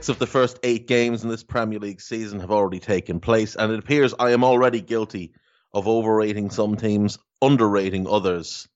Six 0.00 0.08
of 0.08 0.18
the 0.18 0.26
first 0.26 0.58
eight 0.62 0.88
games 0.88 1.24
in 1.24 1.28
this 1.28 1.42
Premier 1.42 1.78
League 1.78 2.00
season 2.00 2.40
have 2.40 2.50
already 2.50 2.78
taken 2.78 3.20
place, 3.20 3.54
and 3.54 3.70
it 3.70 3.78
appears 3.78 4.14
I 4.18 4.30
am 4.30 4.42
already 4.42 4.80
guilty 4.80 5.34
of 5.74 5.86
overrating 5.86 6.48
some 6.48 6.74
teams, 6.74 7.18
underrating 7.42 8.06
others, 8.08 8.66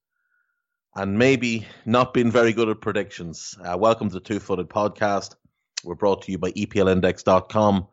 and 0.95 1.19
maybe 1.19 1.67
not 1.87 2.13
being 2.13 2.31
very 2.31 2.53
good 2.53 2.69
at 2.69 2.83
predictions. 2.83 3.57
Uh, 3.65 3.75
welcome 3.79 4.09
to 4.09 4.13
the 4.13 4.21
Two 4.21 4.39
Footed 4.39 4.69
Podcast. 4.69 5.37
We're 5.83 5.95
brought 5.95 6.21
to 6.25 6.31
you 6.33 6.37
by 6.37 6.53
EPLindex.com 6.53 7.87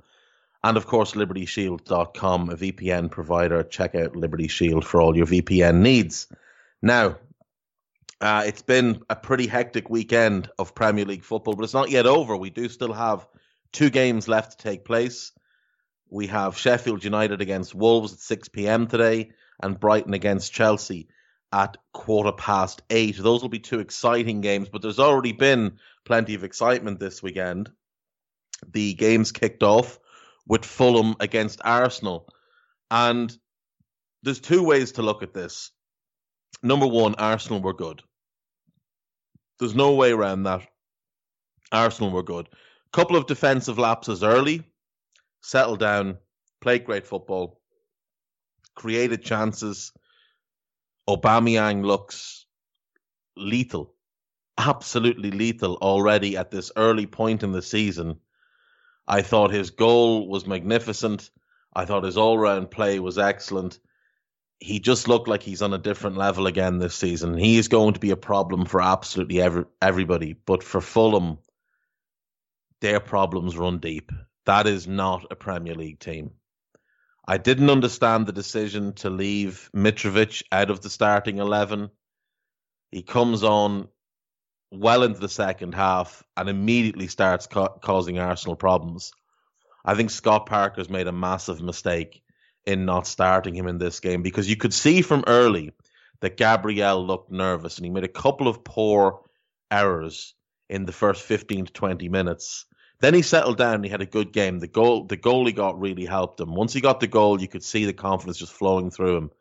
and, 0.66 0.75
of 0.75 0.86
course, 0.86 1.13
LibertyShield.com, 1.13 2.50
a 2.50 2.58
VPN 2.58 3.09
provider. 3.09 3.63
Check 3.63 3.95
out 3.95 4.13
Liberty 4.13 4.50
Shield 4.50 4.86
for 4.86 5.00
all 5.00 5.16
your 5.16 5.25
VPN 5.25 5.75
needs. 5.77 6.27
Now, 6.81 7.16
uh, 8.21 8.43
it's 8.45 8.61
been 8.61 9.02
a 9.09 9.16
pretty 9.16 9.48
hectic 9.48 9.89
weekend 9.89 10.50
of 10.59 10.75
Premier 10.75 11.05
League 11.05 11.23
football, 11.23 11.55
but 11.55 11.64
it's 11.64 11.73
not 11.73 11.89
yet 11.89 12.05
over. 12.05 12.38
We 12.38 12.52
do 12.52 12.69
still 12.69 12.94
have 12.94 13.28
two 13.72 13.89
games 13.89 14.28
left 14.28 14.52
to 14.52 14.63
take 14.63 14.86
place. 14.86 15.31
We 16.09 16.28
have 16.28 16.58
Sheffield 16.58 17.03
United 17.03 17.41
against 17.41 17.73
Wolves 17.73 18.13
at 18.13 18.19
6 18.19 18.50
p.m. 18.50 18.88
today 18.88 19.31
and 19.61 19.80
Brighton 19.80 20.13
against 20.13 20.53
Chelsea 20.53 21.08
at 21.52 21.78
quarter 21.94 22.31
past 22.31 22.81
eight. 22.89 23.17
Those 23.17 23.41
will 23.41 23.50
be 23.50 23.59
two 23.59 23.80
exciting 23.80 24.41
games, 24.41 24.69
but 24.69 24.81
there's 24.81 25.00
already 25.00 25.31
been 25.31 25.78
plenty 26.06 26.35
of 26.35 26.44
excitement 26.44 27.00
this 27.00 27.23
weekend. 27.23 27.72
The 28.72 28.94
games 28.94 29.31
kicked 29.31 29.63
off 29.63 30.00
with 30.47 30.66
Fulham 30.66 31.16
against 31.19 31.61
Arsenal. 31.63 32.28
And 32.89 33.35
there's 34.22 34.39
two 34.39 34.63
ways 34.63 34.94
to 34.94 35.02
look 35.02 35.23
at 35.23 35.33
this. 35.33 35.72
Number 36.61 36.88
one, 36.88 37.16
Arsenal 37.16 37.61
were 37.61 37.73
good. 37.73 38.03
There's 39.62 39.76
no 39.76 39.94
way 39.94 40.12
around 40.12 40.44
that. 40.44 40.67
Arsenal 41.72 42.09
were 42.09 42.23
good. 42.23 42.50
Couple 42.92 43.16
of 43.16 43.28
defensive 43.28 43.78
lapses 43.78 44.23
early, 44.23 44.64
settled 45.42 45.80
down, 45.80 46.18
played 46.62 46.84
great 46.84 47.06
football, 47.06 47.62
created 48.73 49.23
chances. 49.23 49.92
Aubameyang 51.08 51.86
looks 51.86 52.48
lethal, 53.38 53.94
absolutely 54.58 55.30
lethal 55.30 55.75
already 55.75 56.38
at 56.38 56.50
this 56.50 56.72
early 56.75 57.06
point 57.06 57.44
in 57.44 57.52
the 57.52 57.62
season. 57.62 58.20
I 59.08 59.22
thought 59.22 59.52
his 59.52 59.70
goal 59.70 60.28
was 60.28 60.48
magnificent. 60.48 61.30
I 61.72 61.86
thought 61.86 62.03
his 62.03 62.18
all-round 62.18 62.72
play 62.72 62.98
was 62.98 63.20
excellent 63.20 63.78
he 64.62 64.80
just 64.80 65.08
looked 65.08 65.28
like 65.28 65.42
he's 65.42 65.64
on 65.64 65.73
a 65.73 65.80
different 65.80 66.17
level 66.17 66.45
again 66.45 66.78
this 66.78 66.94
season. 66.94 67.36
He 67.36 67.58
is 67.58 67.67
going 67.67 67.95
to 67.95 68.00
be 68.00 68.12
a 68.12 68.16
problem 68.16 68.66
for 68.66 68.80
absolutely 68.80 69.42
every, 69.42 69.66
everybody. 69.81 70.34
But 70.34 70.64
for 70.64 70.80
Fulham, 70.80 71.40
their 72.80 73.00
problems 73.00 73.58
run 73.58 73.80
deep. 73.80 74.12
That 74.46 74.68
is 74.68 74.88
not 74.88 75.25
a 75.31 75.35
Premier 75.35 75.74
League 75.74 76.00
team. 76.00 76.31
I 77.28 77.38
didn't 77.38 77.72
understand 77.72 78.28
the 78.28 78.34
decision 78.34 78.94
to 78.94 79.09
leave 79.09 79.69
Mitrovic 79.75 80.44
out 80.52 80.69
of 80.69 80.81
the 80.81 80.91
starting 80.91 81.40
11. 81.40 81.90
He 82.91 83.02
comes 83.02 83.44
on 83.44 83.88
well 84.72 85.02
into 85.02 85.19
the 85.19 85.30
second 85.30 85.74
half 85.74 86.24
and 86.38 86.47
immediately 86.47 87.08
starts 87.08 87.47
ca- 87.47 87.80
causing 87.80 88.19
Arsenal 88.19 88.56
problems. 88.56 89.12
I 89.84 89.96
think 89.96 90.12
Scott 90.12 90.46
Parker's 90.46 90.90
made 90.90 91.08
a 91.08 91.12
massive 91.12 91.62
mistake 91.62 92.22
in 92.66 92.85
not 92.85 93.07
starting 93.07 93.55
him 93.55 93.67
in 93.67 93.77
this 93.77 93.99
game 93.99 94.22
because 94.22 94.49
you 94.49 94.55
could 94.55 94.73
see 94.73 95.01
from 95.01 95.23
early 95.27 95.72
that 96.19 96.38
Gabriel 96.38 97.05
looked 97.05 97.31
nervous 97.31 97.77
and 97.77 97.85
he 97.85 97.91
made 97.91 98.03
a 98.03 98.09
couple 98.09 98.47
of 98.47 98.63
poor 98.63 99.22
errors 99.69 100.33
in 100.69 100.85
the 100.85 100.91
first 100.91 101.23
15 101.23 101.66
to 101.66 101.73
20 101.73 102.09
minutes. 102.09 102.66
Then 102.99 103.16
he 103.16 103.23
settled 103.23 103.57
down 103.57 103.83
he 103.83 103.89
had 103.89 104.01
a 104.01 104.05
good 104.05 104.31
game. 104.31 104.59
The 104.59 104.67
goal 104.67 105.05
the 105.05 105.17
goal 105.17 105.45
he 105.47 105.53
got 105.53 105.79
really 105.79 106.05
helped 106.05 106.39
him. 106.39 106.53
Once 106.53 106.72
he 106.72 106.81
got 106.81 106.99
the 106.99 107.07
goal, 107.07 107.41
you 107.41 107.47
could 107.47 107.63
see 107.63 107.85
the 107.85 107.94
confidence 107.94 108.38
just 108.38 108.53
flowing 108.53 108.91
through 108.91 109.17
him. 109.17 109.31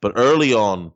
But 0.00 0.14
early 0.16 0.54
on, 0.54 0.92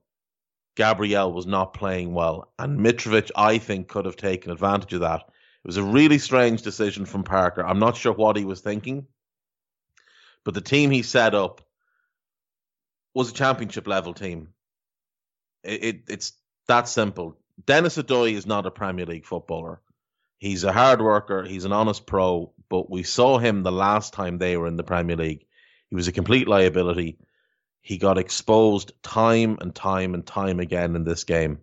Gabriel 0.75 1.33
was 1.33 1.47
not 1.47 1.75
playing 1.75 2.13
well. 2.13 2.53
And 2.59 2.81
Mitrovic, 2.81 3.31
I 3.37 3.59
think, 3.59 3.89
could 3.89 4.07
have 4.07 4.17
taken 4.17 4.51
advantage 4.51 4.93
of 4.93 5.01
that. 5.01 5.21
It 5.21 5.69
was 5.69 5.77
a 5.77 5.85
really 5.85 6.19
strange 6.19 6.63
decision 6.63 7.05
from 7.05 7.23
Parker. 7.23 7.65
I'm 7.65 7.79
not 7.79 7.97
sure 7.97 8.13
what 8.13 8.37
he 8.37 8.45
was 8.45 8.61
thinking. 8.61 9.07
But 10.45 10.55
the 10.55 10.61
team 10.61 10.91
he 10.91 11.03
set 11.03 11.35
up 11.35 11.61
was 13.15 13.31
a 13.31 13.35
championship 13.35 13.87
level 13.87 14.15
team. 14.15 14.49
It, 15.63 15.85
it, 15.85 16.03
it's 16.09 16.33
that 16.69 16.89
simple. 16.89 17.39
Dennis 17.67 17.99
Odoi 17.99 18.33
is 18.33 18.47
not 18.47 18.67
a 18.67 18.71
Premier 18.71 19.07
League 19.07 19.27
footballer. 19.27 19.81
He's 20.39 20.65
a 20.65 20.73
hard 20.73 21.03
worker. 21.03 21.45
He's 21.45 21.67
an 21.67 21.73
honest 21.73 22.07
pro. 22.07 22.53
But 22.71 22.91
we 22.91 23.03
saw 23.03 23.39
him 23.39 23.63
the 23.63 23.73
last 23.73 24.15
time 24.15 24.39
they 24.39 24.57
were 24.57 24.67
in 24.67 24.77
the 24.77 24.83
Premier 24.83 25.17
League. 25.17 25.47
He 25.91 25.97
was 25.97 26.09
a 26.09 26.13
complete 26.13 26.49
liability. 26.49 27.19
He 27.83 27.99
got 27.99 28.19
exposed 28.19 28.93
time 29.03 29.59
and 29.61 29.75
time 29.75 30.15
and 30.15 30.27
time 30.27 30.61
again 30.61 30.97
in 30.97 31.05
this 31.05 31.25
game. 31.25 31.59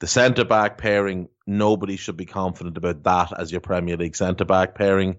The 0.00 0.06
centre 0.06 0.44
back 0.44 0.78
pairing, 0.78 1.28
nobody 1.46 1.96
should 1.96 2.16
be 2.16 2.24
confident 2.24 2.76
about 2.76 3.02
that 3.02 3.38
as 3.38 3.50
your 3.50 3.60
Premier 3.60 3.96
League 3.96 4.16
centre 4.16 4.44
back 4.44 4.74
pairing. 4.74 5.18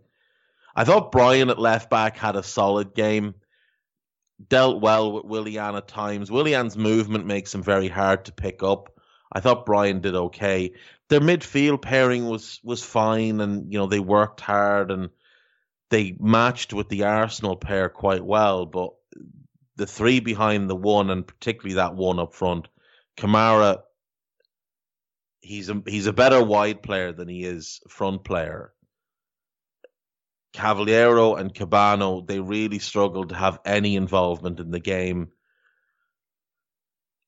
I 0.80 0.86
thought 0.86 1.12
Bryan 1.12 1.50
at 1.50 1.60
left 1.60 1.90
back 1.90 2.16
had 2.16 2.38
a 2.38 2.42
solid 2.42 2.96
game. 2.96 3.36
Dealt 4.48 4.82
well 4.82 5.12
with 5.12 5.26
Willian 5.26 5.76
at 5.76 5.90
times. 5.90 6.32
Willian's 6.32 6.78
movement 6.78 7.26
makes 7.26 7.54
him 7.54 7.62
very 7.62 7.90
hard 7.90 8.24
to 8.24 8.32
pick 8.32 8.64
up. 8.64 8.98
I 9.30 9.42
thought 9.42 9.66
Bryan 9.66 10.00
did 10.00 10.16
okay. 10.16 10.72
Their 11.10 11.20
midfield 11.20 11.82
pairing 11.82 12.30
was 12.30 12.62
was 12.64 12.82
fine, 12.82 13.42
and 13.42 13.74
you 13.74 13.78
know 13.78 13.88
they 13.88 14.00
worked 14.00 14.40
hard 14.40 14.90
and 14.90 15.10
they 15.90 16.16
matched 16.18 16.72
with 16.72 16.88
the 16.88 17.04
Arsenal 17.04 17.58
pair 17.58 17.90
quite 17.90 18.24
well. 18.24 18.66
But 18.66 18.92
the 19.76 19.86
three 19.86 20.22
behind 20.22 20.70
the 20.70 20.78
one, 20.78 21.10
and 21.10 21.28
particularly 21.28 21.76
that 21.76 21.96
one 21.96 22.20
up 22.20 22.34
front, 22.34 22.70
Kamara, 23.18 23.82
he's 25.42 25.70
a 25.70 25.84
he's 25.86 26.08
a 26.08 26.14
better 26.14 26.42
wide 26.42 26.82
player 26.82 27.12
than 27.12 27.28
he 27.28 27.44
is 27.44 27.82
front 27.90 28.24
player. 28.24 28.72
Cavaleiro 30.54 31.36
and 31.36 31.54
Cabano, 31.54 32.22
they 32.22 32.40
really 32.40 32.80
struggled 32.80 33.30
to 33.30 33.36
have 33.36 33.60
any 33.66 33.96
involvement 33.96 34.60
in 34.60 34.72
the 34.72 34.80
game. 34.80 35.30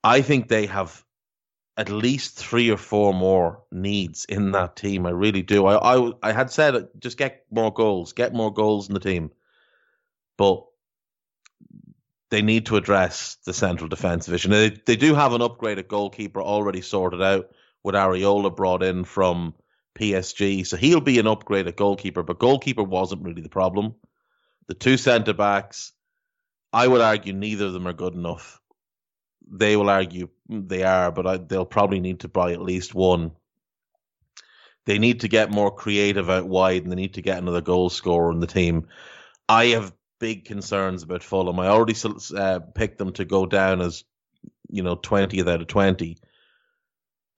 I 0.03 0.21
think 0.21 0.47
they 0.47 0.65
have 0.65 1.03
at 1.77 1.89
least 1.89 2.37
three 2.37 2.69
or 2.69 2.77
four 2.77 3.13
more 3.13 3.63
needs 3.71 4.25
in 4.25 4.51
that 4.51 4.75
team. 4.75 5.05
I 5.05 5.11
really 5.11 5.41
do. 5.41 5.65
I 5.65 5.97
I, 5.97 6.11
I 6.23 6.31
had 6.31 6.51
said 6.51 6.75
uh, 6.75 6.81
just 6.99 7.17
get 7.17 7.45
more 7.51 7.73
goals, 7.73 8.13
get 8.13 8.33
more 8.33 8.53
goals 8.53 8.87
in 8.87 8.93
the 8.93 8.99
team, 8.99 9.31
but 10.37 10.65
they 12.29 12.41
need 12.41 12.65
to 12.67 12.77
address 12.77 13.37
the 13.45 13.53
central 13.53 13.87
defense 13.87 14.25
division. 14.25 14.51
They 14.51 14.69
they 14.69 14.95
do 14.95 15.13
have 15.13 15.33
an 15.33 15.41
upgraded 15.41 15.87
goalkeeper 15.87 16.41
already 16.41 16.81
sorted 16.81 17.21
out 17.21 17.51
with 17.83 17.95
Areola 17.95 18.55
brought 18.55 18.83
in 18.83 19.03
from 19.03 19.53
PSG. 19.99 20.65
So 20.65 20.77
he'll 20.77 21.01
be 21.01 21.19
an 21.19 21.27
upgrade 21.27 21.67
at 21.67 21.75
goalkeeper, 21.75 22.23
but 22.23 22.39
goalkeeper 22.39 22.83
wasn't 22.83 23.23
really 23.23 23.41
the 23.41 23.49
problem. 23.49 23.95
The 24.67 24.73
two 24.73 24.97
centre 24.97 25.33
backs, 25.33 25.91
I 26.71 26.87
would 26.87 27.01
argue 27.01 27.33
neither 27.33 27.65
of 27.65 27.73
them 27.73 27.87
are 27.87 27.93
good 27.93 28.13
enough. 28.13 28.59
They 29.49 29.75
will 29.75 29.89
argue 29.89 30.29
they 30.47 30.83
are, 30.83 31.11
but 31.11 31.27
I, 31.27 31.37
they'll 31.37 31.65
probably 31.65 31.99
need 31.99 32.21
to 32.21 32.29
buy 32.29 32.53
at 32.53 32.61
least 32.61 32.95
one. 32.95 33.31
They 34.85 34.97
need 34.97 35.21
to 35.21 35.27
get 35.27 35.51
more 35.51 35.75
creative 35.75 36.29
out 36.29 36.47
wide, 36.47 36.83
and 36.83 36.91
they 36.91 36.95
need 36.95 37.15
to 37.15 37.21
get 37.21 37.37
another 37.37 37.61
goal 37.61 37.89
scorer 37.89 38.31
in 38.31 38.39
the 38.39 38.47
team. 38.47 38.87
I 39.47 39.65
have 39.67 39.93
big 40.19 40.45
concerns 40.45 41.03
about 41.03 41.23
Fulham. 41.23 41.59
I 41.59 41.67
already 41.67 41.95
uh, 42.35 42.59
picked 42.73 42.97
them 42.97 43.11
to 43.13 43.25
go 43.25 43.45
down 43.45 43.81
as 43.81 44.03
you 44.69 44.81
know 44.83 44.95
twentieth 44.95 45.47
out 45.47 45.61
of 45.61 45.67
twenty 45.67 46.17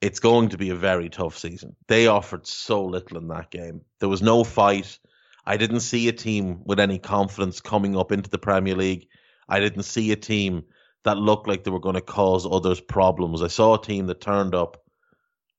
it's 0.03 0.19
going 0.19 0.50
to 0.50 0.57
be 0.57 0.69
a 0.69 0.75
very 0.75 1.07
tough 1.07 1.38
season. 1.38 1.77
They 1.88 2.07
offered 2.07 2.45
so 2.45 2.83
little 2.83 3.17
in 3.17 3.29
that 3.29 3.50
game. 3.50 3.83
There 4.01 4.09
was 4.09 4.21
no 4.21 4.44
fight. 4.44 5.00
I 5.45 5.55
didn't 5.55 5.79
see 5.79 6.09
a 6.09 6.11
team 6.11 6.63
with 6.65 6.81
any 6.81 7.00
confidence 7.00 7.61
coming 7.61 7.95
up 7.95 8.11
into 8.11 8.29
the 8.29 8.38
Premier 8.38 8.75
League. 8.75 9.07
I 9.47 9.61
didn't 9.61 9.83
see 9.83 10.11
a 10.11 10.17
team 10.17 10.65
that 11.05 11.15
looked 11.15 11.47
like 11.47 11.63
they 11.63 11.71
were 11.71 11.79
going 11.79 11.95
to 11.95 12.01
cause 12.01 12.45
others 12.45 12.81
problems. 12.81 13.41
I 13.41 13.47
saw 13.47 13.75
a 13.75 13.81
team 13.81 14.07
that 14.07 14.19
turned 14.19 14.53
up, 14.53 14.83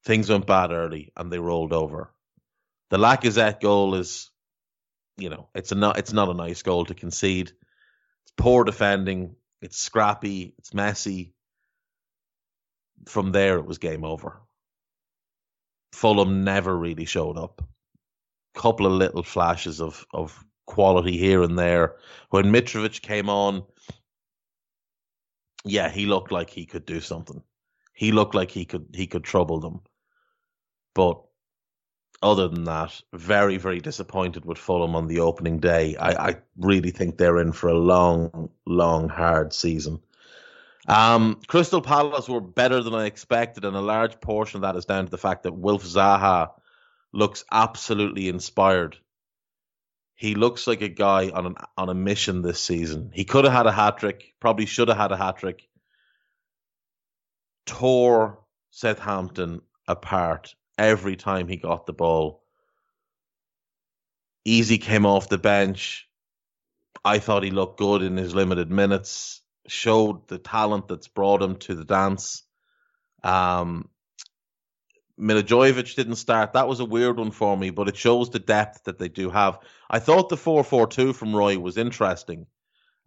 things 0.05 0.29
went 0.29 0.47
bad 0.47 0.73
early, 0.73 1.11
and 1.17 1.33
they 1.33 1.39
rolled 1.39 1.73
over. 1.73 2.13
The 2.91 2.99
Lacazette 2.99 3.63
goal 3.63 3.95
is, 3.95 4.31
you 5.17 5.31
know, 5.31 5.49
it's 5.55 5.73
a 5.73 5.75
not 5.75 5.99
it's 5.99 6.13
not 6.13 6.29
a 6.29 6.35
nice 6.35 6.63
goal 6.63 6.85
to 6.85 6.95
concede. 6.95 7.49
It's 7.49 8.33
poor 8.37 8.65
defending. 8.65 9.37
It's 9.63 9.79
scrappy. 9.79 10.55
It's 10.59 10.75
messy. 10.75 11.34
From 13.07 13.33
there, 13.33 13.59
it 13.59 13.67
was 13.67 13.79
game 13.79 14.05
over. 14.05 14.41
Fulham 15.93 16.45
never 16.45 16.77
really 16.77 17.05
showed 17.05 17.39
up. 17.39 17.63
Couple 18.55 18.87
of 18.87 18.93
little 18.93 19.23
flashes 19.23 19.81
of 19.81 20.07
of 20.13 20.45
quality 20.67 21.17
here 21.17 21.43
and 21.43 21.59
there. 21.59 21.97
When 22.31 22.53
Mitrovic 22.53 23.03
came 23.03 23.29
on, 23.29 23.65
yeah, 25.65 25.89
he 25.89 26.07
looked 26.07 26.33
like 26.33 26.51
he 26.51 26.67
could 26.67 26.87
do 26.87 27.01
something. 27.01 27.43
He 27.93 28.13
looked 28.13 28.35
like 28.35 28.51
he 28.51 28.65
could 28.65 28.87
he 28.93 29.07
could 29.07 29.25
trouble 29.25 29.61
them. 29.61 29.81
But 30.95 31.21
other 32.23 32.49
than 32.49 32.65
that, 32.65 33.01
very, 33.13 33.59
very 33.59 33.81
disappointed 33.81 34.45
with 34.45 34.59
Fulham 34.59 34.97
on 34.97 35.09
the 35.09 35.21
opening 35.21 35.59
day. 35.59 35.95
I, 35.97 36.29
I 36.29 36.37
really 36.57 36.91
think 36.91 37.19
they're 37.19 37.41
in 37.41 37.53
for 37.53 37.69
a 37.69 37.79
long, 37.79 38.51
long, 38.67 39.09
hard 39.09 39.53
season. 39.53 40.01
Um, 40.87 41.41
Crystal 41.47 41.81
Palace 41.81 42.29
were 42.29 42.41
better 42.41 42.83
than 42.83 42.95
I 42.95 43.07
expected, 43.07 43.65
and 43.65 43.77
a 43.77 43.81
large 43.81 44.21
portion 44.21 44.59
of 44.59 44.63
that 44.63 44.77
is 44.77 44.85
down 44.85 45.07
to 45.07 45.11
the 45.11 45.19
fact 45.19 45.45
that 45.45 45.57
Wilf 45.57 45.83
Zaha 45.83 46.51
looks 47.13 47.45
absolutely 47.51 48.29
inspired. 48.29 48.99
He 50.15 50.35
looks 50.35 50.67
like 50.67 50.83
a 50.83 50.89
guy 50.89 51.31
on 51.31 51.47
an 51.47 51.55
on 51.77 51.89
a 51.89 51.95
mission 51.95 52.43
this 52.43 52.61
season. 52.61 53.11
He 53.15 53.25
could 53.25 53.45
have 53.45 53.53
had 53.53 53.67
a 53.67 53.73
hat 53.73 53.99
trick, 53.99 54.35
probably 54.41 54.67
should 54.67 54.89
have 54.89 54.97
had 54.97 55.13
a 55.13 55.17
hat 55.17 55.39
trick. 55.39 55.69
Tore 57.67 58.39
Southampton 58.71 59.63
apart 59.89 60.55
every 60.79 61.17
time 61.17 61.49
he 61.49 61.57
got 61.57 61.87
the 61.87 61.93
ball. 61.93 62.43
Eze 64.47 64.79
came 64.79 65.07
off 65.07 65.29
the 65.29 65.39
bench. 65.39 66.09
I 67.05 67.19
thought 67.19 67.43
he 67.43 67.51
looked 67.51 67.79
good 67.79 68.03
in 68.03 68.17
his 68.17 68.35
limited 68.35 68.71
minutes. 68.71 69.41
Showed 69.67 70.29
the 70.29 70.39
talent 70.39 70.89
that's 70.89 71.09
brought 71.09 71.43
him 71.43 71.57
to 71.57 71.75
the 71.75 71.85
dance. 71.85 72.43
Um, 73.23 73.89
didn't 75.19 76.17
start. 76.17 76.53
That 76.53 76.69
was 76.69 76.81
a 76.81 76.85
weird 76.85 77.19
one 77.19 77.31
for 77.31 77.57
me, 77.57 77.71
but 77.71 77.89
it 77.89 77.97
shows 77.97 78.31
the 78.31 78.39
depth 78.39 78.85
that 78.85 78.99
they 78.99 79.09
do 79.09 79.31
have. 79.31 79.59
I 79.89 80.01
thought 80.01 80.29
the 80.29 80.37
4 80.37 80.65
4 80.65 80.87
2 80.89 81.13
from 81.13 81.35
Roy 81.35 81.59
was 81.59 81.79
interesting 81.79 82.47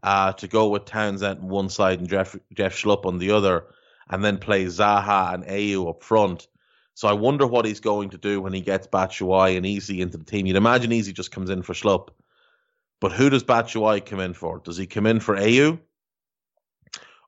uh, 0.04 0.34
to 0.34 0.48
go 0.48 0.70
with 0.70 0.86
Townsend 0.86 1.40
on 1.40 1.50
one 1.50 1.70
side 1.70 2.00
and 2.00 2.10
Jeff, 2.10 2.36
Jeff 2.54 2.76
Schlupp 2.76 3.06
on 3.06 3.18
the 3.18 3.32
other, 3.32 3.66
and 4.10 4.24
then 4.24 4.38
play 4.38 4.66
Zaha 4.66 5.34
and 5.34 5.44
Ayew 5.44 5.90
up 5.90 6.04
front. 6.04 6.48
So 6.94 7.08
I 7.08 7.14
wonder 7.14 7.46
what 7.46 7.66
he's 7.66 7.80
going 7.80 8.12
to 8.12 8.18
do 8.18 8.42
when 8.42 8.54
he 8.54 8.62
gets 8.62 8.88
Batshuayi 8.88 9.58
and 9.58 9.66
Eze 9.66 9.92
into 9.92 10.18
the 10.18 10.24
team. 10.24 10.48
You'd 10.48 10.56
imagine 10.56 10.92
Eze 10.92 11.12
just 11.14 11.32
comes 11.32 11.50
in 11.50 11.62
for 11.62 11.74
Schlupp. 11.74 12.10
But 13.00 13.12
who 13.12 13.30
does 13.30 13.44
Batshuayi 13.44 14.04
come 14.04 14.20
in 14.20 14.34
for? 14.34 14.60
Does 14.60 14.78
he 14.78 14.88
come 14.88 15.06
in 15.06 15.20
for 15.20 15.36
Ayew? 15.36 15.80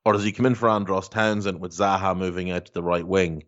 Or 0.10 0.14
does 0.14 0.24
he 0.24 0.32
come 0.32 0.48
in 0.48 0.56
for 0.56 0.70
Andros 0.70 1.08
Townsend 1.08 1.60
with 1.60 1.72
Zaha 1.72 2.18
moving 2.18 2.50
out 2.50 2.66
to 2.66 2.74
the 2.74 2.84
right 2.84 3.06
wing? 3.06 3.44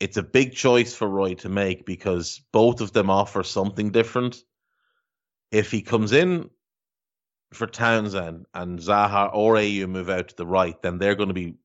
it's 0.00 0.16
a 0.16 0.22
big 0.22 0.54
choice 0.54 0.94
for 0.94 1.06
Roy 1.06 1.34
to 1.34 1.48
make 1.50 1.84
because 1.84 2.40
both 2.52 2.80
of 2.80 2.92
them 2.92 3.10
offer 3.10 3.42
something 3.42 3.90
different. 3.90 4.42
If 5.52 5.70
he 5.70 5.82
comes 5.82 6.12
in 6.12 6.48
for 7.52 7.66
Townsend 7.66 8.46
and 8.54 8.78
Zaha 8.78 9.30
or 9.34 9.54
Ayew 9.56 9.88
move 9.88 10.08
out 10.08 10.28
to 10.28 10.36
the 10.36 10.46
right, 10.46 10.80
then 10.80 10.96
they're 10.96 11.14
going 11.14 11.28
to 11.28 11.34
be 11.34 11.56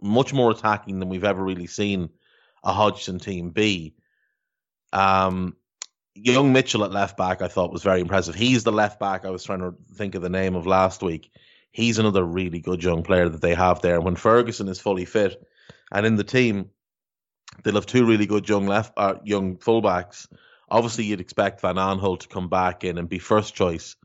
much 0.00 0.32
more 0.32 0.52
attacking 0.52 1.00
than 1.00 1.08
we've 1.08 1.24
ever 1.24 1.42
really 1.42 1.66
seen 1.66 2.10
a 2.62 2.72
Hodgson 2.72 3.18
team 3.18 3.50
be. 3.50 3.94
Um, 4.92 5.56
young 6.14 6.52
Mitchell 6.52 6.84
at 6.84 6.92
left 6.92 7.16
back, 7.16 7.42
I 7.42 7.48
thought 7.48 7.72
was 7.72 7.82
very 7.82 8.00
impressive. 8.00 8.36
He's 8.36 8.62
the 8.62 8.72
left 8.72 9.00
back 9.00 9.24
I 9.24 9.30
was 9.30 9.42
trying 9.42 9.60
to 9.60 9.74
think 9.94 10.14
of 10.14 10.22
the 10.22 10.30
name 10.30 10.54
of 10.54 10.66
last 10.66 11.02
week. 11.02 11.32
He's 11.72 11.98
another 11.98 12.24
really 12.24 12.60
good 12.60 12.82
young 12.82 13.02
player 13.02 13.28
that 13.28 13.40
they 13.40 13.54
have 13.54 13.80
there. 13.80 13.96
And 13.96 14.04
When 14.04 14.16
Ferguson 14.16 14.68
is 14.68 14.80
fully 14.80 15.04
fit 15.04 15.42
and 15.92 16.04
in 16.04 16.16
the 16.16 16.24
team, 16.24 16.70
They'll 17.62 17.74
have 17.74 17.86
two 17.86 18.06
really 18.06 18.26
good 18.26 18.48
young 18.48 18.66
left, 18.66 18.92
uh, 18.96 19.14
young 19.24 19.56
fullbacks. 19.56 20.26
Obviously, 20.70 21.04
you'd 21.04 21.20
expect 21.20 21.60
Van 21.60 21.76
Aanholt 21.76 22.20
to 22.20 22.28
come 22.28 22.48
back 22.48 22.84
in 22.84 22.96
and 22.96 23.08
be 23.08 23.18
first 23.18 23.54
choice 23.54 23.96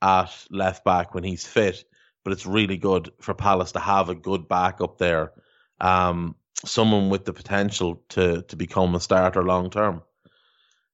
at 0.00 0.32
left 0.50 0.84
back 0.84 1.14
when 1.14 1.24
he's 1.24 1.46
fit. 1.46 1.84
But 2.24 2.32
it's 2.32 2.46
really 2.46 2.76
good 2.76 3.12
for 3.20 3.34
Palace 3.34 3.72
to 3.72 3.80
have 3.80 4.08
a 4.08 4.14
good 4.14 4.48
back 4.48 4.80
up 4.80 4.98
there, 4.98 5.32
um, 5.80 6.36
someone 6.64 7.08
with 7.08 7.24
the 7.24 7.32
potential 7.32 8.02
to 8.10 8.42
to 8.42 8.56
become 8.56 8.94
a 8.94 9.00
starter 9.00 9.44
long 9.44 9.70
term. 9.70 10.02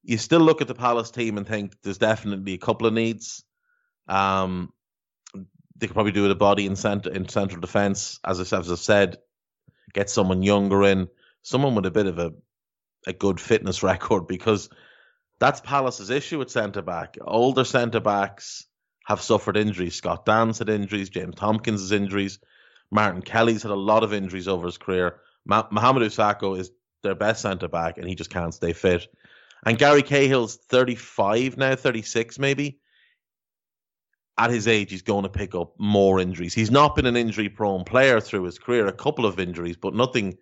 You 0.02 0.18
still 0.18 0.40
look 0.40 0.60
at 0.60 0.68
the 0.68 0.74
Palace 0.74 1.10
team 1.10 1.38
and 1.38 1.46
think 1.46 1.80
there's 1.82 1.98
definitely 1.98 2.54
a 2.54 2.58
couple 2.58 2.86
of 2.86 2.92
needs. 2.92 3.44
Um, 4.08 4.72
they 5.82 5.88
could 5.88 5.94
probably 5.94 6.12
do 6.12 6.22
with 6.22 6.30
a 6.30 6.36
body 6.36 6.64
in 6.64 6.76
center 6.76 7.10
in 7.10 7.28
central 7.28 7.60
defence, 7.60 8.20
as 8.24 8.38
I, 8.38 8.56
as 8.56 8.70
I 8.70 8.76
said, 8.76 9.16
get 9.92 10.08
someone 10.08 10.44
younger 10.44 10.84
in 10.84 11.08
someone 11.42 11.74
with 11.74 11.86
a 11.86 11.90
bit 11.90 12.06
of 12.06 12.20
a 12.20 12.32
a 13.04 13.12
good 13.12 13.40
fitness 13.40 13.82
record 13.92 14.28
because 14.28 14.70
that's 15.40 15.60
Palace's 15.60 16.08
issue 16.08 16.40
at 16.40 16.52
centre 16.52 16.82
back. 16.82 17.18
Older 17.20 17.64
centre 17.64 17.98
backs 17.98 18.64
have 19.06 19.20
suffered 19.20 19.56
injuries. 19.56 19.96
Scott 19.96 20.24
Dann's 20.24 20.60
had 20.60 20.68
injuries. 20.68 21.10
James 21.10 21.34
Tomkins 21.34 21.80
has 21.80 21.90
injuries. 21.90 22.38
Martin 22.92 23.20
Kelly's 23.20 23.64
had 23.64 23.72
a 23.72 23.74
lot 23.74 24.04
of 24.04 24.12
injuries 24.12 24.46
over 24.46 24.66
his 24.66 24.78
career. 24.78 25.16
Mamadou 25.48 25.72
Sakho 25.72 26.56
is 26.56 26.70
their 27.02 27.16
best 27.16 27.42
centre 27.42 27.66
back, 27.66 27.98
and 27.98 28.06
he 28.08 28.14
just 28.14 28.30
can't 28.30 28.54
stay 28.54 28.72
fit. 28.72 29.08
And 29.66 29.76
Gary 29.76 30.04
Cahill's 30.04 30.54
35 30.54 31.56
now, 31.56 31.74
36 31.74 32.38
maybe. 32.38 32.78
At 34.38 34.50
his 34.50 34.66
age, 34.66 34.90
he's 34.90 35.02
going 35.02 35.24
to 35.24 35.28
pick 35.28 35.54
up 35.54 35.74
more 35.78 36.18
injuries. 36.18 36.54
He's 36.54 36.70
not 36.70 36.96
been 36.96 37.06
an 37.06 37.16
injury 37.16 37.48
prone 37.48 37.84
player 37.84 38.20
through 38.20 38.44
his 38.44 38.58
career, 38.58 38.86
a 38.86 38.92
couple 38.92 39.26
of 39.26 39.38
injuries, 39.38 39.76
but 39.76 39.94
nothing 39.94 40.38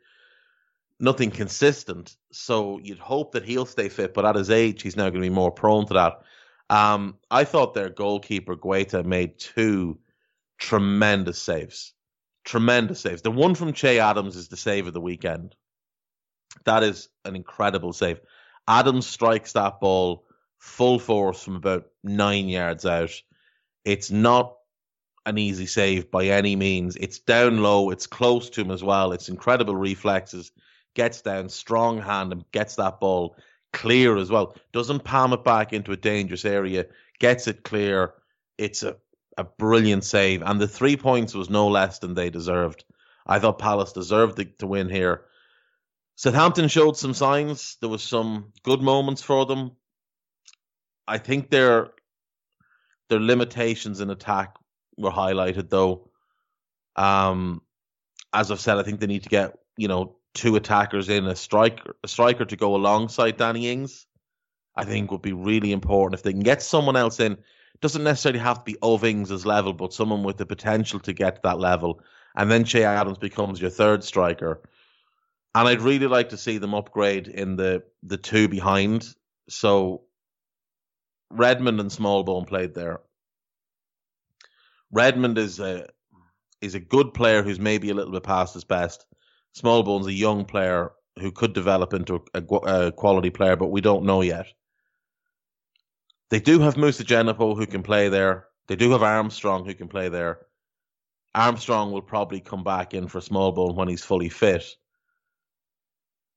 nothing 1.00 1.30
consistent. 1.30 2.16
So 2.30 2.78
you'd 2.78 2.98
hope 2.98 3.32
that 3.32 3.44
he'll 3.44 3.66
stay 3.66 3.88
fit, 3.88 4.14
but 4.14 4.26
at 4.26 4.36
his 4.36 4.50
age, 4.50 4.82
he's 4.82 4.96
now 4.96 5.08
going 5.08 5.22
to 5.22 5.28
be 5.28 5.34
more 5.34 5.50
prone 5.50 5.86
to 5.86 5.94
that. 5.94 6.22
Um, 6.68 7.16
I 7.30 7.44
thought 7.44 7.74
their 7.74 7.88
goalkeeper 7.88 8.54
Guaita 8.54 9.04
made 9.04 9.38
two 9.38 9.98
tremendous 10.58 11.40
saves. 11.40 11.94
Tremendous 12.44 13.00
saves. 13.00 13.22
The 13.22 13.30
one 13.30 13.54
from 13.54 13.72
Che 13.72 13.98
Adams 13.98 14.36
is 14.36 14.48
the 14.48 14.56
save 14.56 14.86
of 14.86 14.92
the 14.92 15.00
weekend. 15.00 15.56
That 16.64 16.82
is 16.82 17.08
an 17.24 17.34
incredible 17.34 17.92
save. 17.92 18.20
Adams 18.68 19.06
strikes 19.06 19.52
that 19.52 19.80
ball 19.80 20.26
full 20.58 20.98
force 20.98 21.42
from 21.42 21.56
about 21.56 21.86
nine 22.04 22.48
yards 22.48 22.86
out. 22.86 23.10
It's 23.84 24.10
not 24.10 24.56
an 25.26 25.38
easy 25.38 25.66
save 25.66 26.10
by 26.10 26.26
any 26.26 26.56
means. 26.56 26.96
It's 26.96 27.18
down 27.18 27.62
low. 27.62 27.90
It's 27.90 28.06
close 28.06 28.50
to 28.50 28.60
him 28.60 28.70
as 28.70 28.82
well. 28.82 29.12
It's 29.12 29.28
incredible 29.28 29.76
reflexes 29.76 30.52
gets 30.94 31.22
down, 31.22 31.48
strong 31.48 32.00
hand, 32.00 32.32
and 32.32 32.50
gets 32.52 32.76
that 32.76 33.00
ball 33.00 33.36
clear 33.72 34.16
as 34.16 34.30
well. 34.30 34.56
Doesn't 34.72 35.04
palm 35.04 35.32
it 35.32 35.44
back 35.44 35.72
into 35.72 35.92
a 35.92 35.96
dangerous 35.96 36.44
area, 36.44 36.86
gets 37.18 37.46
it 37.46 37.62
clear. 37.62 38.14
It's 38.58 38.82
a, 38.82 38.96
a 39.36 39.44
brilliant 39.44 40.04
save. 40.04 40.42
And 40.42 40.60
the 40.60 40.68
three 40.68 40.96
points 40.96 41.34
was 41.34 41.50
no 41.50 41.68
less 41.68 41.98
than 41.98 42.14
they 42.14 42.30
deserved. 42.30 42.84
I 43.26 43.38
thought 43.38 43.58
Palace 43.58 43.92
deserved 43.92 44.36
to, 44.36 44.44
to 44.44 44.66
win 44.66 44.88
here. 44.88 45.22
Southampton 46.16 46.68
showed 46.68 46.96
some 46.96 47.14
signs. 47.14 47.76
There 47.80 47.88
was 47.88 48.02
some 48.02 48.52
good 48.62 48.82
moments 48.82 49.22
for 49.22 49.46
them. 49.46 49.72
I 51.06 51.18
think 51.18 51.50
their 51.50 51.92
their 53.10 53.20
limitations 53.20 54.00
in 54.00 54.08
attack 54.08 54.56
were 54.96 55.10
highlighted 55.10 55.68
though. 55.68 56.10
Um, 56.96 57.60
as 58.32 58.50
I've 58.50 58.60
said, 58.60 58.78
I 58.78 58.82
think 58.82 59.00
they 59.00 59.06
need 59.06 59.24
to 59.24 59.28
get 59.28 59.58
you 59.76 59.88
know 59.88 60.16
two 60.32 60.56
attackers 60.56 61.08
in 61.08 61.26
a 61.26 61.36
striker 61.36 61.96
a 62.02 62.08
striker 62.08 62.44
to 62.46 62.56
go 62.56 62.74
alongside 62.74 63.36
Danny 63.36 63.68
Ings, 63.70 64.06
I 64.76 64.84
think 64.84 65.10
would 65.10 65.22
be 65.22 65.32
really 65.32 65.72
important. 65.72 66.18
If 66.18 66.22
they 66.22 66.32
can 66.32 66.40
get 66.40 66.62
someone 66.62 66.96
else 66.96 67.20
in, 67.20 67.36
doesn't 67.80 68.04
necessarily 68.04 68.38
have 68.38 68.58
to 68.58 68.72
be 68.72 68.78
of 68.82 69.04
Ings' 69.04 69.44
level, 69.44 69.72
but 69.72 69.92
someone 69.92 70.22
with 70.22 70.36
the 70.36 70.46
potential 70.46 71.00
to 71.00 71.12
get 71.12 71.36
to 71.36 71.40
that 71.44 71.58
level. 71.58 72.00
And 72.36 72.50
then 72.50 72.64
Che 72.64 72.84
Adams 72.84 73.18
becomes 73.18 73.60
your 73.60 73.70
third 73.70 74.04
striker. 74.04 74.62
And 75.54 75.66
I'd 75.66 75.82
really 75.82 76.06
like 76.06 76.28
to 76.28 76.36
see 76.36 76.58
them 76.58 76.74
upgrade 76.74 77.26
in 77.26 77.56
the 77.56 77.82
the 78.04 78.16
two 78.16 78.46
behind. 78.48 79.14
So 79.48 80.02
Redmond 81.30 81.80
and 81.80 81.90
Smallbone 81.90 82.46
played 82.46 82.74
there. 82.74 83.00
Redmond 84.90 85.38
is 85.38 85.60
a 85.60 85.88
is 86.60 86.74
a 86.74 86.80
good 86.80 87.14
player 87.14 87.42
who's 87.42 87.60
maybe 87.60 87.90
a 87.90 87.94
little 87.94 88.12
bit 88.12 88.22
past 88.22 88.54
his 88.54 88.64
best. 88.64 89.06
Smallbone's 89.56 90.06
a 90.06 90.12
young 90.12 90.44
player 90.44 90.92
who 91.18 91.32
could 91.32 91.52
develop 91.52 91.94
into 91.94 92.22
a, 92.34 92.42
a, 92.42 92.92
quality 92.92 93.30
player, 93.30 93.56
but 93.56 93.68
we 93.68 93.80
don't 93.80 94.04
know 94.04 94.20
yet. 94.20 94.46
They 96.28 96.38
do 96.38 96.60
have 96.60 96.76
Moussa 96.76 97.04
Djenepo 97.04 97.56
who 97.56 97.66
can 97.66 97.82
play 97.82 98.08
there. 98.08 98.46
They 98.68 98.76
do 98.76 98.90
have 98.92 99.02
Armstrong 99.02 99.64
who 99.64 99.74
can 99.74 99.88
play 99.88 100.08
there. 100.08 100.46
Armstrong 101.34 101.92
will 101.92 102.02
probably 102.02 102.40
come 102.40 102.62
back 102.62 102.94
in 102.94 103.08
for 103.08 103.20
Smallbone 103.20 103.74
when 103.74 103.88
he's 103.88 104.04
fully 104.04 104.28
fit. 104.28 104.64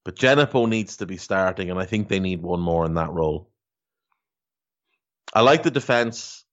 But 0.06 0.16
Djenepo 0.16 0.68
needs 0.68 0.98
to 0.98 1.06
be 1.06 1.18
starting, 1.18 1.70
and 1.70 1.80
I 1.80 1.86
think 1.86 2.08
they 2.08 2.20
need 2.20 2.42
one 2.42 2.60
more 2.60 2.86
in 2.86 2.96
that 2.96 3.12
role. 3.12 3.53
I 5.34 5.42
like 5.42 5.64
the 5.64 5.72
defense. 5.72 6.46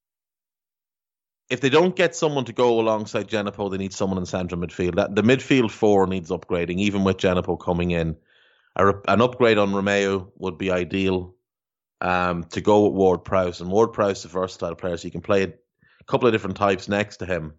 If 1.50 1.60
they 1.60 1.68
don't 1.68 1.94
get 1.94 2.14
someone 2.14 2.46
to 2.46 2.52
go 2.52 2.80
alongside 2.80 3.28
Djenepo, 3.28 3.70
they 3.70 3.76
need 3.76 3.92
someone 3.92 4.18
in 4.18 4.26
central 4.26 4.60
midfield. 4.60 5.14
The 5.14 5.22
midfield 5.22 5.70
four 5.70 6.06
needs 6.06 6.30
upgrading, 6.30 6.78
even 6.78 7.04
with 7.04 7.18
Djenepo 7.18 7.60
coming 7.60 7.90
in. 7.90 8.16
an 8.76 9.20
upgrade 9.20 9.58
on 9.58 9.72
Romeu 9.72 10.30
would 10.37 10.56
be 10.56 10.70
ideal 10.70 11.34
um, 12.00 12.44
to 12.44 12.60
go 12.60 12.87
with 12.87 12.94
Ward 12.94 13.25
Prowse. 13.25 13.60
And 13.60 13.70
Ward 13.70 13.92
Prowse 13.92 14.20
is 14.20 14.25
a 14.26 14.28
versatile 14.28 14.76
player, 14.76 14.96
so 14.96 15.06
you 15.06 15.10
can 15.10 15.20
play 15.20 15.42
a 15.42 15.52
couple 16.06 16.28
of 16.28 16.32
different 16.32 16.56
types 16.56 16.88
next 16.88 17.18
to 17.18 17.26
him. 17.26 17.54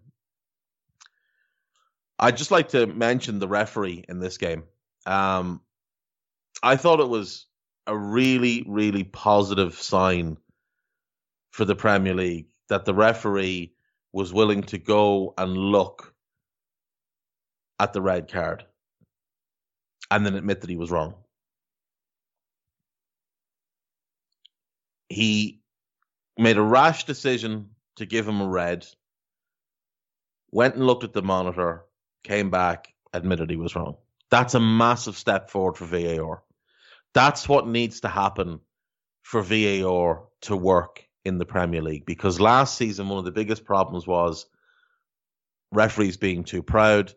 I'd 2.18 2.36
just 2.36 2.50
like 2.50 2.70
to 2.70 2.86
mention 2.86 3.38
the 3.38 3.48
referee 3.48 4.04
in 4.08 4.20
this 4.20 4.38
game. 4.38 4.64
Um, 5.06 5.60
I 6.62 6.76
thought 6.76 7.00
it 7.00 7.08
was 7.08 7.46
a 7.86 7.96
really, 7.96 8.64
really 8.66 9.04
positive 9.04 9.74
sign 9.74 10.36
for 11.52 11.64
the 11.64 11.76
Premier 11.76 12.14
League 12.14 12.46
that 12.68 12.84
the 12.84 12.94
referee 12.94 13.74
was 14.12 14.32
willing 14.32 14.62
to 14.62 14.78
go 14.78 15.34
and 15.38 15.56
look 15.56 16.14
at 17.78 17.92
the 17.92 18.02
red 18.02 18.30
card 18.30 18.64
and 20.10 20.26
then 20.26 20.34
admit 20.34 20.62
that 20.62 20.70
he 20.70 20.76
was 20.76 20.90
wrong. 20.90 21.14
He 25.08 25.60
made 26.38 26.56
a 26.56 26.62
rash 26.62 27.04
decision 27.04 27.70
to 27.96 28.06
give 28.06 28.26
him 28.26 28.40
a 28.40 28.48
red, 28.48 28.86
went 30.50 30.74
and 30.74 30.86
looked 30.86 31.04
at 31.04 31.12
the 31.12 31.22
monitor, 31.22 31.84
came 32.24 32.50
back, 32.50 32.88
admitted 33.12 33.50
he 33.50 33.56
was 33.56 33.76
wrong. 33.76 33.96
That's 34.30 34.54
a 34.54 34.60
massive 34.60 35.16
step 35.16 35.50
forward 35.50 35.76
for 35.76 35.84
VAR. 35.84 36.42
That's 37.12 37.46
what 37.46 37.68
needs 37.68 38.00
to 38.00 38.08
happen 38.08 38.60
for 39.22 39.42
VAR 39.42 40.22
to 40.42 40.56
work 40.56 41.06
in 41.24 41.38
the 41.38 41.46
Premier 41.46 41.82
League 41.82 42.04
because 42.06 42.40
last 42.40 42.76
season 42.76 43.08
one 43.08 43.18
of 43.18 43.24
the 43.24 43.30
biggest 43.32 43.64
problems 43.64 44.06
was 44.06 44.46
referees 45.70 46.16
being 46.16 46.44
too 46.44 46.62
proud 46.62 47.12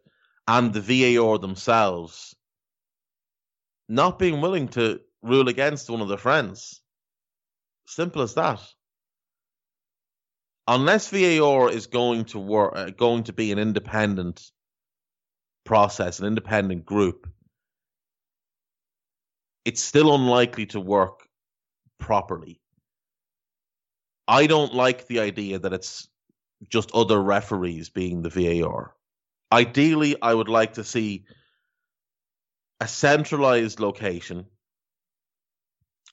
and 0.48 0.74
the 0.74 0.82
VAR 1.18 1.38
themselves 1.38 2.36
not 3.88 4.20
being 4.20 4.42
willing 4.42 4.68
to 4.70 5.02
rule 5.22 5.50
against 5.50 5.90
one 5.90 6.02
of 6.02 6.08
their 6.08 6.18
friends. 6.18 6.82
Simple 7.88 8.22
as 8.22 8.34
that. 8.36 8.62
Unless 10.68 11.10
VAR 11.10 11.70
is 11.70 11.88
going 11.88 12.26
to 12.26 12.40
work, 12.40 12.74
uh, 12.76 12.90
going 12.90 13.24
to 13.24 13.34
be 13.34 13.52
an 13.52 13.60
independent 13.60 14.52
process, 15.64 16.20
an 16.20 16.26
independent 16.26 16.86
group, 16.86 17.30
it's 19.64 19.82
still 19.82 20.14
unlikely 20.14 20.68
to 20.68 20.80
work 20.80 21.28
properly. 22.00 22.60
I 24.28 24.48
don't 24.48 24.74
like 24.74 25.08
the 25.08 25.20
idea 25.20 25.60
that 25.60 25.74
it's 25.74 26.08
just 26.70 26.92
other 26.94 27.22
referees 27.22 27.90
being 27.90 28.22
the 28.22 28.30
VAR. 28.30 28.96
Ideally, 29.52 30.16
I 30.22 30.34
would 30.34 30.50
like 30.50 30.74
to 30.74 30.84
see 30.84 31.26
a 32.80 32.88
centralized 32.88 33.80
location 33.80 34.46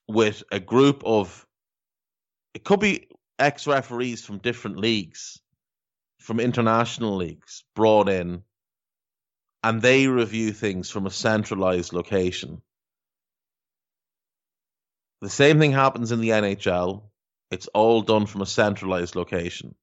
with 0.08 0.42
a 0.52 0.60
group 0.60 1.02
of 1.04 1.46
it 2.54 2.64
could 2.64 2.80
be 2.80 3.08
ex 3.38 3.66
referees 3.66 4.24
from 4.24 4.38
different 4.38 4.76
leagues, 4.76 5.40
from 6.20 6.38
international 6.38 7.16
leagues 7.16 7.64
brought 7.74 8.08
in, 8.08 8.42
and 9.64 9.80
they 9.80 10.06
review 10.06 10.52
things 10.52 10.90
from 10.90 11.06
a 11.06 11.10
centralized 11.10 11.92
location. 11.92 12.60
The 15.22 15.30
same 15.30 15.58
thing 15.58 15.72
happens 15.72 16.12
in 16.12 16.20
the 16.20 16.30
NHL. 16.30 17.04
It's 17.52 17.68
all 17.68 18.00
done 18.00 18.24
from 18.24 18.40
a 18.40 18.46
centralized 18.46 19.14
location. 19.14 19.74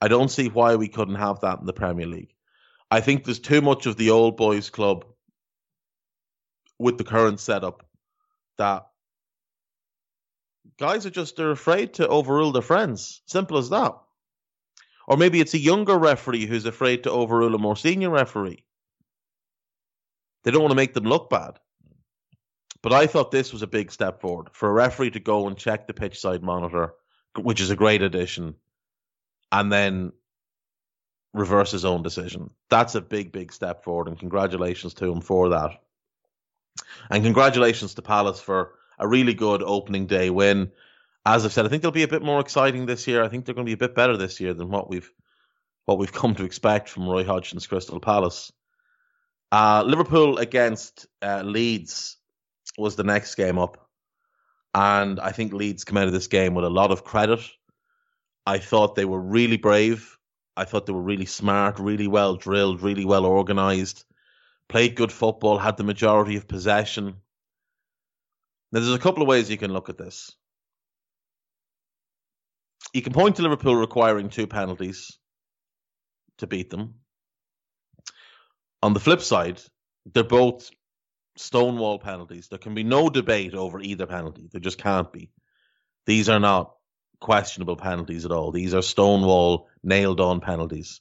I 0.00 0.06
don't 0.06 0.30
see 0.30 0.48
why 0.48 0.76
we 0.76 0.86
couldn't 0.86 1.16
have 1.16 1.40
that 1.40 1.58
in 1.58 1.66
the 1.66 1.72
Premier 1.72 2.06
League. 2.06 2.32
I 2.88 3.00
think 3.00 3.24
there's 3.24 3.40
too 3.40 3.60
much 3.60 3.86
of 3.86 3.96
the 3.96 4.10
old 4.10 4.36
boys 4.36 4.70
club 4.70 5.04
with 6.78 6.96
the 6.96 7.02
current 7.02 7.40
setup 7.40 7.84
that 8.58 8.86
guys 10.78 11.06
are 11.06 11.10
just 11.10 11.36
they're 11.36 11.50
afraid 11.50 11.94
to 11.94 12.06
overrule 12.06 12.52
their 12.52 12.62
friends. 12.62 13.20
Simple 13.26 13.58
as 13.58 13.70
that. 13.70 13.94
Or 15.08 15.16
maybe 15.16 15.40
it's 15.40 15.54
a 15.54 15.58
younger 15.58 15.98
referee 15.98 16.46
who's 16.46 16.66
afraid 16.66 17.02
to 17.02 17.10
overrule 17.10 17.56
a 17.56 17.58
more 17.58 17.76
senior 17.76 18.10
referee. 18.10 18.64
They 20.44 20.52
don't 20.52 20.62
want 20.62 20.70
to 20.70 20.76
make 20.76 20.94
them 20.94 21.04
look 21.04 21.30
bad. 21.30 21.58
But 22.82 22.92
I 22.92 23.06
thought 23.06 23.30
this 23.30 23.52
was 23.52 23.62
a 23.62 23.66
big 23.66 23.90
step 23.90 24.20
forward 24.20 24.48
for 24.52 24.68
a 24.68 24.72
referee 24.72 25.12
to 25.12 25.20
go 25.20 25.48
and 25.48 25.56
check 25.56 25.86
the 25.86 25.94
pitch 25.94 26.20
side 26.20 26.42
monitor, 26.42 26.94
which 27.36 27.60
is 27.60 27.70
a 27.70 27.76
great 27.76 28.02
addition, 28.02 28.54
and 29.50 29.72
then 29.72 30.12
reverse 31.32 31.70
his 31.70 31.84
own 31.84 32.02
decision. 32.02 32.50
That's 32.70 32.94
a 32.94 33.00
big, 33.00 33.32
big 33.32 33.52
step 33.52 33.84
forward, 33.84 34.08
and 34.08 34.18
congratulations 34.18 34.94
to 34.94 35.10
him 35.10 35.20
for 35.20 35.50
that. 35.50 35.82
And 37.10 37.24
congratulations 37.24 37.94
to 37.94 38.02
Palace 38.02 38.40
for 38.40 38.74
a 38.98 39.06
really 39.06 39.34
good 39.34 39.62
opening 39.62 40.06
day 40.06 40.30
win. 40.30 40.72
As 41.24 41.44
I've 41.44 41.52
said, 41.52 41.66
I 41.66 41.68
think 41.68 41.82
they'll 41.82 41.90
be 41.90 42.02
a 42.02 42.08
bit 42.08 42.22
more 42.22 42.40
exciting 42.40 42.86
this 42.86 43.06
year. 43.06 43.22
I 43.22 43.28
think 43.28 43.44
they're 43.44 43.54
going 43.54 43.66
to 43.66 43.70
be 43.70 43.74
a 43.74 43.88
bit 43.88 43.94
better 43.94 44.16
this 44.16 44.40
year 44.40 44.54
than 44.54 44.70
what 44.70 44.88
we've 44.88 45.10
what 45.84 45.98
we've 45.98 46.12
come 46.20 46.34
to 46.34 46.44
expect 46.44 46.88
from 46.88 47.08
Roy 47.08 47.24
Hodgson's 47.24 47.66
Crystal 47.66 48.00
Palace. 48.00 48.52
Uh, 49.52 49.84
Liverpool 49.86 50.38
against 50.38 51.06
uh, 51.22 51.42
Leeds 51.44 52.16
was 52.78 52.96
the 52.96 53.04
next 53.04 53.34
game 53.34 53.58
up. 53.58 53.88
And 54.74 55.18
I 55.20 55.32
think 55.32 55.52
Leeds 55.52 55.84
come 55.84 55.96
out 55.96 56.06
of 56.06 56.12
this 56.12 56.26
game 56.26 56.54
with 56.54 56.64
a 56.64 56.70
lot 56.70 56.90
of 56.90 57.04
credit. 57.04 57.40
I 58.44 58.58
thought 58.58 58.94
they 58.94 59.04
were 59.04 59.20
really 59.20 59.56
brave. 59.56 60.16
I 60.56 60.64
thought 60.64 60.86
they 60.86 60.92
were 60.92 61.02
really 61.02 61.26
smart, 61.26 61.78
really 61.78 62.06
well 62.06 62.36
drilled, 62.36 62.82
really 62.82 63.04
well 63.04 63.26
organized, 63.26 64.04
played 64.68 64.94
good 64.94 65.12
football, 65.12 65.58
had 65.58 65.76
the 65.76 65.84
majority 65.84 66.36
of 66.36 66.48
possession. 66.48 67.16
Now, 68.72 68.80
there's 68.80 68.92
a 68.94 68.98
couple 68.98 69.22
of 69.22 69.28
ways 69.28 69.50
you 69.50 69.58
can 69.58 69.72
look 69.72 69.88
at 69.88 69.98
this. 69.98 70.32
You 72.92 73.02
can 73.02 73.12
point 73.12 73.36
to 73.36 73.42
Liverpool 73.42 73.76
requiring 73.76 74.30
two 74.30 74.46
penalties 74.46 75.18
to 76.38 76.46
beat 76.46 76.70
them. 76.70 76.94
On 78.82 78.94
the 78.94 79.00
flip 79.00 79.20
side, 79.20 79.60
they're 80.12 80.22
both 80.22 80.70
stonewall 81.36 81.98
penalties. 81.98 82.48
There 82.48 82.58
can 82.58 82.74
be 82.74 82.84
no 82.84 83.08
debate 83.08 83.54
over 83.54 83.80
either 83.80 84.06
penalty. 84.06 84.48
There 84.50 84.60
just 84.60 84.78
can't 84.78 85.12
be. 85.12 85.30
These 86.06 86.28
are 86.28 86.40
not 86.40 86.74
questionable 87.20 87.76
penalties 87.76 88.24
at 88.24 88.32
all. 88.32 88.52
These 88.52 88.74
are 88.74 88.82
stonewall, 88.82 89.68
nailed 89.82 90.20
on 90.20 90.40
penalties. 90.40 91.00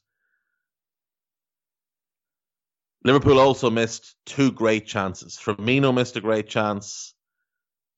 Liverpool 3.03 3.39
also 3.39 3.69
missed 3.69 4.15
two 4.25 4.51
great 4.51 4.87
chances. 4.87 5.37
Firmino 5.37 5.93
missed 5.93 6.17
a 6.17 6.21
great 6.21 6.47
chance. 6.47 7.13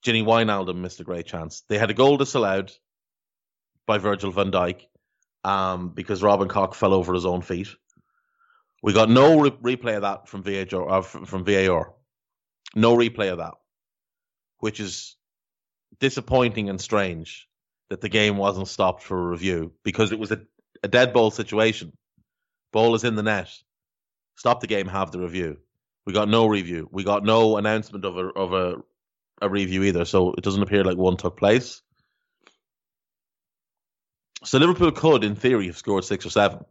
Gini 0.06 0.24
Wijnaldum 0.24 0.78
missed 0.78 1.00
a 1.00 1.06
great 1.06 1.26
chance. 1.26 1.64
They 1.70 1.78
had 1.78 1.90
a 1.90 1.94
goal 1.94 2.18
disallowed 2.18 2.74
by 3.86 4.00
Virgil 4.00 4.32
van 4.32 4.52
Dijk 4.52 4.82
um, 5.46 5.90
because 5.90 6.22
Robin 6.22 6.50
Koch 6.50 6.76
fell 6.76 6.94
over 6.94 7.14
his 7.14 7.26
own 7.26 7.42
feet. 7.42 7.70
We 8.84 8.94
got 8.94 9.10
no 9.10 9.40
re- 9.40 9.76
replay 9.76 9.96
of 9.96 10.02
that 10.02 10.28
from 10.28 10.44
VAR. 10.44 10.90
Uh, 10.90 11.02
from 11.02 11.46
VAR. 11.46 11.94
No 12.78 12.96
replay 12.96 13.32
of 13.32 13.40
that, 13.40 13.56
which 14.60 14.80
is 14.80 15.16
disappointing 16.00 16.70
and 16.70 16.80
strange 16.80 17.48
that 17.90 18.02
the 18.02 18.10
game 18.10 18.38
wasn't 18.38 18.68
stopped 18.68 19.02
for 19.02 19.18
a 19.18 19.32
review 19.32 19.74
because 19.84 20.12
it 20.12 20.20
was 20.20 20.32
a, 20.32 20.42
a 20.84 20.88
dead 20.88 21.12
ball 21.12 21.32
situation. 21.32 21.92
Ball 22.72 22.94
is 22.94 23.04
in 23.04 23.16
the 23.16 23.24
net. 23.24 23.50
Stop 24.36 24.62
the 24.62 24.68
game, 24.68 24.86
have 24.86 25.10
the 25.10 25.20
review. 25.20 25.58
We 26.06 26.14
got 26.14 26.30
no 26.30 26.46
review. 26.46 26.88
We 26.92 27.04
got 27.04 27.24
no 27.24 27.58
announcement 27.58 28.06
of 28.06 28.16
a 28.16 28.28
of 28.28 28.54
a, 28.54 28.76
a 29.42 29.50
review 29.50 29.82
either, 29.82 30.06
so 30.06 30.34
it 30.34 30.44
doesn't 30.44 30.62
appear 30.62 30.84
like 30.84 30.98
one 30.98 31.18
took 31.18 31.36
place. 31.36 31.82
So 34.44 34.60
Liverpool 34.60 34.92
could, 34.92 35.24
in 35.24 35.34
theory, 35.34 35.66
have 35.66 35.78
scored 35.78 36.06
six 36.06 36.28
or 36.28 36.30
seven. 36.30 36.64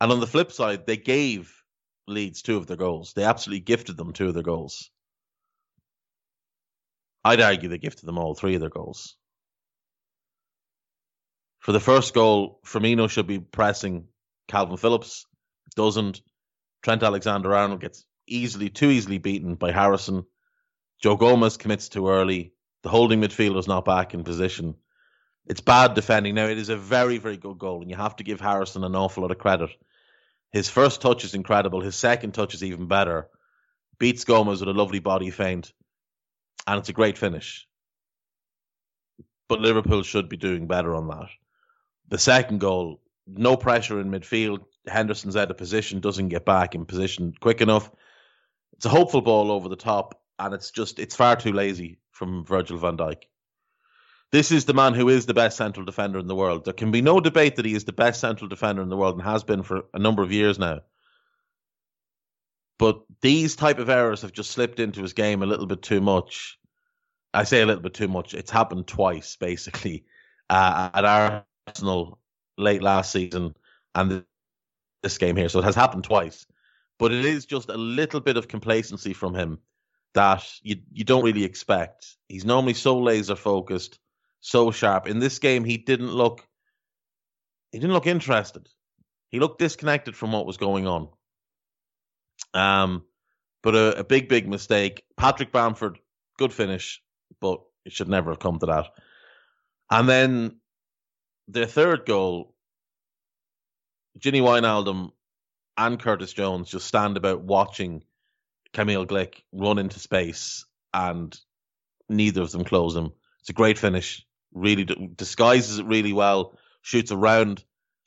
And 0.00 0.12
on 0.12 0.20
the 0.20 0.28
flip 0.28 0.52
side, 0.52 0.86
they 0.86 0.96
gave 0.96 1.63
Leeds 2.06 2.42
two 2.42 2.56
of 2.56 2.66
their 2.66 2.76
goals. 2.76 3.12
They 3.14 3.24
absolutely 3.24 3.60
gifted 3.60 3.96
them 3.96 4.12
two 4.12 4.28
of 4.28 4.34
their 4.34 4.42
goals. 4.42 4.90
I'd 7.24 7.40
argue 7.40 7.68
they 7.68 7.78
gifted 7.78 8.06
them 8.06 8.18
all 8.18 8.34
three 8.34 8.54
of 8.54 8.60
their 8.60 8.70
goals. 8.70 9.16
For 11.60 11.72
the 11.72 11.80
first 11.80 12.12
goal, 12.12 12.60
Firmino 12.66 13.08
should 13.08 13.26
be 13.26 13.38
pressing 13.38 14.08
Calvin 14.48 14.76
Phillips. 14.76 15.24
Doesn't. 15.74 16.20
Trent 16.82 17.02
Alexander 17.02 17.54
Arnold 17.54 17.80
gets 17.80 18.04
easily, 18.26 18.68
too 18.68 18.90
easily 18.90 19.16
beaten 19.16 19.54
by 19.54 19.72
Harrison. 19.72 20.24
Joe 21.02 21.16
Gomez 21.16 21.56
commits 21.56 21.88
too 21.88 22.08
early. 22.08 22.52
The 22.82 22.90
holding 22.90 23.22
midfielder 23.22 23.58
is 23.58 23.66
not 23.66 23.86
back 23.86 24.12
in 24.12 24.24
position. 24.24 24.74
It's 25.46 25.62
bad 25.62 25.94
defending. 25.94 26.34
Now, 26.34 26.46
it 26.46 26.58
is 26.58 26.68
a 26.68 26.76
very, 26.76 27.16
very 27.16 27.38
good 27.38 27.58
goal, 27.58 27.80
and 27.80 27.90
you 27.90 27.96
have 27.96 28.16
to 28.16 28.24
give 28.24 28.40
Harrison 28.40 28.84
an 28.84 28.94
awful 28.94 29.22
lot 29.22 29.30
of 29.30 29.38
credit. 29.38 29.70
His 30.54 30.70
first 30.70 31.00
touch 31.00 31.24
is 31.24 31.34
incredible. 31.34 31.80
His 31.80 31.96
second 31.96 32.32
touch 32.32 32.54
is 32.54 32.62
even 32.62 32.86
better. 32.86 33.28
Beats 33.98 34.22
Gomez 34.22 34.60
with 34.60 34.68
a 34.68 34.78
lovely 34.78 35.00
body 35.00 35.30
feint, 35.30 35.72
and 36.64 36.78
it's 36.78 36.88
a 36.88 36.92
great 36.92 37.18
finish. 37.18 37.66
But 39.48 39.58
Liverpool 39.58 40.04
should 40.04 40.28
be 40.28 40.36
doing 40.36 40.68
better 40.68 40.94
on 40.94 41.08
that. 41.08 41.28
The 42.08 42.18
second 42.18 42.60
goal, 42.60 43.02
no 43.26 43.56
pressure 43.56 44.00
in 44.00 44.12
midfield. 44.12 44.60
Henderson's 44.86 45.34
out 45.34 45.50
of 45.50 45.56
position, 45.56 45.98
doesn't 45.98 46.28
get 46.28 46.44
back 46.44 46.76
in 46.76 46.86
position 46.86 47.34
quick 47.40 47.60
enough. 47.60 47.90
It's 48.74 48.86
a 48.86 48.90
hopeful 48.90 49.22
ball 49.22 49.50
over 49.50 49.68
the 49.68 49.74
top, 49.74 50.22
and 50.38 50.54
it's 50.54 50.70
just 50.70 51.00
it's 51.00 51.16
far 51.16 51.34
too 51.34 51.52
lazy 51.52 51.98
from 52.12 52.44
Virgil 52.44 52.78
van 52.78 52.96
Dijk. 52.96 53.24
This 54.34 54.50
is 54.50 54.64
the 54.64 54.74
man 54.74 54.94
who 54.94 55.08
is 55.10 55.26
the 55.26 55.32
best 55.32 55.56
central 55.56 55.86
defender 55.86 56.18
in 56.18 56.26
the 56.26 56.34
world. 56.34 56.64
There 56.64 56.74
can 56.74 56.90
be 56.90 57.00
no 57.00 57.20
debate 57.20 57.54
that 57.54 57.64
he 57.64 57.72
is 57.72 57.84
the 57.84 57.92
best 57.92 58.18
central 58.18 58.48
defender 58.48 58.82
in 58.82 58.88
the 58.88 58.96
world 58.96 59.14
and 59.14 59.22
has 59.22 59.44
been 59.44 59.62
for 59.62 59.84
a 59.94 59.98
number 60.00 60.24
of 60.24 60.32
years 60.32 60.58
now. 60.58 60.80
But 62.76 63.00
these 63.20 63.54
type 63.54 63.78
of 63.78 63.88
errors 63.88 64.22
have 64.22 64.32
just 64.32 64.50
slipped 64.50 64.80
into 64.80 65.02
his 65.02 65.12
game 65.12 65.44
a 65.44 65.46
little 65.46 65.66
bit 65.66 65.82
too 65.82 66.00
much. 66.00 66.58
I 67.32 67.44
say 67.44 67.62
a 67.62 67.66
little 67.66 67.80
bit 67.80 67.94
too 67.94 68.08
much. 68.08 68.34
It's 68.34 68.50
happened 68.50 68.88
twice, 68.88 69.36
basically, 69.36 70.04
uh, 70.50 70.90
at 70.92 71.44
Arsenal 71.68 72.18
late 72.58 72.82
last 72.82 73.12
season 73.12 73.54
and 73.94 74.24
this 75.04 75.16
game 75.16 75.36
here. 75.36 75.48
So 75.48 75.60
it 75.60 75.64
has 75.64 75.76
happened 75.76 76.02
twice. 76.02 76.44
But 76.98 77.12
it 77.12 77.24
is 77.24 77.46
just 77.46 77.68
a 77.68 77.76
little 77.76 78.18
bit 78.18 78.36
of 78.36 78.48
complacency 78.48 79.12
from 79.12 79.36
him 79.36 79.60
that 80.14 80.44
you 80.64 80.78
you 80.92 81.04
don't 81.04 81.22
really 81.22 81.44
expect. 81.44 82.16
He's 82.28 82.44
normally 82.44 82.74
so 82.74 82.98
laser 82.98 83.36
focused, 83.36 84.00
so 84.44 84.70
sharp. 84.70 85.08
In 85.08 85.20
this 85.20 85.38
game, 85.38 85.64
he 85.64 85.78
didn't 85.78 86.12
look 86.12 86.46
he 87.72 87.78
didn't 87.78 87.94
look 87.94 88.06
interested. 88.06 88.68
He 89.30 89.40
looked 89.40 89.58
disconnected 89.58 90.14
from 90.14 90.32
what 90.32 90.46
was 90.46 90.58
going 90.58 90.86
on. 90.86 91.08
Um, 92.52 93.04
but 93.62 93.74
a, 93.74 94.00
a 94.00 94.04
big, 94.04 94.28
big 94.28 94.46
mistake. 94.46 95.02
Patrick 95.16 95.50
Bamford, 95.50 95.98
good 96.38 96.52
finish, 96.52 97.02
but 97.40 97.60
it 97.84 97.92
should 97.92 98.08
never 98.08 98.30
have 98.30 98.38
come 98.38 98.58
to 98.60 98.66
that. 98.66 98.86
And 99.90 100.08
then 100.08 100.60
their 101.48 101.66
third 101.66 102.06
goal, 102.06 102.54
Gini 104.20 104.40
Wijnaldum 104.40 105.10
and 105.76 105.98
Curtis 105.98 106.32
Jones 106.32 106.70
just 106.70 106.86
stand 106.86 107.16
about 107.16 107.42
watching 107.42 108.04
Camille 108.72 109.06
Glick 109.06 109.42
run 109.52 109.78
into 109.78 109.98
space, 109.98 110.64
and 110.92 111.36
neither 112.08 112.42
of 112.42 112.52
them 112.52 112.64
close 112.64 112.94
him. 112.94 113.10
It's 113.40 113.50
a 113.50 113.54
great 113.54 113.78
finish. 113.78 114.24
Really 114.54 114.84
disguises 114.84 115.78
it 115.78 115.86
really 115.86 116.12
well. 116.12 116.56
Shoots 116.82 117.12
around 117.12 117.64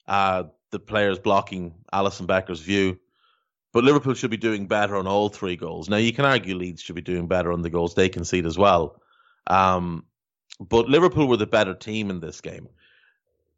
uh, 0.08 0.44
the 0.72 0.80
players 0.80 1.20
blocking 1.20 1.76
Alisson 1.94 2.28
Becker's 2.28 2.62
view. 2.62 3.00
But 3.74 3.84
Liverpool 3.84 4.14
should 4.14 4.32
be 4.32 4.38
doing 4.38 4.68
better 4.68 4.96
on 4.96 5.08
all 5.08 5.30
three 5.30 5.56
goals. 5.56 5.90
Now 5.90 5.98
you 5.98 6.14
can 6.14 6.26
argue 6.26 6.56
Leeds 6.56 6.82
should 6.82 6.96
be 6.96 7.02
doing 7.02 7.28
better 7.28 7.52
on 7.52 7.62
the 7.62 7.70
goals 7.70 7.94
they 7.94 8.10
concede 8.10 8.46
as 8.46 8.58
well. 8.58 9.02
Um, 9.46 10.06
but 10.60 10.90
Liverpool 10.90 11.28
were 11.28 11.38
the 11.38 11.46
better 11.46 11.74
team 11.74 12.10
in 12.10 12.20
this 12.20 12.42
game. 12.42 12.70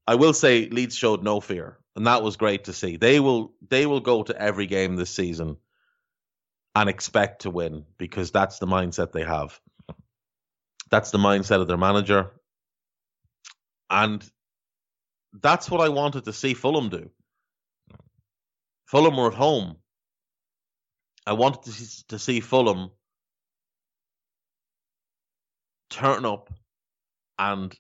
I 0.08 0.16
will 0.16 0.34
say 0.34 0.68
Leeds 0.68 0.96
showed 0.96 1.24
no 1.24 1.40
fear, 1.40 1.78
and 1.96 2.08
that 2.08 2.24
was 2.24 2.36
great 2.36 2.66
to 2.66 2.74
see. 2.74 2.98
They 2.98 3.20
will 3.20 3.54
they 3.70 3.86
will 3.86 4.00
go 4.00 4.24
to 4.24 4.42
every 4.42 4.66
game 4.66 4.96
this 4.96 5.12
season 5.12 5.58
and 6.76 6.90
expect 6.90 7.44
to 7.44 7.52
win 7.52 7.86
because 7.98 8.32
that's 8.32 8.60
the 8.60 8.68
mindset 8.68 9.12
they 9.12 9.24
have. 9.24 9.60
That's 10.90 11.12
the 11.12 11.20
mindset 11.20 11.62
of 11.62 11.68
their 11.68 11.78
manager. 11.78 12.32
And 13.90 14.24
that's 15.34 15.70
what 15.70 15.82
I 15.82 15.90
wanted 15.90 16.26
to 16.26 16.34
see 16.34 16.54
Fulham 16.54 16.90
do. 16.90 17.10
Fulham 18.86 19.18
were 19.18 19.28
at 19.28 19.34
home. 19.34 19.78
I 21.26 21.34
wanted 21.34 21.64
to 21.64 21.72
see, 21.72 22.04
to 22.10 22.20
see 22.20 22.40
Fulham 22.40 22.90
turn 25.90 26.26
up 26.26 26.50
and 27.38 27.76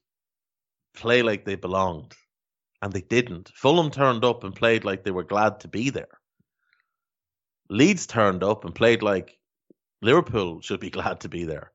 play 0.95 1.21
like 1.21 1.45
they 1.45 1.55
belonged. 1.55 2.13
And 2.81 2.93
they 2.93 3.01
didn't. 3.01 3.51
Fulham 3.55 3.91
turned 3.91 4.23
up 4.23 4.43
and 4.43 4.55
played 4.55 4.85
like 4.85 5.03
they 5.03 5.11
were 5.11 5.23
glad 5.23 5.59
to 5.61 5.67
be 5.67 5.89
there. 5.89 6.19
Leeds 7.69 8.07
turned 8.07 8.43
up 8.43 8.65
and 8.65 8.73
played 8.73 9.03
like 9.03 9.37
Liverpool 10.01 10.61
should 10.61 10.79
be 10.79 10.89
glad 10.99 11.21
to 11.21 11.29
be 11.29 11.43
there. 11.43 11.71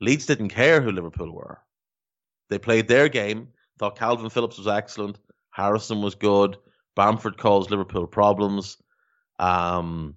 Leeds 0.00 0.26
didn't 0.26 0.50
care 0.50 0.80
who 0.80 0.90
Liverpool 0.90 1.32
were. 1.32 1.58
They 2.48 2.58
played 2.58 2.88
their 2.88 3.08
game, 3.08 3.48
thought 3.78 3.98
Calvin 3.98 4.30
Phillips 4.30 4.58
was 4.58 4.68
excellent, 4.68 5.18
Harrison 5.50 6.02
was 6.02 6.14
good, 6.14 6.56
Bamford 6.96 7.38
caused 7.38 7.70
Liverpool 7.70 8.06
problems. 8.06 8.76
Um, 9.38 10.16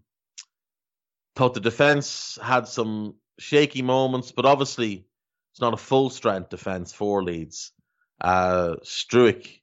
thought 1.35 1.53
the 1.53 1.59
defence 1.59 2.39
had 2.41 2.67
some 2.67 3.15
shaky 3.39 3.81
moments, 3.81 4.31
but 4.31 4.45
obviously 4.45 5.05
it's 5.51 5.61
not 5.61 5.73
a 5.73 5.77
full 5.77 6.09
strength 6.09 6.49
defence 6.49 6.93
for 6.93 7.23
Leeds. 7.23 7.71
Uh, 8.19 8.75
Struijk, 8.83 9.61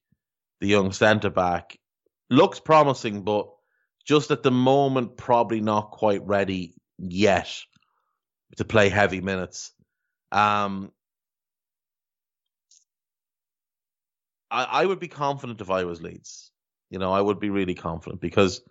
the 0.61 0.66
young 0.66 0.92
centre 0.92 1.31
back, 1.31 1.78
looks 2.31 2.61
promising, 2.61 3.22
but 3.22 3.48
just 4.04 4.31
at 4.31 4.42
the 4.42 4.50
moment, 4.50 5.16
probably 5.16 5.61
not 5.61 5.90
quite 5.90 6.24
ready 6.26 6.74
yet 6.98 7.48
to 8.57 8.64
play 8.64 8.88
heavy 8.88 9.20
minutes. 9.20 9.72
Um, 10.33 10.92
I, 14.50 14.64
I 14.64 14.87
would 14.87 15.00
be 15.00 15.08
confident 15.08 15.61
if 15.61 15.70
I 15.70 15.84
was 15.84 16.00
Leeds. 16.00 16.50
You 16.90 16.98
know, 16.98 17.12
I 17.12 17.20
would 17.20 17.38
be 17.38 17.50
really 17.50 17.74
confident 17.74 18.20
because 18.20 18.62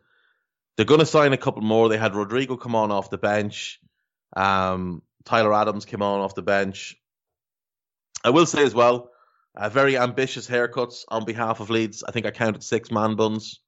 they're 0.75 0.85
going 0.85 0.99
to 0.99 1.05
sign 1.05 1.33
a 1.33 1.37
couple 1.37 1.61
more. 1.61 1.89
They 1.89 1.97
had 1.97 2.15
Rodrigo 2.15 2.57
come 2.57 2.75
on 2.75 2.91
off 2.91 3.09
the 3.09 3.17
bench. 3.17 3.79
Um, 4.35 5.01
Tyler 5.25 5.53
Adams 5.53 5.85
came 5.85 6.01
on 6.01 6.21
off 6.21 6.35
the 6.35 6.41
bench. 6.41 6.95
I 8.23 8.31
will 8.31 8.45
say 8.45 8.63
as 8.63 8.73
well, 8.73 9.11
uh, 9.55 9.69
very 9.69 9.97
ambitious 9.97 10.47
haircuts 10.47 11.03
on 11.07 11.25
behalf 11.25 11.59
of 11.59 11.69
Leeds. 11.69 12.03
I 12.07 12.11
think 12.11 12.25
I 12.25 12.31
counted 12.31 12.63
six 12.63 12.91
man 12.91 13.15
buns. 13.15 13.59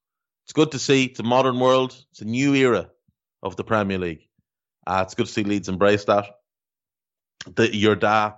It's 0.45 0.53
good 0.53 0.71
to 0.71 0.79
see. 0.79 1.05
It's 1.05 1.19
a 1.19 1.23
modern 1.23 1.59
world. 1.59 1.95
It's 2.11 2.21
a 2.21 2.25
new 2.25 2.55
era 2.55 2.89
of 3.43 3.55
the 3.55 3.63
Premier 3.63 3.99
League. 3.99 4.27
Uh, 4.85 5.03
it's 5.05 5.13
good 5.13 5.27
to 5.27 5.31
see 5.31 5.43
Leeds 5.43 5.69
embrace 5.69 6.05
that. 6.05 6.25
The 7.45 7.67
Yorda 7.67 8.35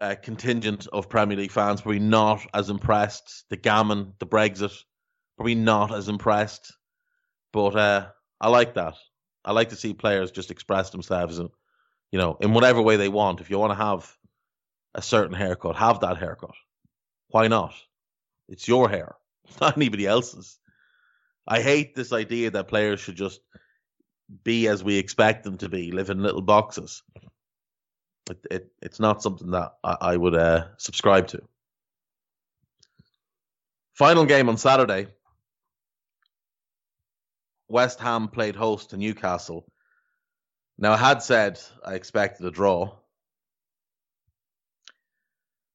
uh, 0.00 0.14
contingent 0.22 0.86
of 0.92 1.08
Premier 1.08 1.36
League 1.36 1.52
fans 1.52 1.80
probably 1.80 2.00
not 2.00 2.46
as 2.54 2.70
impressed. 2.70 3.44
The 3.50 3.56
gammon, 3.56 4.14
the 4.18 4.26
Brexit, 4.26 4.72
probably 5.36 5.54
not 5.54 5.92
as 5.94 6.08
impressed. 6.08 6.72
But 7.52 7.76
uh, 7.76 8.08
I 8.40 8.48
like 8.48 8.74
that. 8.74 8.94
I 9.44 9.52
like 9.52 9.70
to 9.70 9.76
see 9.76 9.94
players 9.94 10.30
just 10.30 10.50
express 10.50 10.90
themselves 10.90 11.38
and 11.38 11.48
you 12.12 12.18
know 12.18 12.36
in 12.40 12.52
whatever 12.52 12.82
way 12.82 12.96
they 12.96 13.08
want. 13.08 13.40
If 13.40 13.50
you 13.50 13.58
want 13.58 13.70
to 13.72 13.84
have 13.84 14.14
a 14.94 15.02
certain 15.02 15.34
haircut, 15.34 15.76
have 15.76 16.00
that 16.00 16.18
haircut. 16.18 16.54
Why 17.28 17.48
not? 17.48 17.74
It's 18.48 18.66
your 18.68 18.88
hair, 18.88 19.14
not 19.60 19.76
anybody 19.76 20.06
else's. 20.06 20.58
I 21.46 21.62
hate 21.62 21.94
this 21.94 22.12
idea 22.12 22.50
that 22.50 22.68
players 22.68 23.00
should 23.00 23.16
just 23.16 23.40
be 24.44 24.68
as 24.68 24.84
we 24.84 24.96
expect 24.96 25.42
them 25.44 25.58
to 25.58 25.68
be, 25.68 25.90
live 25.90 26.10
in 26.10 26.22
little 26.22 26.42
boxes. 26.42 27.02
It, 28.30 28.46
it 28.50 28.72
it's 28.80 29.00
not 29.00 29.22
something 29.22 29.50
that 29.50 29.74
I, 29.84 29.96
I 30.00 30.16
would 30.16 30.34
uh, 30.34 30.66
subscribe 30.78 31.28
to. 31.28 31.42
Final 33.94 34.24
game 34.24 34.48
on 34.48 34.56
Saturday. 34.56 35.08
West 37.68 38.00
Ham 38.00 38.28
played 38.28 38.56
host 38.56 38.90
to 38.90 38.96
Newcastle. 38.96 39.70
Now 40.78 40.92
I 40.92 40.96
had 40.96 41.22
said 41.22 41.60
I 41.84 41.94
expected 41.94 42.46
a 42.46 42.50
draw. 42.50 42.96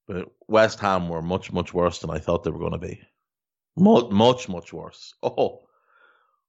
But 0.07 0.31
West 0.47 0.79
Ham 0.79 1.09
were 1.09 1.21
much, 1.21 1.51
much 1.51 1.73
worse 1.73 1.99
than 1.99 2.09
I 2.09 2.19
thought 2.19 2.43
they 2.43 2.51
were 2.51 2.59
going 2.59 2.73
to 2.73 2.77
be. 2.77 3.01
Much, 3.77 4.09
much, 4.11 4.49
much 4.49 4.71
worse. 4.71 5.13
Oh, 5.23 5.61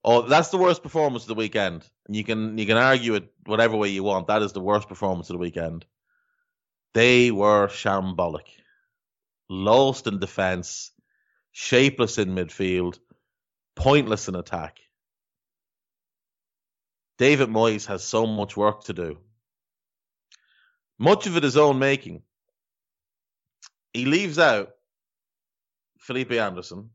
oh, 0.04 0.22
that's 0.22 0.50
the 0.50 0.58
worst 0.58 0.82
performance 0.82 1.24
of 1.24 1.28
the 1.28 1.34
weekend. 1.34 1.88
And 2.06 2.14
you 2.14 2.22
can 2.22 2.56
you 2.58 2.66
can 2.66 2.76
argue 2.76 3.14
it 3.14 3.32
whatever 3.44 3.76
way 3.76 3.88
you 3.88 4.04
want. 4.04 4.28
That 4.28 4.42
is 4.42 4.52
the 4.52 4.60
worst 4.60 4.88
performance 4.88 5.30
of 5.30 5.34
the 5.34 5.40
weekend. 5.40 5.84
They 6.96 7.30
were 7.30 7.68
shambolic, 7.68 8.48
lost 9.50 10.06
in 10.06 10.18
defence, 10.18 10.92
shapeless 11.52 12.16
in 12.16 12.30
midfield, 12.30 12.98
pointless 13.74 14.28
in 14.28 14.34
attack. 14.34 14.78
David 17.18 17.50
Moyes 17.50 17.84
has 17.84 18.02
so 18.02 18.26
much 18.26 18.56
work 18.56 18.84
to 18.84 18.94
do. 18.94 19.18
Much 20.98 21.26
of 21.26 21.36
it 21.36 21.42
his 21.42 21.58
own 21.58 21.78
making. 21.78 22.22
He 23.92 24.06
leaves 24.06 24.38
out 24.38 24.70
Felipe 25.98 26.32
Anderson. 26.32 26.88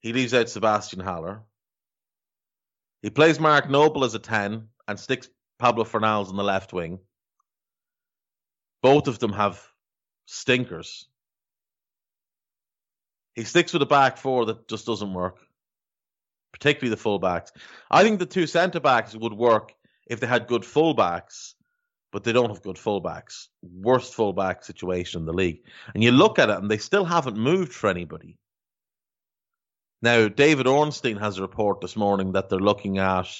He 0.00 0.14
leaves 0.14 0.32
out 0.32 0.48
Sebastian 0.48 1.00
Haller. 1.00 1.42
He 3.02 3.10
plays 3.10 3.38
Mark 3.38 3.68
Noble 3.68 4.02
as 4.02 4.14
a 4.14 4.18
10 4.18 4.68
and 4.88 4.98
sticks 4.98 5.28
Pablo 5.58 5.84
Fornals 5.84 6.30
on 6.30 6.36
the 6.36 6.42
left 6.42 6.72
wing. 6.72 7.00
Both 8.84 9.08
of 9.08 9.18
them 9.18 9.32
have 9.32 9.66
stinkers. 10.26 11.08
He 13.34 13.44
sticks 13.44 13.72
with 13.72 13.80
a 13.80 13.86
back 13.86 14.18
four 14.18 14.44
that 14.44 14.68
just 14.68 14.84
doesn't 14.84 15.14
work, 15.14 15.38
particularly 16.52 16.94
the 16.94 17.02
fullbacks. 17.02 17.48
I 17.90 18.02
think 18.02 18.18
the 18.18 18.26
two 18.26 18.46
centre 18.46 18.80
backs 18.80 19.16
would 19.16 19.32
work 19.32 19.72
if 20.06 20.20
they 20.20 20.26
had 20.26 20.48
good 20.48 20.64
fullbacks, 20.64 21.54
but 22.12 22.24
they 22.24 22.32
don't 22.32 22.50
have 22.50 22.60
good 22.60 22.76
fullbacks. 22.76 23.46
Worst 23.62 24.12
fullback 24.12 24.62
situation 24.62 25.20
in 25.20 25.24
the 25.24 25.32
league. 25.32 25.62
And 25.94 26.04
you 26.04 26.12
look 26.12 26.38
at 26.38 26.50
it, 26.50 26.58
and 26.58 26.70
they 26.70 26.76
still 26.76 27.06
haven't 27.06 27.38
moved 27.38 27.72
for 27.72 27.88
anybody. 27.88 28.36
Now, 30.02 30.28
David 30.28 30.66
Ornstein 30.66 31.16
has 31.16 31.38
a 31.38 31.42
report 31.42 31.80
this 31.80 31.96
morning 31.96 32.32
that 32.32 32.50
they're 32.50 32.58
looking 32.58 32.98
at 32.98 33.34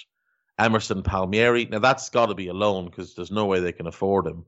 Emerson 0.58 1.02
Palmieri. 1.02 1.66
Now, 1.66 1.80
that's 1.80 2.08
got 2.08 2.26
to 2.26 2.34
be 2.34 2.48
a 2.48 2.54
loan 2.54 2.86
because 2.86 3.14
there's 3.14 3.30
no 3.30 3.44
way 3.44 3.60
they 3.60 3.72
can 3.72 3.86
afford 3.86 4.26
him. 4.26 4.46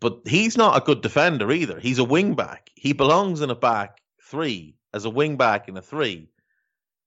But 0.00 0.20
he's 0.26 0.56
not 0.56 0.76
a 0.76 0.84
good 0.84 1.02
defender 1.02 1.50
either. 1.52 1.78
He's 1.78 1.98
a 1.98 2.04
wing 2.04 2.34
back. 2.34 2.70
He 2.74 2.92
belongs 2.92 3.40
in 3.40 3.50
a 3.50 3.54
back 3.54 4.00
three 4.22 4.76
as 4.92 5.04
a 5.04 5.10
wing 5.10 5.36
back 5.36 5.68
in 5.68 5.76
a 5.76 5.82
three. 5.82 6.28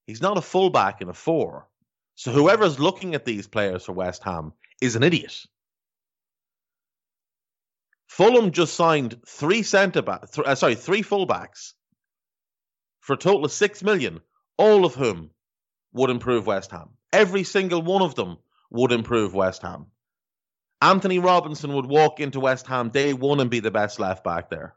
He's 0.05 0.21
not 0.21 0.37
a 0.37 0.41
full 0.41 0.69
back 0.69 1.01
in 1.01 1.09
a 1.09 1.13
four. 1.13 1.67
So 2.15 2.31
whoever's 2.31 2.79
looking 2.79 3.13
at 3.13 3.25
these 3.25 3.47
players 3.47 3.85
for 3.85 3.93
West 3.93 4.23
Ham 4.23 4.53
is 4.81 4.95
an 4.95 5.03
idiot. 5.03 5.45
Fulham 8.07 8.51
just 8.51 8.73
signed 8.73 9.19
three 9.27 9.63
centre 9.63 10.01
back, 10.01 10.31
th- 10.31 10.47
uh, 10.47 10.55
sorry, 10.55 10.75
three 10.75 11.03
fullbacks 11.03 11.73
for 13.01 13.13
a 13.13 13.17
total 13.17 13.45
of 13.45 13.51
six 13.51 13.83
million, 13.83 14.21
all 14.57 14.85
of 14.85 14.95
whom 14.95 15.29
would 15.93 16.09
improve 16.09 16.47
West 16.47 16.71
Ham. 16.71 16.89
Every 17.13 17.43
single 17.43 17.81
one 17.81 18.01
of 18.01 18.15
them 18.15 18.37
would 18.71 18.91
improve 18.91 19.33
West 19.33 19.61
Ham. 19.61 19.87
Anthony 20.81 21.19
Robinson 21.19 21.73
would 21.73 21.85
walk 21.85 22.19
into 22.19 22.39
West 22.39 22.67
Ham 22.67 22.89
day 22.89 23.13
one 23.13 23.39
and 23.39 23.49
be 23.49 23.59
the 23.59 23.71
best 23.71 23.99
left 23.99 24.23
back 24.23 24.49
there. 24.49 24.75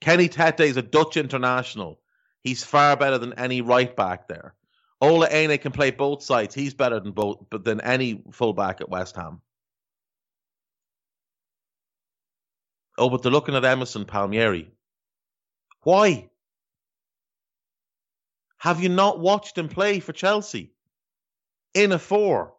Kenny 0.00 0.28
Tete 0.28 0.60
is 0.60 0.78
a 0.78 0.82
Dutch 0.82 1.16
international. 1.18 2.00
He's 2.42 2.64
far 2.64 2.96
better 2.96 3.18
than 3.18 3.34
any 3.34 3.60
right 3.60 3.94
back 3.94 4.28
there. 4.28 4.54
Ola 5.02 5.28
Aina 5.30 5.58
can 5.58 5.72
play 5.72 5.90
both 5.90 6.22
sides. 6.22 6.54
He's 6.54 6.74
better 6.74 7.00
than 7.00 7.12
both 7.12 7.44
than 7.50 7.80
any 7.80 8.22
fullback 8.32 8.80
at 8.80 8.88
West 8.88 9.16
Ham. 9.16 9.42
Oh, 12.96 13.10
but 13.10 13.22
they're 13.22 13.32
looking 13.32 13.54
at 13.54 13.64
Emerson 13.64 14.04
Palmieri. 14.04 14.70
Why? 15.82 16.28
Have 18.58 18.82
you 18.82 18.90
not 18.90 19.18
watched 19.18 19.56
him 19.56 19.68
play 19.68 20.00
for 20.00 20.12
Chelsea? 20.12 20.72
In 21.72 21.92
a 21.92 21.98
four. 21.98 22.54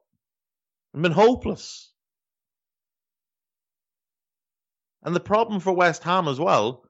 I've 0.93 1.01
been 1.01 1.11
hopeless. 1.11 1.91
And 5.03 5.15
the 5.15 5.19
problem 5.19 5.59
for 5.59 5.73
West 5.73 6.03
Ham 6.03 6.27
as 6.27 6.39
well 6.39 6.83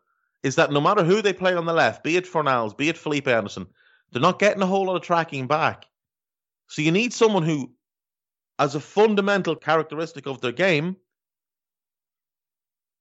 is 0.44 0.56
that 0.56 0.72
no 0.72 0.82
matter 0.82 1.04
who 1.04 1.22
they 1.22 1.34
play 1.34 1.54
on 1.54 1.66
the 1.66 1.74
left, 1.74 2.04
be 2.04 2.18
it 2.18 2.26
Fornals, 2.26 2.76
be 2.76 2.90
it 2.90 2.98
Felipe 2.98 3.28
Anderson, 3.28 3.68
they're 4.12 4.22
not 4.22 4.40
getting 4.40 4.62
a 4.62 4.68
whole 4.68 4.86
lot 4.86 4.96
of 4.96 5.02
tracking 5.02 5.48
back. 5.48 5.86
So 6.68 6.82
you 6.82 6.92
need 6.92 7.14
someone 7.14 7.44
who, 7.44 7.74
as 8.58 8.76
a 8.76 8.80
fundamental 8.80 9.56
characteristic 9.56 10.26
of 10.26 10.42
their 10.42 10.52
game, 10.52 10.98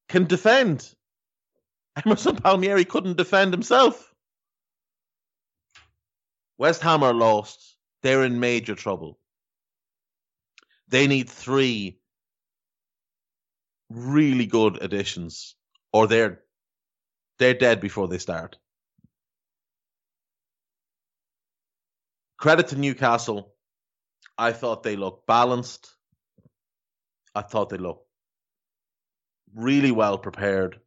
can 0.08 0.24
defend. 0.24 0.92
Emerson 2.04 2.36
Palmieri 2.36 2.84
couldn't 2.84 3.16
defend 3.16 3.52
himself. 3.52 4.12
West 6.58 6.82
Ham 6.82 7.02
are 7.02 7.14
lost. 7.14 7.76
They're 8.02 8.24
in 8.24 8.38
major 8.38 8.74
trouble. 8.74 9.19
They 10.90 11.06
need 11.06 11.30
three 11.30 11.98
really 13.90 14.46
good 14.46 14.82
additions, 14.82 15.54
or 15.92 16.08
they're 16.08 16.42
they're 17.38 17.54
dead 17.54 17.80
before 17.80 18.08
they 18.08 18.18
start. 18.18 18.58
Credit 22.38 22.68
to 22.68 22.76
Newcastle. 22.76 23.54
I 24.36 24.52
thought 24.52 24.82
they 24.82 24.96
looked 24.96 25.26
balanced. 25.26 25.94
I 27.34 27.42
thought 27.42 27.68
they 27.68 27.76
looked 27.76 28.06
really 29.54 29.92
well 29.92 30.18
prepared. 30.18 30.80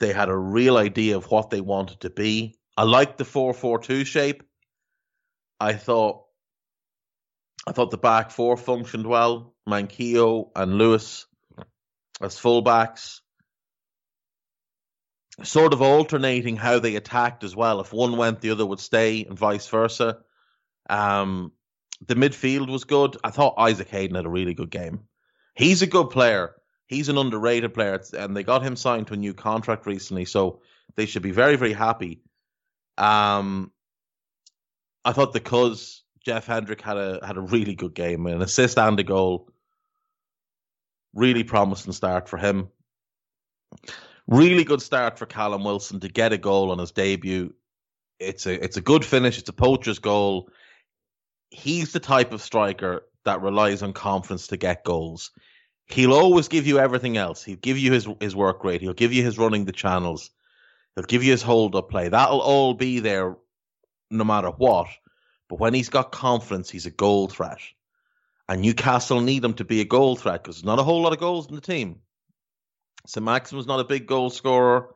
They 0.00 0.12
had 0.12 0.28
a 0.28 0.36
real 0.36 0.76
idea 0.76 1.16
of 1.16 1.30
what 1.30 1.50
they 1.50 1.60
wanted 1.60 2.00
to 2.00 2.10
be. 2.10 2.56
I 2.76 2.82
liked 2.82 3.18
the 3.18 3.24
4-4-2 3.24 4.06
shape. 4.06 4.42
I 5.58 5.72
thought 5.72 6.27
I 7.66 7.72
thought 7.72 7.90
the 7.90 7.98
back 7.98 8.30
four 8.30 8.56
functioned 8.56 9.06
well. 9.06 9.54
Manquillo 9.68 10.50
and 10.56 10.78
Lewis 10.78 11.26
as 12.20 12.38
fullbacks. 12.38 13.20
Sort 15.42 15.72
of 15.72 15.82
alternating 15.82 16.56
how 16.56 16.78
they 16.78 16.96
attacked 16.96 17.44
as 17.44 17.54
well. 17.54 17.80
If 17.80 17.92
one 17.92 18.16
went, 18.16 18.40
the 18.40 18.50
other 18.50 18.66
would 18.66 18.80
stay, 18.80 19.24
and 19.24 19.38
vice 19.38 19.68
versa. 19.68 20.18
Um, 20.90 21.52
the 22.06 22.14
midfield 22.14 22.70
was 22.70 22.84
good. 22.84 23.16
I 23.22 23.30
thought 23.30 23.54
Isaac 23.58 23.88
Hayden 23.88 24.16
had 24.16 24.26
a 24.26 24.30
really 24.30 24.54
good 24.54 24.70
game. 24.70 25.00
He's 25.54 25.82
a 25.82 25.86
good 25.86 26.10
player. 26.10 26.54
He's 26.86 27.08
an 27.08 27.18
underrated 27.18 27.74
player, 27.74 28.00
and 28.16 28.36
they 28.36 28.42
got 28.42 28.62
him 28.62 28.74
signed 28.74 29.08
to 29.08 29.14
a 29.14 29.18
new 29.18 29.34
contract 29.34 29.86
recently, 29.86 30.24
so 30.24 30.62
they 30.96 31.06
should 31.06 31.22
be 31.22 31.32
very, 31.32 31.56
very 31.56 31.72
happy. 31.72 32.22
Um, 32.96 33.70
I 35.04 35.12
thought 35.12 35.32
the 35.32 35.40
cuz 35.40 36.02
Jeff 36.28 36.46
Hendrick 36.46 36.80
had 36.80 36.96
a 36.96 37.20
had 37.26 37.36
a 37.36 37.40
really 37.40 37.74
good 37.74 37.94
game, 37.94 38.26
an 38.26 38.42
assist 38.42 38.78
and 38.78 39.00
a 39.00 39.02
goal. 39.02 39.48
Really 41.14 41.42
promising 41.42 41.92
start 41.92 42.28
for 42.28 42.36
him. 42.36 42.68
Really 44.26 44.64
good 44.64 44.82
start 44.82 45.18
for 45.18 45.26
Callum 45.26 45.64
Wilson 45.64 46.00
to 46.00 46.08
get 46.08 46.32
a 46.34 46.38
goal 46.38 46.70
on 46.70 46.78
his 46.78 46.92
debut. 46.92 47.54
It's 48.20 48.46
a 48.46 48.62
it's 48.62 48.76
a 48.76 48.82
good 48.82 49.04
finish. 49.04 49.38
It's 49.38 49.48
a 49.48 49.54
poacher's 49.54 49.98
goal 49.98 50.50
he's 51.50 51.92
the 51.92 52.00
type 52.00 52.32
of 52.32 52.42
striker 52.42 53.02
that 53.24 53.42
relies 53.42 53.82
on 53.82 53.92
confidence 53.92 54.48
to 54.48 54.56
get 54.56 54.84
goals. 54.84 55.30
He'll 55.86 56.12
always 56.12 56.48
give 56.48 56.66
you 56.66 56.78
everything 56.78 57.16
else. 57.16 57.42
He'll 57.42 57.56
give 57.56 57.78
you 57.78 57.92
his 57.92 58.06
his 58.20 58.36
work 58.36 58.64
rate. 58.64 58.80
He'll 58.80 58.92
give 58.92 59.12
you 59.12 59.24
his 59.24 59.38
running 59.38 59.64
the 59.64 59.72
channels. 59.72 60.30
He'll 60.94 61.04
give 61.04 61.22
you 61.22 61.32
his 61.32 61.42
hold 61.42 61.74
up 61.74 61.90
play. 61.90 62.08
That'll 62.08 62.40
all 62.40 62.74
be 62.74 63.00
there 63.00 63.36
no 64.10 64.24
matter 64.24 64.50
what. 64.50 64.88
But 65.48 65.58
when 65.58 65.74
he's 65.74 65.88
got 65.88 66.12
confidence, 66.12 66.70
he's 66.70 66.86
a 66.86 66.90
goal 66.90 67.28
threat. 67.28 67.60
And 68.48 68.62
Newcastle 68.62 69.20
need 69.20 69.44
him 69.44 69.54
to 69.54 69.64
be 69.64 69.80
a 69.80 69.84
goal 69.84 70.16
threat 70.16 70.42
because 70.42 70.56
there's 70.56 70.64
not 70.64 70.78
a 70.78 70.82
whole 70.82 71.02
lot 71.02 71.12
of 71.12 71.18
goals 71.18 71.48
in 71.48 71.54
the 71.54 71.60
team. 71.60 72.00
St. 73.06 73.24
Maximin's 73.24 73.66
not 73.66 73.80
a 73.80 73.84
big 73.84 74.06
goal 74.06 74.30
scorer. 74.30 74.94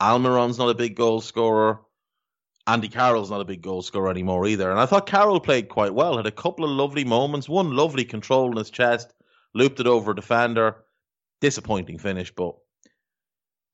Almiron's 0.00 0.58
not 0.58 0.68
a 0.68 0.74
big 0.74 0.96
goal 0.96 1.20
scorer. 1.20 1.80
Andy 2.66 2.88
Carroll's 2.88 3.30
not 3.30 3.40
a 3.40 3.44
big 3.44 3.62
goal 3.62 3.82
scorer 3.82 4.10
anymore 4.10 4.46
either. 4.46 4.70
And 4.70 4.78
I 4.78 4.86
thought 4.86 5.06
Carroll 5.06 5.40
played 5.40 5.68
quite 5.68 5.94
well. 5.94 6.16
Had 6.16 6.26
a 6.26 6.32
couple 6.32 6.64
of 6.64 6.70
lovely 6.70 7.04
moments. 7.04 7.48
One 7.48 7.74
lovely 7.74 8.04
control 8.04 8.50
in 8.52 8.56
his 8.56 8.70
chest, 8.70 9.12
looped 9.54 9.80
it 9.80 9.86
over 9.86 10.12
a 10.12 10.16
defender. 10.16 10.76
Disappointing 11.40 11.98
finish, 11.98 12.32
but 12.32 12.54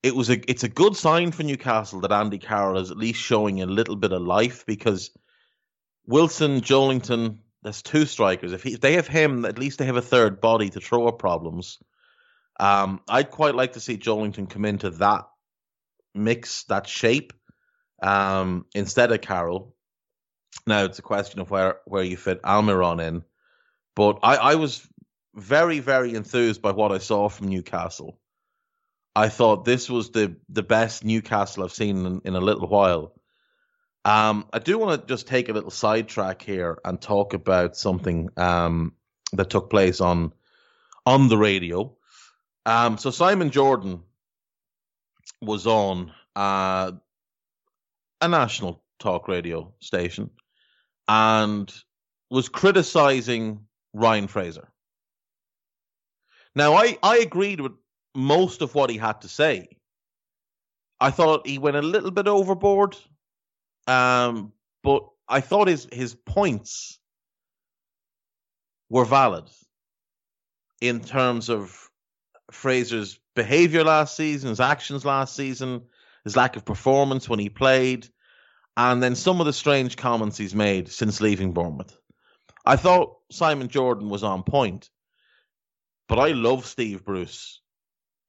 it 0.01 0.15
was 0.15 0.31
a 0.31 0.39
it's 0.49 0.63
a 0.63 0.69
good 0.69 0.95
sign 0.95 1.31
for 1.31 1.43
Newcastle 1.43 1.99
that 2.01 2.11
Andy 2.11 2.39
Carroll 2.39 2.79
is 2.79 2.89
at 2.89 2.97
least 2.97 3.21
showing 3.21 3.61
a 3.61 3.67
little 3.67 3.95
bit 3.95 4.11
of 4.11 4.23
life 4.23 4.65
because 4.65 5.11
Wilson, 6.09 6.61
Joelinton, 6.61 7.37
there's 7.61 7.83
two 7.83 8.07
strikers. 8.07 8.51
If, 8.51 8.63
he, 8.63 8.73
if 8.73 8.81
they 8.81 8.93
have 8.93 9.07
him, 9.07 9.45
at 9.45 9.59
least 9.59 9.77
they 9.77 9.85
have 9.85 9.95
a 9.95 10.01
third 10.01 10.41
body 10.41 10.71
to 10.71 10.81
throw 10.81 11.07
up 11.07 11.19
problems. 11.19 11.77
Um, 12.59 13.01
I'd 13.07 13.29
quite 13.29 13.53
like 13.53 13.73
to 13.73 13.79
see 13.79 13.95
Joelinton 13.95 14.49
come 14.49 14.65
into 14.65 14.89
that 14.89 15.25
mix, 16.15 16.63
that 16.63 16.87
shape 16.87 17.33
um, 18.01 18.65
instead 18.73 19.11
of 19.11 19.21
Carroll. 19.21 19.75
Now 20.65 20.85
it's 20.85 20.97
a 20.97 21.03
question 21.03 21.41
of 21.41 21.51
where 21.51 21.77
where 21.85 22.03
you 22.03 22.17
fit 22.17 22.41
Almiron 22.41 22.99
in, 23.07 23.23
but 23.95 24.17
I, 24.23 24.35
I 24.35 24.55
was 24.55 24.85
very 25.35 25.79
very 25.79 26.15
enthused 26.15 26.61
by 26.61 26.71
what 26.71 26.91
I 26.91 26.97
saw 26.97 27.29
from 27.29 27.49
Newcastle. 27.49 28.19
I 29.15 29.29
thought 29.29 29.63
this 29.63 29.87
was 29.89 30.09
the 30.09 30.37
the 30.49 30.63
best 30.63 31.05
Newcastle 31.05 31.63
I've 31.63 31.71
seen 31.71 32.03
in, 32.03 32.21
in 32.25 32.35
a 32.35 32.41
little 32.41 32.67
while. 32.67 33.13
Um, 34.05 34.47
I 34.53 34.59
do 34.59 34.77
want 34.77 35.01
to 35.01 35.07
just 35.07 35.27
take 35.27 35.49
a 35.49 35.53
little 35.53 35.71
sidetrack 35.71 36.41
here 36.41 36.79
and 36.85 36.99
talk 37.01 37.33
about 37.33 37.75
something 37.75 38.29
um, 38.37 38.93
that 39.33 39.49
took 39.49 39.69
place 39.69 40.01
on 40.01 40.33
on 41.05 41.27
the 41.27 41.37
radio. 41.37 41.95
Um, 42.65 42.97
so 42.97 43.11
Simon 43.11 43.49
Jordan 43.49 44.01
was 45.41 45.65
on 45.65 46.11
uh, 46.35 46.91
a 48.21 48.27
national 48.27 48.83
talk 48.99 49.27
radio 49.27 49.73
station 49.79 50.29
and 51.07 51.73
was 52.29 52.49
criticizing 52.49 53.65
Ryan 53.93 54.27
Fraser. 54.27 54.71
Now, 56.55 56.73
I, 56.73 56.97
I 57.01 57.17
agreed 57.17 57.61
with 57.61 57.73
most 58.15 58.61
of 58.61 58.75
what 58.75 58.89
he 58.89 58.97
had 58.97 59.21
to 59.21 59.27
say. 59.27 59.69
I 60.99 61.11
thought 61.11 61.47
he 61.47 61.57
went 61.57 61.77
a 61.77 61.81
little 61.81 62.11
bit 62.11 62.27
overboard, 62.27 62.97
um, 63.89 64.53
but 64.83 65.03
I 65.27 65.41
thought 65.41 65.67
his, 65.67 65.87
his 65.91 66.13
points 66.13 66.99
were 68.89 69.05
valid 69.05 69.45
in 70.79 71.01
terms 71.01 71.49
of 71.49 71.89
Fraser's 72.51 73.19
behavior 73.35 73.83
last 73.83 74.15
season, 74.15 74.49
his 74.49 74.59
actions 74.59 75.05
last 75.05 75.35
season, 75.35 75.81
his 76.23 76.35
lack 76.35 76.55
of 76.55 76.65
performance 76.65 77.27
when 77.27 77.39
he 77.39 77.49
played, 77.49 78.07
and 78.77 79.01
then 79.01 79.15
some 79.15 79.39
of 79.39 79.47
the 79.47 79.53
strange 79.53 79.97
comments 79.97 80.37
he's 80.37 80.55
made 80.55 80.89
since 80.89 81.19
leaving 81.19 81.53
Bournemouth. 81.53 81.97
I 82.65 82.75
thought 82.75 83.17
Simon 83.31 83.69
Jordan 83.69 84.09
was 84.09 84.23
on 84.23 84.43
point, 84.43 84.89
but 86.07 86.19
I 86.19 86.29
love 86.29 86.65
Steve 86.65 87.03
Bruce 87.03 87.61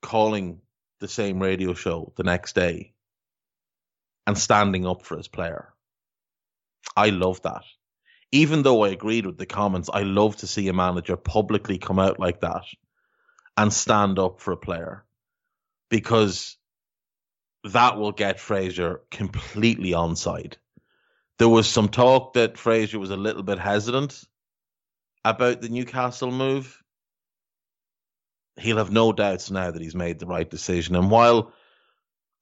calling 0.01 0.61
the 1.01 1.09
same 1.09 1.39
radio 1.39 1.75
show 1.75 2.13
the 2.17 2.25
next 2.25 2.55
day 2.55 2.95
and 4.31 4.39
standing 4.39 4.87
up 4.87 5.03
for 5.03 5.17
his 5.17 5.27
player. 5.27 5.75
I 6.97 7.09
love 7.09 7.43
that. 7.43 7.65
Even 8.31 8.63
though 8.63 8.85
I 8.85 8.91
agreed 8.91 9.27
with 9.27 9.39
the 9.39 9.45
comments, 9.45 9.91
I 9.93 10.03
love 10.03 10.37
to 10.37 10.47
see 10.47 10.69
a 10.69 10.73
manager 10.73 11.17
publicly 11.17 11.79
come 11.79 11.99
out 11.99 12.21
like 12.21 12.43
that 12.43 12.63
and 13.57 13.73
stand 13.73 14.21
up 14.21 14.39
for 14.39 14.53
a 14.53 14.57
player 14.57 15.05
because 15.89 16.57
that 17.65 17.99
will 17.99 18.13
get 18.13 18.39
Fraser 18.39 19.01
completely 19.11 19.91
onside. 19.91 20.55
There 21.41 21.49
was 21.49 21.69
some 21.69 21.89
talk 21.89 22.35
that 22.35 22.57
Fraser 22.57 23.01
was 23.01 23.11
a 23.11 23.17
little 23.17 23.43
bit 23.43 23.59
hesitant 23.59 24.23
about 25.25 25.61
the 25.61 25.71
Newcastle 25.71 26.31
move. 26.31 26.81
He'll 28.61 28.77
have 28.77 28.93
no 28.93 29.13
doubts 29.13 29.51
now 29.51 29.73
that 29.73 29.83
he's 29.83 29.97
made 29.97 30.21
the 30.21 30.27
right 30.27 30.49
decision. 30.49 30.95
And 30.95 31.11
while 31.11 31.53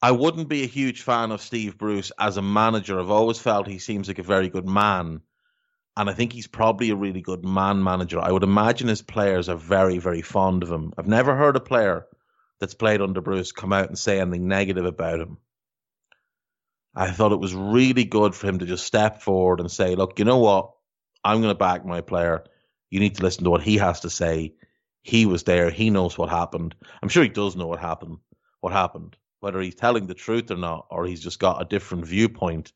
I 0.00 0.12
wouldn't 0.12 0.48
be 0.48 0.62
a 0.62 0.66
huge 0.68 1.02
fan 1.02 1.32
of 1.32 1.42
Steve 1.42 1.76
Bruce 1.76 2.12
as 2.18 2.36
a 2.36 2.42
manager, 2.42 3.00
I've 3.00 3.10
always 3.10 3.38
felt 3.38 3.66
he 3.66 3.78
seems 3.78 4.08
like 4.08 4.18
a 4.18 4.22
very 4.22 4.48
good 4.48 4.68
man 4.68 5.22
and 5.98 6.08
I 6.08 6.12
think 6.12 6.32
he's 6.32 6.46
probably 6.46 6.90
a 6.90 6.96
really 6.96 7.20
good 7.20 7.44
man 7.44 7.82
manager. 7.82 8.20
I 8.20 8.30
would 8.30 8.44
imagine 8.44 8.86
his 8.86 9.02
players 9.02 9.48
are 9.48 9.56
very, 9.56 9.98
very 9.98 10.22
fond 10.22 10.62
of 10.62 10.70
him. 10.70 10.92
I've 10.96 11.08
never 11.08 11.34
heard 11.34 11.56
a 11.56 11.60
player 11.60 12.06
that's 12.60 12.74
played 12.74 13.02
under 13.02 13.20
Bruce 13.20 13.50
come 13.50 13.72
out 13.72 13.88
and 13.88 13.98
say 13.98 14.20
anything 14.20 14.46
negative 14.46 14.84
about 14.84 15.18
him. 15.18 15.38
I 16.94 17.10
thought 17.10 17.32
it 17.32 17.40
was 17.40 17.52
really 17.52 18.04
good 18.04 18.36
for 18.36 18.46
him 18.46 18.60
to 18.60 18.64
just 18.64 18.86
step 18.86 19.22
forward 19.22 19.58
and 19.58 19.68
say, 19.68 19.96
look, 19.96 20.20
you 20.20 20.24
know 20.24 20.38
what? 20.38 20.70
I'm 21.24 21.40
going 21.40 21.52
to 21.52 21.58
back 21.58 21.84
my 21.84 22.00
player. 22.00 22.44
You 22.90 23.00
need 23.00 23.16
to 23.16 23.24
listen 23.24 23.42
to 23.42 23.50
what 23.50 23.62
he 23.62 23.78
has 23.78 23.98
to 24.00 24.10
say. 24.10 24.54
He 25.02 25.26
was 25.26 25.42
there. 25.42 25.68
He 25.68 25.90
knows 25.90 26.16
what 26.16 26.28
happened. 26.28 26.76
I'm 27.02 27.08
sure 27.08 27.24
he 27.24 27.28
does 27.28 27.56
know 27.56 27.66
what 27.66 27.80
happened. 27.80 28.18
What 28.60 28.72
happened? 28.72 29.16
Whether 29.40 29.60
he's 29.60 29.74
telling 29.74 30.06
the 30.06 30.14
truth 30.14 30.50
or 30.50 30.56
not, 30.56 30.86
or 30.90 31.06
he's 31.06 31.22
just 31.22 31.38
got 31.38 31.62
a 31.62 31.64
different 31.64 32.06
viewpoint 32.06 32.72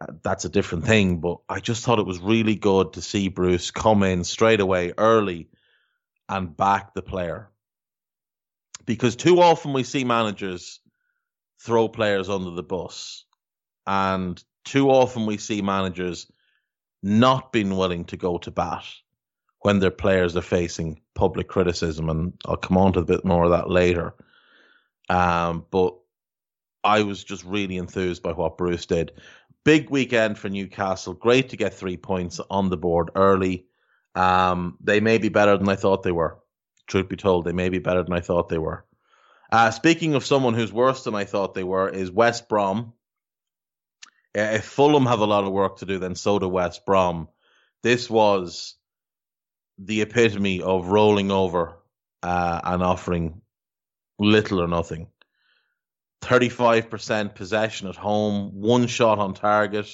uh, 0.00 0.12
that's 0.22 0.44
a 0.44 0.50
different 0.50 0.84
thing. 0.84 1.20
But 1.20 1.38
I 1.48 1.60
just 1.60 1.84
thought 1.84 1.98
it 1.98 2.06
was 2.06 2.18
really 2.18 2.54
good 2.54 2.94
to 2.94 3.02
see 3.02 3.28
Bruce 3.28 3.70
come 3.70 4.02
in 4.02 4.24
straight 4.24 4.60
away 4.60 4.92
early 4.96 5.48
and 6.28 6.56
back 6.56 6.94
the 6.94 7.02
player. 7.02 7.50
Because 8.84 9.16
too 9.16 9.40
often 9.40 9.72
we 9.72 9.82
see 9.82 10.04
managers 10.04 10.80
throw 11.60 11.88
players 11.88 12.28
under 12.28 12.50
the 12.50 12.62
bus, 12.62 13.24
and 13.86 14.42
too 14.64 14.90
often 14.90 15.26
we 15.26 15.38
see 15.38 15.62
managers 15.62 16.30
not 17.02 17.52
being 17.52 17.76
willing 17.76 18.04
to 18.06 18.16
go 18.16 18.38
to 18.38 18.50
bat 18.50 18.84
when 19.60 19.80
their 19.80 19.90
players 19.90 20.36
are 20.36 20.42
facing 20.42 21.00
public 21.14 21.48
criticism. 21.48 22.08
And 22.10 22.34
I'll 22.46 22.56
come 22.56 22.76
on 22.76 22.92
to 22.92 23.00
a 23.00 23.04
bit 23.04 23.24
more 23.24 23.44
of 23.44 23.50
that 23.50 23.70
later. 23.70 24.14
Um, 25.08 25.64
but 25.70 25.96
I 26.82 27.02
was 27.02 27.22
just 27.22 27.44
really 27.44 27.76
enthused 27.76 28.22
by 28.22 28.32
what 28.32 28.58
Bruce 28.58 28.86
did 28.86 29.12
big 29.66 29.90
weekend 29.90 30.38
for 30.38 30.48
Newcastle. 30.48 31.12
Great 31.12 31.48
to 31.48 31.56
get 31.56 31.74
three 31.74 31.96
points 31.96 32.40
on 32.48 32.70
the 32.70 32.76
board 32.76 33.10
early. 33.16 33.66
Um, 34.14 34.78
they 34.80 35.00
may 35.00 35.18
be 35.18 35.28
better 35.28 35.58
than 35.58 35.68
I 35.68 35.74
thought 35.74 36.04
they 36.04 36.12
were. 36.12 36.38
Truth 36.86 37.08
be 37.08 37.16
told, 37.16 37.44
they 37.44 37.52
may 37.52 37.68
be 37.68 37.80
better 37.80 38.04
than 38.04 38.12
I 38.12 38.20
thought 38.20 38.48
they 38.48 38.58
were. 38.58 38.86
Uh, 39.50 39.72
speaking 39.72 40.14
of 40.14 40.24
someone 40.24 40.54
who's 40.54 40.72
worse 40.72 41.02
than 41.02 41.16
I 41.16 41.24
thought 41.24 41.54
they 41.54 41.64
were, 41.64 41.88
is 41.88 42.12
West 42.12 42.48
Brom. 42.48 42.92
Uh, 44.38 44.54
if 44.54 44.64
Fulham 44.64 45.06
have 45.06 45.18
a 45.18 45.26
lot 45.26 45.42
of 45.42 45.52
work 45.52 45.78
to 45.78 45.86
do, 45.86 45.98
then 45.98 46.14
so 46.14 46.38
do 46.38 46.48
West 46.48 46.86
Brom. 46.86 47.28
This 47.82 48.08
was 48.08 48.76
the 49.78 50.02
epitome 50.02 50.62
of 50.62 50.86
rolling 50.86 51.32
over 51.32 51.76
uh, 52.22 52.60
and 52.62 52.84
offering 52.84 53.40
little 54.18 54.60
or 54.60 54.68
nothing. 54.68 55.08
35% 56.22 57.34
possession 57.34 57.88
at 57.88 57.96
home, 57.96 58.60
one 58.60 58.86
shot 58.86 59.18
on 59.18 59.34
target. 59.34 59.88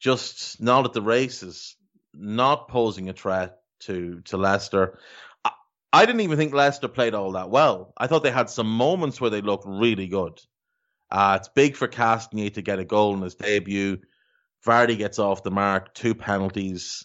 Just 0.00 0.60
not 0.60 0.84
at 0.84 0.92
the 0.92 1.02
races, 1.02 1.76
not 2.12 2.68
posing 2.68 3.08
a 3.08 3.12
threat 3.12 3.58
to, 3.80 4.20
to 4.26 4.36
Leicester. 4.36 4.98
I, 5.44 5.50
I 5.92 6.06
didn't 6.06 6.22
even 6.22 6.38
think 6.38 6.52
Leicester 6.52 6.88
played 6.88 7.14
all 7.14 7.32
that 7.32 7.50
well. 7.50 7.92
I 7.96 8.06
thought 8.06 8.22
they 8.22 8.30
had 8.30 8.50
some 8.50 8.70
moments 8.70 9.20
where 9.20 9.30
they 9.30 9.40
looked 9.40 9.64
really 9.66 10.08
good. 10.08 10.40
Uh, 11.10 11.38
it's 11.38 11.48
big 11.48 11.76
for 11.76 11.88
Castagne 11.88 12.54
to 12.54 12.62
get 12.62 12.78
a 12.78 12.84
goal 12.84 13.14
in 13.14 13.22
his 13.22 13.34
debut. 13.34 13.98
Vardy 14.66 14.96
gets 14.96 15.18
off 15.18 15.42
the 15.42 15.50
mark, 15.50 15.94
two 15.94 16.14
penalties. 16.14 17.04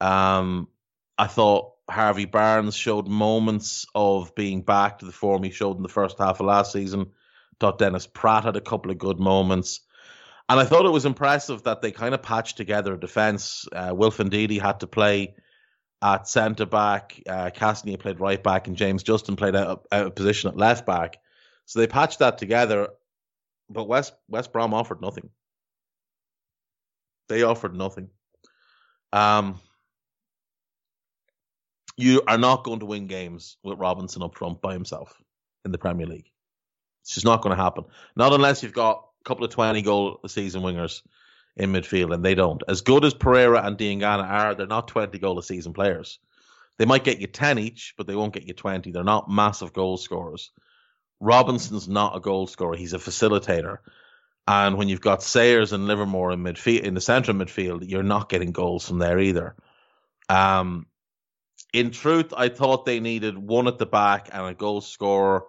Um, 0.00 0.68
I 1.16 1.26
thought 1.26 1.72
Harvey 1.90 2.26
Barnes 2.26 2.76
showed 2.76 3.08
moments 3.08 3.86
of 3.94 4.34
being 4.34 4.62
back 4.62 4.98
to 4.98 5.06
the 5.06 5.12
form 5.12 5.42
he 5.42 5.50
showed 5.50 5.76
in 5.76 5.82
the 5.82 5.88
first 5.88 6.18
half 6.18 6.40
of 6.40 6.46
last 6.46 6.72
season. 6.72 7.10
Thought 7.60 7.78
Dennis 7.78 8.06
Praet 8.06 8.44
had 8.44 8.56
a 8.56 8.60
couple 8.60 8.90
of 8.90 8.98
good 8.98 9.18
moments. 9.18 9.80
And 10.48 10.60
I 10.60 10.64
thought 10.64 10.86
it 10.86 10.90
was 10.90 11.04
impressive 11.04 11.64
that 11.64 11.82
they 11.82 11.90
kind 11.90 12.14
of 12.14 12.22
patched 12.22 12.56
together 12.56 12.94
a 12.94 13.00
defence. 13.00 13.66
Uh, 13.72 13.92
Wilf 13.94 14.18
Ndidi 14.18 14.60
had 14.60 14.80
to 14.80 14.86
play 14.86 15.34
at 16.00 16.28
centre 16.28 16.66
back. 16.66 17.20
Uh, 17.28 17.50
Castagne 17.50 17.98
played 17.98 18.20
right 18.20 18.42
back, 18.42 18.66
and 18.66 18.76
James 18.76 19.02
Justin 19.02 19.36
played 19.36 19.56
out, 19.56 19.86
out 19.92 20.06
of 20.06 20.14
position 20.14 20.48
at 20.48 20.56
left 20.56 20.86
back. 20.86 21.18
So 21.66 21.80
they 21.80 21.86
patched 21.86 22.20
that 22.20 22.38
together. 22.38 22.88
But 23.68 23.88
West 23.88 24.14
West 24.28 24.52
Brom 24.52 24.72
offered 24.72 25.02
nothing. 25.02 25.28
They 27.28 27.42
offered 27.42 27.74
nothing. 27.74 28.08
Um, 29.12 29.60
you 31.98 32.22
are 32.26 32.38
not 32.38 32.64
going 32.64 32.80
to 32.80 32.86
win 32.86 33.06
games 33.06 33.56
with 33.62 33.78
Robinson 33.78 34.22
up 34.22 34.36
front 34.36 34.60
by 34.60 34.72
himself 34.72 35.20
in 35.64 35.72
the 35.72 35.78
Premier 35.78 36.06
League. 36.06 36.30
It's 37.02 37.14
just 37.14 37.26
not 37.26 37.42
going 37.42 37.56
to 37.56 37.62
happen. 37.62 37.84
Not 38.16 38.32
unless 38.32 38.62
you've 38.62 38.72
got 38.72 39.04
a 39.20 39.24
couple 39.28 39.44
of 39.44 39.50
20 39.50 39.82
goal 39.82 40.20
season 40.26 40.62
wingers 40.62 41.02
in 41.56 41.72
midfield, 41.72 42.14
and 42.14 42.24
they 42.24 42.34
don't. 42.34 42.62
As 42.68 42.82
good 42.82 43.04
as 43.04 43.14
Pereira 43.14 43.62
and 43.64 43.76
Diangana 43.76 44.24
are, 44.24 44.54
they're 44.54 44.66
not 44.66 44.88
20 44.88 45.18
goal 45.18 45.38
a 45.38 45.42
season 45.42 45.72
players. 45.72 46.18
They 46.78 46.84
might 46.84 47.02
get 47.02 47.20
you 47.20 47.26
10 47.26 47.58
each, 47.58 47.94
but 47.96 48.06
they 48.06 48.14
won't 48.14 48.32
get 48.32 48.46
you 48.46 48.54
20. 48.54 48.92
They're 48.92 49.02
not 49.02 49.28
massive 49.28 49.72
goal 49.72 49.96
scorers. 49.96 50.52
Robinson's 51.20 51.88
not 51.88 52.16
a 52.16 52.20
goal 52.20 52.46
scorer, 52.46 52.76
he's 52.76 52.94
a 52.94 52.98
facilitator. 52.98 53.78
And 54.46 54.78
when 54.78 54.88
you've 54.88 55.00
got 55.00 55.22
Sawyers 55.22 55.72
and 55.72 55.86
Livermore 55.86 56.32
in 56.32 56.42
midfield 56.42 56.82
in 56.82 56.94
the 56.94 57.00
centre 57.00 57.34
midfield, 57.34 57.88
you're 57.88 58.02
not 58.02 58.28
getting 58.28 58.52
goals 58.52 58.86
from 58.86 58.98
there 58.98 59.18
either. 59.18 59.56
Um, 60.28 60.86
in 61.72 61.90
truth, 61.90 62.32
I 62.36 62.48
thought 62.48 62.86
they 62.86 63.00
needed 63.00 63.36
one 63.36 63.68
at 63.68 63.78
the 63.78 63.86
back 63.86 64.30
and 64.32 64.46
a 64.46 64.54
goal 64.54 64.80
scorer. 64.80 65.44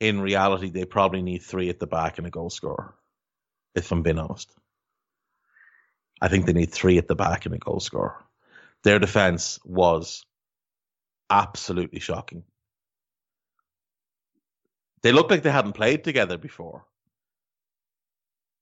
In 0.00 0.20
reality, 0.20 0.70
they 0.70 0.84
probably 0.84 1.22
need 1.22 1.42
three 1.42 1.68
at 1.68 1.78
the 1.78 1.86
back 1.86 2.18
and 2.18 2.26
a 2.26 2.30
goal 2.30 2.50
scorer, 2.50 2.94
if 3.74 3.90
I'm 3.90 4.02
being 4.02 4.18
honest. 4.18 4.54
I 6.20 6.28
think 6.28 6.46
they 6.46 6.52
need 6.52 6.72
three 6.72 6.98
at 6.98 7.08
the 7.08 7.14
back 7.14 7.46
and 7.46 7.54
a 7.54 7.58
goal 7.58 7.80
scorer. 7.80 8.16
Their 8.84 8.98
defense 8.98 9.58
was 9.64 10.24
absolutely 11.30 12.00
shocking. 12.00 12.44
They 15.02 15.12
looked 15.12 15.30
like 15.30 15.42
they 15.42 15.50
hadn't 15.50 15.74
played 15.74 16.04
together 16.04 16.38
before. 16.38 16.86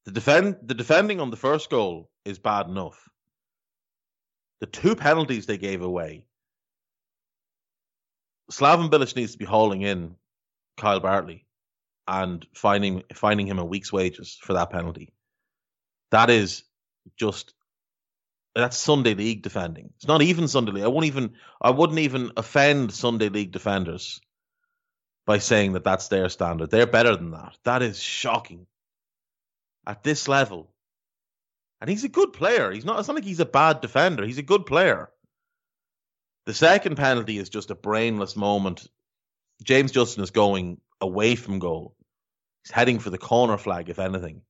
The 0.05 0.13
defend 0.13 0.57
the 0.63 0.75
defending 0.75 1.21
on 1.21 1.31
the 1.31 1.37
first 1.37 1.71
goal 1.71 2.11
is 2.25 2.39
bad 2.39 2.67
enough. 2.67 3.09
The 4.61 4.67
two 4.67 4.97
penalties 4.97 5.47
they 5.47 5.59
gave 5.59 5.83
away 5.83 6.27
Slaven 8.51 8.91
Bilic 8.91 9.17
needs 9.17 9.33
to 9.33 9.39
be 9.39 9.45
hauling 9.45 9.83
in 9.83 10.17
Kyle 10.77 11.01
Bartley 11.01 11.47
and 12.07 12.47
finding 12.55 13.03
finding 13.15 13.47
him 13.47 13.59
a 13.59 13.65
week's 13.65 13.93
wages 13.93 14.39
for 14.41 14.53
that 14.55 14.71
penalty. 14.71 15.13
That 16.11 16.31
is 16.31 16.63
just 17.17 17.55
that's 18.55 18.77
Sunday 18.77 19.15
League 19.15 19.43
defending. 19.43 19.91
It's 19.97 20.07
not 20.07 20.23
even 20.23 20.49
Sunday 20.49 20.73
League. 20.73 20.85
I 20.85 20.89
won't 20.89 21.07
even 21.07 21.35
I 21.61 21.71
wouldn't 21.71 21.99
even 21.99 22.33
offend 22.37 22.93
Sunday 22.93 23.29
League 23.29 23.53
defenders 23.53 24.21
by 25.27 25.39
saying 25.39 25.73
that 25.73 25.85
that's 25.85 26.09
their 26.09 26.29
standard. 26.29 26.71
They're 26.71 26.87
better 26.87 27.17
than 27.17 27.33
that. 27.33 27.57
That 27.65 27.83
is 27.83 28.01
shocking. 28.01 28.67
At 29.87 30.03
this 30.03 30.27
level. 30.27 30.73
And 31.81 31.91
he's 31.91 32.05
a 32.05 32.09
good 32.09 32.33
player. 32.33 32.71
He's 32.71 32.85
not 32.85 32.99
it's 32.99 33.09
not 33.09 33.15
like 33.15 33.25
he's 33.25 33.41
a 33.41 33.47
bad 33.47 33.81
defender. 33.81 34.25
He's 34.25 34.39
a 34.39 34.43
good 34.43 34.67
player. 34.67 35.11
The 36.47 36.55
second 36.55 36.97
penalty 36.97 37.39
is 37.39 37.49
just 37.49 37.71
a 37.71 37.75
brainless 37.75 38.37
moment. 38.37 38.87
James 39.63 39.91
Justin 39.91 40.23
is 40.23 40.31
going 40.31 40.81
away 41.01 41.35
from 41.35 41.59
goal. 41.59 41.97
He's 42.63 42.71
heading 42.71 43.01
for 43.01 43.11
the 43.11 43.19
corner 43.19 43.59
flag, 43.59 43.91
if 43.91 43.99
anything. 43.99 44.43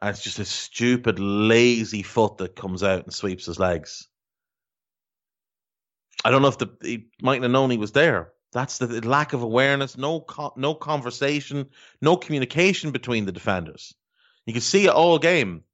And 0.00 0.10
it's 0.10 0.22
just 0.22 0.38
a 0.38 0.44
stupid, 0.44 1.18
lazy 1.18 2.02
foot 2.04 2.38
that 2.38 2.54
comes 2.54 2.84
out 2.84 3.04
and 3.04 3.12
sweeps 3.12 3.46
his 3.46 3.58
legs. 3.58 4.08
I 6.24 6.30
don't 6.30 6.42
know 6.42 6.48
if 6.48 6.58
the 6.58 6.68
he 6.82 7.08
might 7.20 7.42
have 7.42 7.50
known 7.50 7.70
he 7.70 7.78
was 7.78 7.92
there. 7.92 8.32
That's 8.52 8.78
the, 8.78 8.86
the 8.86 9.08
lack 9.08 9.32
of 9.32 9.42
awareness, 9.42 9.96
no 9.96 10.20
co- 10.20 10.54
no 10.56 10.74
conversation, 10.74 11.66
no 12.00 12.16
communication 12.16 12.92
between 12.92 13.24
the 13.24 13.32
defenders. 13.32 13.94
You 14.46 14.52
can 14.52 14.62
see 14.62 14.86
it 14.86 14.90
all 14.90 15.18
game. 15.18 15.64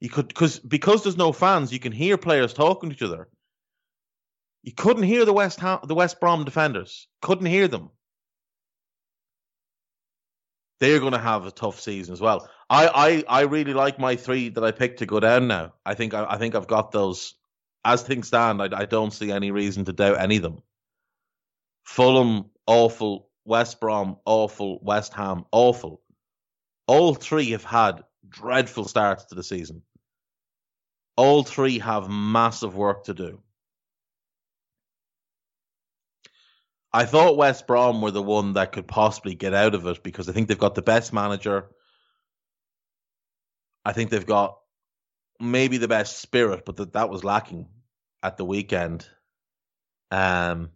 You 0.00 0.10
could 0.10 0.28
because 0.28 0.58
because 0.58 1.02
there's 1.02 1.16
no 1.16 1.32
fans, 1.32 1.72
you 1.72 1.78
can 1.78 1.92
hear 1.92 2.18
players 2.18 2.52
talking 2.52 2.90
to 2.90 2.94
each 2.94 3.02
other. 3.02 3.28
You 4.66 4.72
couldn't 4.72 5.04
hear 5.04 5.24
the 5.24 5.32
West 5.32 5.60
Ham, 5.60 5.78
the 5.84 5.94
West 5.94 6.18
Brom 6.18 6.44
defenders. 6.44 7.06
Couldn't 7.22 7.46
hear 7.46 7.68
them. 7.68 7.90
They're 10.80 10.98
going 10.98 11.12
to 11.12 11.18
have 11.18 11.46
a 11.46 11.52
tough 11.52 11.80
season 11.80 12.12
as 12.12 12.20
well. 12.20 12.50
I, 12.68 12.88
I, 13.28 13.40
I 13.40 13.40
really 13.42 13.74
like 13.74 14.00
my 14.00 14.16
three 14.16 14.48
that 14.50 14.64
I 14.64 14.72
picked 14.72 14.98
to 14.98 15.06
go 15.06 15.20
down 15.20 15.46
now. 15.46 15.74
I 15.86 15.94
think 15.94 16.14
I, 16.14 16.26
I 16.28 16.36
think 16.36 16.56
I've 16.56 16.66
got 16.66 16.90
those. 16.90 17.34
As 17.84 18.02
things 18.02 18.26
stand, 18.26 18.60
I, 18.60 18.68
I 18.76 18.84
don't 18.86 19.12
see 19.12 19.30
any 19.30 19.52
reason 19.52 19.84
to 19.84 19.92
doubt 19.92 20.20
any 20.20 20.38
of 20.38 20.42
them. 20.42 20.60
Fulham, 21.84 22.46
awful. 22.66 23.30
West 23.44 23.80
Brom, 23.80 24.16
awful. 24.24 24.80
West 24.82 25.14
Ham, 25.14 25.44
awful. 25.52 26.02
All 26.88 27.14
three 27.14 27.52
have 27.52 27.64
had 27.64 28.02
dreadful 28.28 28.88
starts 28.88 29.26
to 29.26 29.36
the 29.36 29.44
season. 29.44 29.82
All 31.16 31.44
three 31.44 31.78
have 31.78 32.10
massive 32.10 32.74
work 32.74 33.04
to 33.04 33.14
do. 33.14 33.40
I 36.96 37.04
thought 37.04 37.36
West 37.36 37.66
Brom 37.66 38.00
were 38.00 38.10
the 38.10 38.22
one 38.22 38.54
that 38.54 38.72
could 38.72 38.88
possibly 38.88 39.34
get 39.34 39.52
out 39.52 39.74
of 39.74 39.86
it 39.86 40.02
because 40.02 40.30
I 40.30 40.32
think 40.32 40.48
they've 40.48 40.56
got 40.56 40.74
the 40.74 40.80
best 40.80 41.12
manager. 41.12 41.66
I 43.84 43.92
think 43.92 44.08
they've 44.08 44.24
got 44.24 44.56
maybe 45.38 45.76
the 45.76 45.88
best 45.88 46.20
spirit, 46.22 46.64
but 46.64 46.76
that 46.76 46.94
that 46.94 47.10
was 47.10 47.22
lacking 47.22 47.68
at 48.22 48.38
the 48.38 48.46
weekend. 48.46 49.06
Um, 50.10 50.70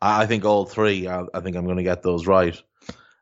I, 0.00 0.22
I 0.22 0.26
think 0.26 0.46
all 0.46 0.64
three. 0.64 1.06
I, 1.06 1.24
I 1.34 1.40
think 1.40 1.54
I'm 1.54 1.66
going 1.66 1.76
to 1.76 1.82
get 1.82 2.02
those 2.02 2.26
right. 2.26 2.58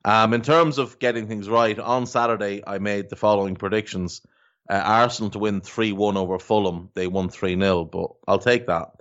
Um, 0.04 0.34
in 0.34 0.42
terms 0.42 0.78
of 0.78 1.00
getting 1.00 1.26
things 1.26 1.48
right, 1.48 1.76
on 1.76 2.06
Saturday 2.06 2.62
I 2.64 2.78
made 2.78 3.10
the 3.10 3.16
following 3.16 3.56
predictions: 3.56 4.22
uh, 4.70 4.74
Arsenal 4.74 5.32
to 5.32 5.40
win 5.40 5.60
three 5.60 5.90
one 5.90 6.16
over 6.16 6.38
Fulham. 6.38 6.90
They 6.94 7.08
won 7.08 7.28
three 7.28 7.58
0 7.58 7.86
but 7.86 8.12
I'll 8.28 8.38
take 8.38 8.68
that. 8.68 8.92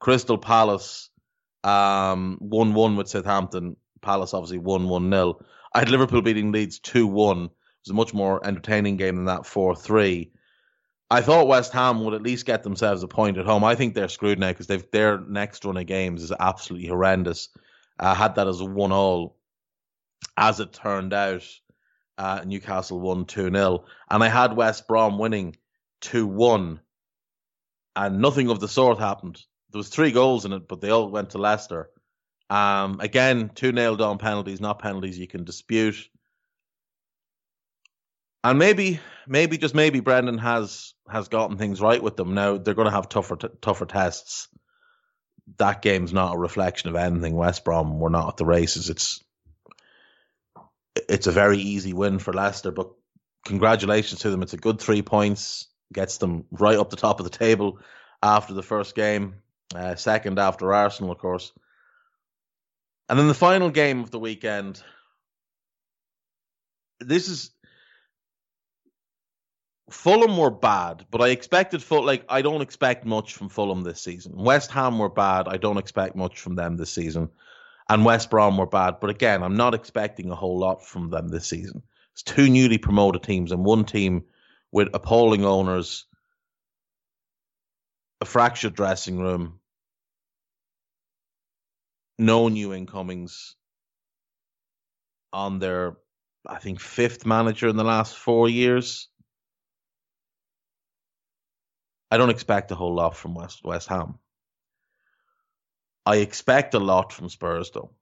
Crystal 0.00 0.38
Palace 0.38 1.10
um, 1.64 2.38
1 2.40 2.74
1 2.74 2.96
with 2.96 3.08
Southampton. 3.08 3.76
Palace 4.00 4.34
obviously 4.34 4.58
1 4.58 4.88
1 4.88 5.10
0. 5.10 5.44
I 5.74 5.78
had 5.80 5.90
Liverpool 5.90 6.22
beating 6.22 6.52
Leeds 6.52 6.78
2 6.80 7.06
1. 7.06 7.44
It 7.44 7.50
was 7.84 7.90
a 7.90 7.94
much 7.94 8.14
more 8.14 8.44
entertaining 8.46 8.96
game 8.96 9.16
than 9.16 9.26
that 9.26 9.46
4 9.46 9.76
3. 9.76 10.30
I 11.10 11.20
thought 11.20 11.46
West 11.46 11.72
Ham 11.72 12.04
would 12.04 12.14
at 12.14 12.22
least 12.22 12.46
get 12.46 12.62
themselves 12.62 13.02
a 13.02 13.08
point 13.08 13.36
at 13.36 13.44
home. 13.44 13.64
I 13.64 13.74
think 13.74 13.94
they're 13.94 14.08
screwed 14.08 14.38
now 14.38 14.48
because 14.48 14.66
their 14.66 15.20
next 15.20 15.64
run 15.64 15.76
of 15.76 15.86
games 15.86 16.22
is 16.22 16.32
absolutely 16.38 16.88
horrendous. 16.88 17.50
I 17.98 18.14
had 18.14 18.36
that 18.36 18.48
as 18.48 18.60
a 18.60 18.64
one 18.64 18.92
all. 18.92 19.36
As 20.36 20.60
it 20.60 20.72
turned 20.72 21.12
out, 21.12 21.44
uh, 22.16 22.42
Newcastle 22.46 23.00
won 23.00 23.26
2 23.26 23.50
0. 23.50 23.84
And 24.08 24.24
I 24.24 24.28
had 24.28 24.56
West 24.56 24.88
Brom 24.88 25.18
winning 25.18 25.56
2 26.00 26.26
1. 26.26 26.80
And 27.94 28.20
nothing 28.20 28.48
of 28.48 28.60
the 28.60 28.68
sort 28.68 28.98
happened 28.98 29.42
there 29.72 29.78
was 29.78 29.88
three 29.88 30.12
goals 30.12 30.44
in 30.44 30.52
it, 30.52 30.68
but 30.68 30.80
they 30.80 30.90
all 30.90 31.08
went 31.08 31.30
to 31.30 31.38
Leicester. 31.38 31.90
Um, 32.50 33.00
again, 33.00 33.50
two 33.54 33.72
nailed 33.72 34.02
on 34.02 34.18
penalties, 34.18 34.60
not 34.60 34.78
penalties 34.78 35.18
you 35.18 35.26
can 35.26 35.44
dispute. 35.44 36.08
And 38.44 38.58
maybe, 38.58 39.00
maybe 39.26 39.56
just 39.56 39.74
maybe 39.74 40.00
Brendan 40.00 40.38
has 40.38 40.92
has 41.08 41.28
gotten 41.28 41.56
things 41.56 41.80
right 41.80 42.02
with 42.02 42.16
them. 42.16 42.34
Now 42.34 42.58
they're 42.58 42.74
going 42.74 42.86
to 42.88 42.92
have 42.94 43.08
tougher 43.08 43.36
t- 43.36 43.48
tougher 43.60 43.86
tests. 43.86 44.48
That 45.58 45.80
game's 45.80 46.12
not 46.12 46.34
a 46.34 46.38
reflection 46.38 46.90
of 46.90 46.96
anything. 46.96 47.34
West 47.34 47.64
Brom 47.64 47.98
were 47.98 48.10
not 48.10 48.28
at 48.28 48.36
the 48.36 48.44
races. 48.44 48.90
It's 48.90 49.20
it's 51.08 51.26
a 51.26 51.32
very 51.32 51.58
easy 51.58 51.94
win 51.94 52.18
for 52.18 52.34
Leicester, 52.34 52.72
but 52.72 52.90
congratulations 53.46 54.20
to 54.20 54.30
them. 54.30 54.42
It's 54.42 54.52
a 54.52 54.58
good 54.58 54.80
three 54.80 55.02
points, 55.02 55.68
gets 55.92 56.18
them 56.18 56.44
right 56.50 56.78
up 56.78 56.90
the 56.90 56.96
top 56.96 57.20
of 57.20 57.24
the 57.24 57.38
table 57.38 57.78
after 58.22 58.52
the 58.52 58.62
first 58.62 58.94
game 58.94 59.36
uh, 59.74 59.96
second 59.96 60.38
after 60.38 60.72
Arsenal, 60.72 61.12
of 61.12 61.18
course. 61.18 61.52
And 63.08 63.18
then 63.18 63.28
the 63.28 63.34
final 63.34 63.70
game 63.70 64.00
of 64.00 64.10
the 64.10 64.18
weekend. 64.18 64.82
This 67.00 67.28
is 67.28 67.50
Fulham 69.90 70.36
were 70.36 70.50
bad, 70.50 71.04
but 71.10 71.20
I 71.20 71.28
expected 71.28 71.82
Fulham. 71.82 72.06
Like 72.06 72.24
I 72.28 72.42
don't 72.42 72.62
expect 72.62 73.04
much 73.04 73.34
from 73.34 73.48
Fulham 73.48 73.82
this 73.82 74.00
season. 74.00 74.32
West 74.36 74.70
Ham 74.70 74.98
were 74.98 75.10
bad. 75.10 75.48
I 75.48 75.56
don't 75.56 75.78
expect 75.78 76.16
much 76.16 76.40
from 76.40 76.54
them 76.54 76.76
this 76.76 76.92
season. 76.92 77.28
And 77.88 78.04
West 78.04 78.30
Brom 78.30 78.56
were 78.56 78.66
bad, 78.66 79.00
but 79.00 79.10
again, 79.10 79.42
I'm 79.42 79.56
not 79.56 79.74
expecting 79.74 80.30
a 80.30 80.36
whole 80.36 80.58
lot 80.58 80.86
from 80.86 81.10
them 81.10 81.28
this 81.28 81.46
season. 81.46 81.82
It's 82.12 82.22
two 82.22 82.48
newly 82.48 82.78
promoted 82.78 83.22
teams 83.22 83.52
and 83.52 83.64
one 83.64 83.84
team 83.84 84.24
with 84.70 84.88
appalling 84.94 85.44
owners, 85.44 86.06
a 88.20 88.24
fractured 88.24 88.74
dressing 88.74 89.18
room, 89.18 89.58
no 92.22 92.48
new 92.48 92.72
incomings 92.72 93.56
on 95.32 95.58
their, 95.58 95.96
I 96.46 96.58
think, 96.58 96.80
fifth 96.80 97.26
manager 97.26 97.68
in 97.68 97.76
the 97.76 97.84
last 97.84 98.16
four 98.16 98.48
years. 98.48 99.08
I 102.10 102.18
don't 102.18 102.30
expect 102.30 102.70
a 102.70 102.74
whole 102.74 102.94
lot 102.94 103.16
from 103.16 103.34
West 103.34 103.64
West 103.64 103.88
Ham. 103.88 104.18
I 106.04 106.16
expect 106.16 106.74
a 106.74 106.78
lot 106.78 107.12
from 107.12 107.28
Spurs, 107.28 107.70
though. 107.70 107.92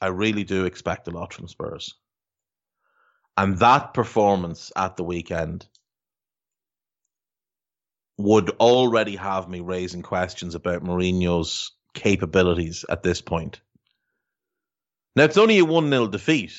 I 0.00 0.08
really 0.08 0.44
do 0.44 0.64
expect 0.64 1.08
a 1.08 1.10
lot 1.10 1.32
from 1.32 1.48
Spurs. 1.48 1.94
And 3.36 3.58
that 3.58 3.94
performance 3.94 4.70
at 4.76 4.96
the 4.96 5.04
weekend 5.04 5.66
would 8.16 8.50
already 8.60 9.16
have 9.16 9.48
me 9.48 9.60
raising 9.60 10.02
questions 10.02 10.54
about 10.54 10.82
Mourinho's 10.82 11.72
capabilities 11.94 12.84
at 12.88 13.02
this 13.02 13.20
point. 13.20 13.60
Now 15.16 15.24
it's 15.24 15.38
only 15.38 15.58
a 15.58 15.64
one 15.64 15.90
0 15.90 16.08
defeat, 16.08 16.52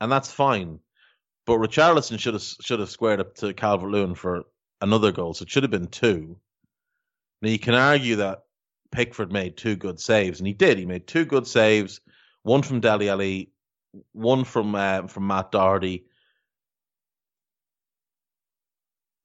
and 0.00 0.10
that's 0.10 0.32
fine. 0.32 0.80
But 1.46 1.58
Richarlison 1.58 2.18
should 2.18 2.34
have 2.34 2.42
should 2.42 2.80
have 2.80 2.90
squared 2.90 3.20
up 3.20 3.34
to 3.36 3.52
Calvert 3.52 3.90
Lewin 3.90 4.14
for 4.14 4.44
another 4.80 5.12
goal, 5.12 5.34
so 5.34 5.42
it 5.42 5.50
should 5.50 5.64
have 5.64 5.70
been 5.70 5.88
two. 5.88 6.38
Now 7.42 7.50
you 7.50 7.58
can 7.58 7.74
argue 7.74 8.16
that 8.16 8.44
Pickford 8.92 9.32
made 9.32 9.56
two 9.56 9.76
good 9.76 10.00
saves, 10.00 10.40
and 10.40 10.46
he 10.46 10.52
did. 10.52 10.78
He 10.78 10.86
made 10.86 11.06
two 11.06 11.24
good 11.24 11.46
saves, 11.46 12.00
one 12.42 12.62
from 12.62 12.80
Dele 12.80 13.08
Alli, 13.08 13.52
one 14.12 14.44
from 14.44 14.74
uh, 14.74 15.06
from 15.06 15.26
Matt 15.26 15.52
Doherty. 15.52 16.06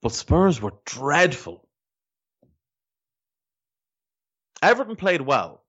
But 0.02 0.12
Spurs 0.12 0.62
were 0.62 0.74
dreadful. 0.86 1.65
Everton 4.66 4.96
played 4.96 5.22
well. 5.22 5.64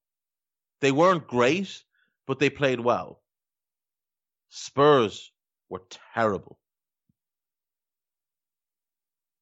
They 0.80 0.90
weren't 0.90 1.26
great, 1.26 1.84
but 2.26 2.38
they 2.38 2.48
played 2.48 2.80
well. 2.80 3.20
Spurs 4.48 5.32
were 5.68 5.82
terrible. 6.14 6.58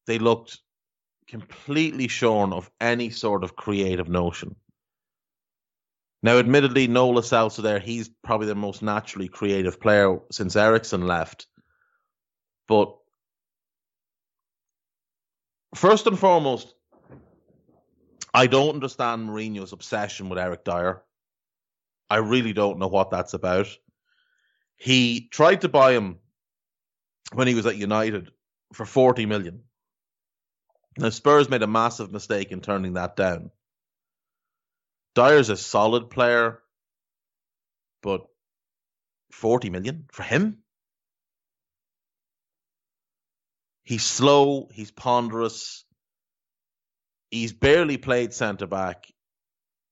They 0.08 0.18
looked 0.18 0.58
completely 1.28 2.08
shorn 2.08 2.52
of 2.52 2.68
any 2.80 3.10
sort 3.10 3.44
of 3.44 3.54
creative 3.54 4.08
notion. 4.08 4.56
Now, 6.24 6.38
admittedly, 6.38 6.88
no 6.88 7.10
Lo 7.10 7.22
Celso 7.22 7.62
there. 7.62 7.78
He's 7.78 8.10
probably 8.24 8.48
the 8.48 8.56
most 8.56 8.82
naturally 8.82 9.28
creative 9.28 9.78
player 9.80 10.18
since 10.32 10.56
Eriksen 10.56 11.06
left. 11.06 11.46
But 12.66 12.92
first 15.76 16.08
and 16.08 16.18
foremost, 16.18 16.74
I 18.34 18.48
don't 18.48 18.74
understand 18.74 19.28
Mourinho's 19.28 19.72
obsession 19.72 20.28
with 20.28 20.40
Eric 20.40 20.64
Dier. 20.64 21.02
I 22.10 22.16
really 22.16 22.52
don't 22.52 22.80
know 22.80 22.88
what 22.88 23.10
that's 23.10 23.32
about. 23.32 23.68
He 24.76 25.28
tried 25.30 25.60
to 25.60 25.68
buy 25.68 25.92
him 25.92 26.18
when 27.32 27.46
he 27.46 27.54
was 27.54 27.64
at 27.66 27.76
United 27.76 28.32
for 28.72 28.84
40 28.84 29.26
million. 29.26 29.62
Now, 30.98 31.10
Spurs 31.10 31.48
made 31.48 31.62
a 31.62 31.68
massive 31.68 32.10
mistake 32.10 32.50
in 32.50 32.60
turning 32.60 32.94
that 32.94 33.14
down. 33.14 33.52
Dier's 35.14 35.48
a 35.48 35.56
solid 35.56 36.10
player, 36.10 36.60
but 38.02 38.26
40 39.30 39.70
million 39.70 40.06
for 40.10 40.24
him? 40.24 40.58
He's 43.84 44.04
slow, 44.04 44.68
he's 44.72 44.90
ponderous, 44.90 45.83
he's 47.34 47.52
barely 47.52 47.96
played 47.96 48.32
centre 48.32 48.66
back 48.66 49.12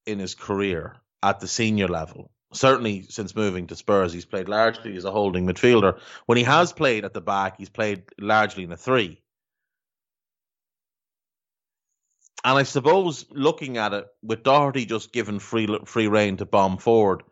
in 0.07 0.21
his 0.21 0.35
career 0.35 0.97
at 1.23 1.41
the 1.41 1.49
senior 1.49 1.89
level. 1.89 2.31
Certainly 2.53 3.07
since 3.09 3.35
moving 3.35 3.67
to 3.67 3.77
Spurs, 3.77 4.13
he's 4.13 4.25
played 4.25 4.49
largely 4.49 4.97
as 4.97 5.05
a 5.05 5.11
holding 5.11 5.47
midfielder. 5.47 5.99
When 6.27 6.39
he 6.39 6.45
has 6.45 6.73
played 6.73 7.05
at 7.05 7.15
the 7.15 7.21
back, 7.21 7.59
he's 7.59 7.69
played 7.69 8.05
largely 8.19 8.63
in 8.63 8.73
a 8.73 8.77
three. 8.77 9.21
And 12.45 12.59
I 12.59 12.63
suppose 12.63 13.27
looking 13.31 13.77
at 13.77 13.93
it, 13.93 14.07
with 14.23 14.43
Doherty 14.43 14.85
just 14.85 15.13
given 15.13 15.39
free 15.39 15.79
free 15.85 16.09
reign 16.09 16.37
to 16.37 16.45
bomb 16.45 16.77
forward, 16.77 17.23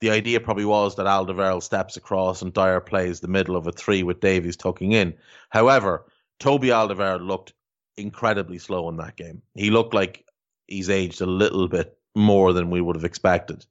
the 0.00 0.10
idea 0.10 0.40
probably 0.40 0.64
was 0.64 0.96
that 0.96 1.06
Alderweireld 1.06 1.62
steps 1.62 1.96
across 1.96 2.42
and 2.42 2.52
Dier 2.52 2.80
plays 2.80 3.20
the 3.20 3.28
middle 3.28 3.56
of 3.56 3.66
a 3.66 3.72
three 3.72 4.02
with 4.02 4.20
Davies 4.20 4.56
tucking 4.56 4.92
in. 4.92 5.14
However, 5.50 6.04
Toby 6.38 6.68
Alderweireld 6.68 7.26
looked 7.26 7.54
incredibly 7.96 8.58
slow 8.58 8.88
in 8.88 8.96
that 8.98 9.16
game. 9.16 9.42
He 9.54 9.70
looked 9.70 9.94
like 9.94 10.24
he's 10.66 10.90
aged 10.90 11.20
a 11.20 11.26
little 11.26 11.68
bit 11.68 11.96
more 12.14 12.52
than 12.52 12.70
we 12.70 12.80
would 12.80 12.96
have 12.96 13.04
expected. 13.04 13.64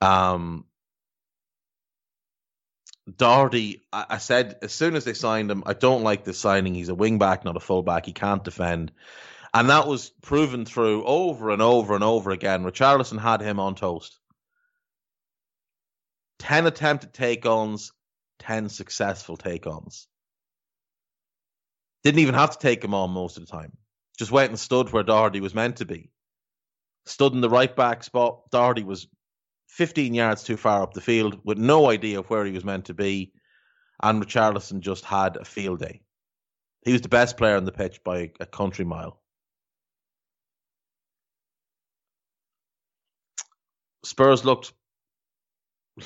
Um, 0.00 0.64
Doherty, 3.16 3.82
I, 3.92 4.06
I 4.10 4.18
said 4.18 4.58
as 4.62 4.72
soon 4.72 4.94
as 4.94 5.04
they 5.04 5.14
signed 5.14 5.50
him, 5.50 5.62
I 5.66 5.72
don't 5.72 6.02
like 6.02 6.24
this 6.24 6.38
signing. 6.38 6.74
He's 6.74 6.90
a 6.90 6.94
wing 6.94 7.18
back, 7.18 7.44
not 7.44 7.56
a 7.56 7.60
fullback. 7.60 8.06
He 8.06 8.12
can't 8.12 8.44
defend. 8.44 8.92
And 9.54 9.70
that 9.70 9.86
was 9.86 10.10
proven 10.22 10.66
through 10.66 11.04
over 11.04 11.50
and 11.50 11.62
over 11.62 11.94
and 11.94 12.04
over 12.04 12.30
again. 12.30 12.64
Richarlison 12.64 13.18
had 13.18 13.40
him 13.40 13.58
on 13.58 13.74
toast. 13.74 14.18
10 16.40 16.66
attempted 16.66 17.12
take 17.12 17.46
ons, 17.46 17.92
10 18.40 18.68
successful 18.68 19.36
take 19.36 19.66
ons. 19.66 20.06
Didn't 22.04 22.20
even 22.20 22.34
have 22.34 22.50
to 22.52 22.58
take 22.58 22.82
him 22.82 22.94
on 22.94 23.10
most 23.10 23.36
of 23.36 23.46
the 23.46 23.50
time. 23.50 23.76
Just 24.18 24.32
went 24.32 24.50
and 24.50 24.58
stood 24.58 24.90
where 24.90 25.02
Doherty 25.02 25.40
was 25.40 25.54
meant 25.54 25.76
to 25.76 25.84
be. 25.84 26.10
Stood 27.06 27.32
in 27.32 27.40
the 27.40 27.50
right 27.50 27.74
back 27.74 28.04
spot. 28.04 28.50
Doherty 28.50 28.84
was 28.84 29.08
15 29.68 30.14
yards 30.14 30.42
too 30.42 30.56
far 30.56 30.82
up 30.82 30.94
the 30.94 31.00
field 31.00 31.40
with 31.44 31.58
no 31.58 31.90
idea 31.90 32.18
of 32.18 32.28
where 32.30 32.44
he 32.44 32.52
was 32.52 32.64
meant 32.64 32.86
to 32.86 32.94
be. 32.94 33.32
And 34.02 34.22
Richarlison 34.22 34.80
just 34.80 35.04
had 35.04 35.36
a 35.36 35.44
field 35.44 35.80
day. 35.80 36.00
He 36.84 36.92
was 36.92 37.02
the 37.02 37.08
best 37.08 37.36
player 37.36 37.56
on 37.56 37.64
the 37.64 37.72
pitch 37.72 38.02
by 38.04 38.30
a 38.40 38.46
country 38.46 38.84
mile. 38.84 39.20
Spurs 44.04 44.44
looked 44.44 44.72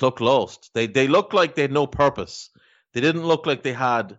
looked 0.01 0.21
lost. 0.21 0.71
They 0.75 0.87
they 0.87 1.07
looked 1.07 1.35
like 1.35 1.55
they 1.55 1.63
had 1.63 1.73
no 1.73 1.87
purpose. 1.87 2.51
They 2.95 3.01
didn't 3.01 3.27
look 3.27 3.47
like 3.47 3.63
they 3.63 3.73
had 3.73 4.19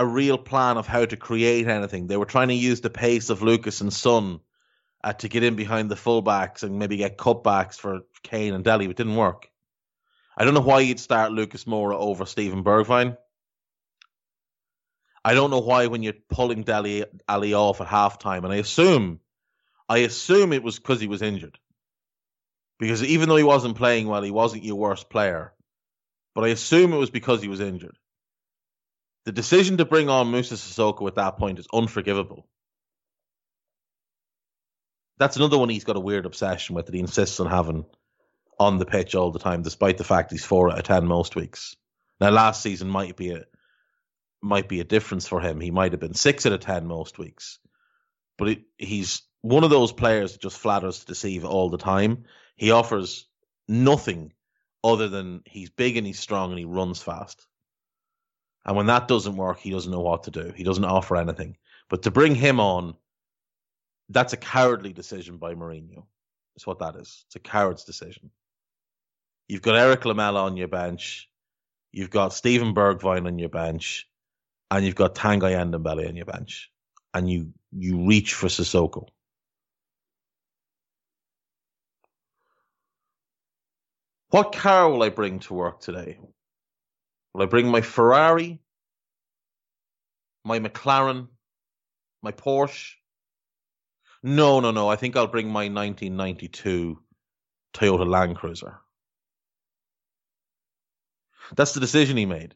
a 0.00 0.06
real 0.06 0.38
plan 0.38 0.78
of 0.78 0.86
how 0.86 1.04
to 1.04 1.16
create 1.18 1.68
anything. 1.68 2.06
They 2.06 2.16
were 2.16 2.24
trying 2.24 2.48
to 2.48 2.54
use 2.54 2.80
the 2.80 2.88
pace 2.88 3.28
of 3.28 3.42
Lucas 3.42 3.82
and 3.82 3.92
Son 3.92 4.40
uh, 5.04 5.12
to 5.12 5.28
get 5.28 5.42
in 5.42 5.56
behind 5.56 5.90
the 5.90 5.94
fullbacks 5.94 6.62
and 6.62 6.78
maybe 6.78 6.96
get 6.96 7.18
cutbacks 7.18 7.78
for 7.78 8.00
Kane 8.22 8.54
and 8.54 8.64
Dele. 8.64 8.86
It 8.86 8.96
didn't 8.96 9.14
work. 9.14 9.50
I 10.38 10.46
don't 10.46 10.54
know 10.54 10.62
why 10.62 10.80
you'd 10.80 11.00
start 11.00 11.32
Lucas 11.32 11.64
Moura 11.64 11.96
over 11.96 12.24
Steven 12.24 12.64
Bergwijn. 12.64 13.18
I 15.22 15.34
don't 15.34 15.50
know 15.50 15.60
why 15.60 15.88
when 15.88 16.02
you're 16.02 16.14
pulling 16.30 16.62
Dele 16.62 17.04
Alli 17.28 17.52
off 17.52 17.82
at 17.82 17.86
halftime, 17.86 18.44
and 18.44 18.54
I 18.54 18.56
assume, 18.56 19.20
I 19.86 19.98
assume 19.98 20.54
it 20.54 20.62
was 20.62 20.78
because 20.78 21.02
he 21.02 21.08
was 21.08 21.20
injured. 21.20 21.58
Because 22.78 23.04
even 23.04 23.28
though 23.28 23.36
he 23.36 23.42
wasn't 23.44 23.76
playing 23.76 24.06
well, 24.06 24.22
he 24.22 24.30
wasn't 24.30 24.64
your 24.64 24.76
worst 24.76 25.10
player. 25.10 25.52
But 26.34 26.44
I 26.44 26.48
assume 26.48 26.94
it 26.94 26.96
was 26.96 27.10
because 27.10 27.42
he 27.42 27.48
was 27.48 27.60
injured. 27.60 27.98
The 29.26 29.32
decision 29.32 29.76
to 29.78 29.84
bring 29.84 30.08
on 30.08 30.30
Musa 30.30 30.54
Sissoko 30.54 31.06
at 31.06 31.16
that 31.16 31.36
point 31.36 31.58
is 31.58 31.66
unforgivable. 31.72 32.48
That's 35.18 35.36
another 35.36 35.58
one 35.58 35.68
he's 35.68 35.84
got 35.84 35.96
a 35.96 36.00
weird 36.00 36.24
obsession 36.24 36.74
with 36.74 36.86
that 36.86 36.94
he 36.94 37.00
insists 37.00 37.40
on 37.40 37.46
having 37.46 37.84
on 38.58 38.78
the 38.78 38.86
pitch 38.86 39.14
all 39.14 39.30
the 39.30 39.38
time, 39.38 39.62
despite 39.62 39.98
the 39.98 40.04
fact 40.04 40.30
he's 40.30 40.44
four 40.44 40.70
out 40.70 40.78
of 40.78 40.84
ten 40.84 41.06
most 41.06 41.36
weeks. 41.36 41.76
Now, 42.20 42.30
last 42.30 42.62
season 42.62 42.88
might 42.88 43.16
be 43.16 43.32
a 43.32 43.44
might 44.42 44.68
be 44.68 44.80
a 44.80 44.84
difference 44.84 45.28
for 45.28 45.40
him. 45.40 45.60
He 45.60 45.70
might 45.70 45.92
have 45.92 46.00
been 46.00 46.14
six 46.14 46.46
out 46.46 46.52
of 46.54 46.60
ten 46.60 46.86
most 46.86 47.18
weeks, 47.18 47.58
but 48.38 48.48
it, 48.48 48.62
he's 48.78 49.22
one 49.42 49.64
of 49.64 49.70
those 49.70 49.92
players 49.92 50.32
that 50.32 50.42
just 50.42 50.58
flatters 50.58 51.00
to 51.00 51.06
deceive 51.06 51.44
all 51.44 51.68
the 51.68 51.78
time. 51.78 52.24
He 52.56 52.70
offers 52.70 53.26
nothing 53.68 54.32
other 54.82 55.08
than 55.08 55.42
he's 55.46 55.70
big 55.70 55.98
and 55.98 56.06
he's 56.06 56.18
strong 56.18 56.50
and 56.50 56.58
he 56.58 56.64
runs 56.64 57.02
fast. 57.02 57.46
And 58.64 58.76
when 58.76 58.86
that 58.86 59.08
doesn't 59.08 59.36
work, 59.36 59.58
he 59.58 59.70
doesn't 59.70 59.90
know 59.90 60.00
what 60.00 60.24
to 60.24 60.30
do. 60.30 60.52
He 60.54 60.64
doesn't 60.64 60.84
offer 60.84 61.16
anything. 61.16 61.56
But 61.88 62.02
to 62.02 62.10
bring 62.10 62.34
him 62.34 62.60
on, 62.60 62.94
that's 64.08 64.32
a 64.32 64.36
cowardly 64.36 64.92
decision 64.92 65.38
by 65.38 65.54
Mourinho. 65.54 66.04
That's 66.54 66.66
what 66.66 66.80
that 66.80 66.96
is. 66.96 67.24
It's 67.26 67.36
a 67.36 67.40
coward's 67.40 67.84
decision. 67.84 68.30
You've 69.48 69.62
got 69.62 69.76
Eric 69.76 70.04
Lamela 70.04 70.44
on 70.44 70.56
your 70.56 70.68
bench. 70.68 71.28
You've 71.92 72.10
got 72.10 72.34
Steven 72.34 72.74
Bergwijn 72.74 73.26
on 73.26 73.38
your 73.38 73.48
bench. 73.48 74.08
And 74.70 74.84
you've 74.84 74.94
got 74.94 75.14
Tanguy 75.14 75.52
Ndombele 75.52 76.08
on 76.08 76.16
your 76.16 76.26
bench. 76.26 76.70
And 77.12 77.28
you, 77.28 77.52
you 77.72 78.06
reach 78.06 78.34
for 78.34 78.46
Sissoko. 78.46 79.08
What 84.28 84.52
car 84.52 84.88
will 84.88 85.02
I 85.02 85.08
bring 85.08 85.40
to 85.40 85.54
work 85.54 85.80
today? 85.80 86.18
Will 87.34 87.42
I 87.42 87.46
bring 87.46 87.68
my 87.68 87.80
Ferrari, 87.80 88.60
my 90.44 90.58
McLaren, 90.58 91.28
my 92.22 92.32
Porsche? 92.32 92.94
No, 94.22 94.60
no, 94.60 94.70
no. 94.70 94.88
I 94.88 94.96
think 94.96 95.16
I'll 95.16 95.26
bring 95.26 95.46
my 95.46 95.68
1992 95.68 96.98
Toyota 97.72 98.06
Land 98.06 98.36
Cruiser. 98.36 98.80
That's 101.56 101.72
the 101.72 101.80
decision 101.80 102.16
he 102.16 102.26
made. 102.26 102.54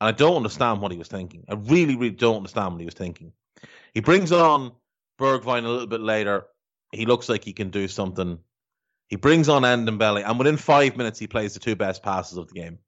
And 0.00 0.08
I 0.08 0.12
don't 0.12 0.36
understand 0.36 0.80
what 0.80 0.92
he 0.92 0.98
was 0.98 1.08
thinking. 1.08 1.44
I 1.48 1.54
really, 1.54 1.94
really 1.94 2.10
don't 2.10 2.38
understand 2.38 2.72
what 2.72 2.80
he 2.80 2.86
was 2.86 2.94
thinking. 2.94 3.32
He 3.94 4.00
brings 4.00 4.32
on 4.32 4.72
Bergwijn 5.20 5.64
a 5.64 5.68
little 5.68 5.86
bit 5.86 6.00
later. 6.00 6.46
He 6.90 7.06
looks 7.06 7.28
like 7.28 7.44
he 7.44 7.52
can 7.52 7.70
do 7.70 7.86
something 7.86 8.38
he 9.12 9.16
brings 9.16 9.50
on 9.50 9.60
Ndombele, 9.60 10.26
and 10.26 10.38
within 10.38 10.56
five 10.56 10.96
minutes, 10.96 11.18
he 11.18 11.26
plays 11.26 11.52
the 11.52 11.60
two 11.60 11.76
best 11.76 12.02
passes 12.02 12.38
of 12.38 12.48
the 12.48 12.54
game. 12.54 12.78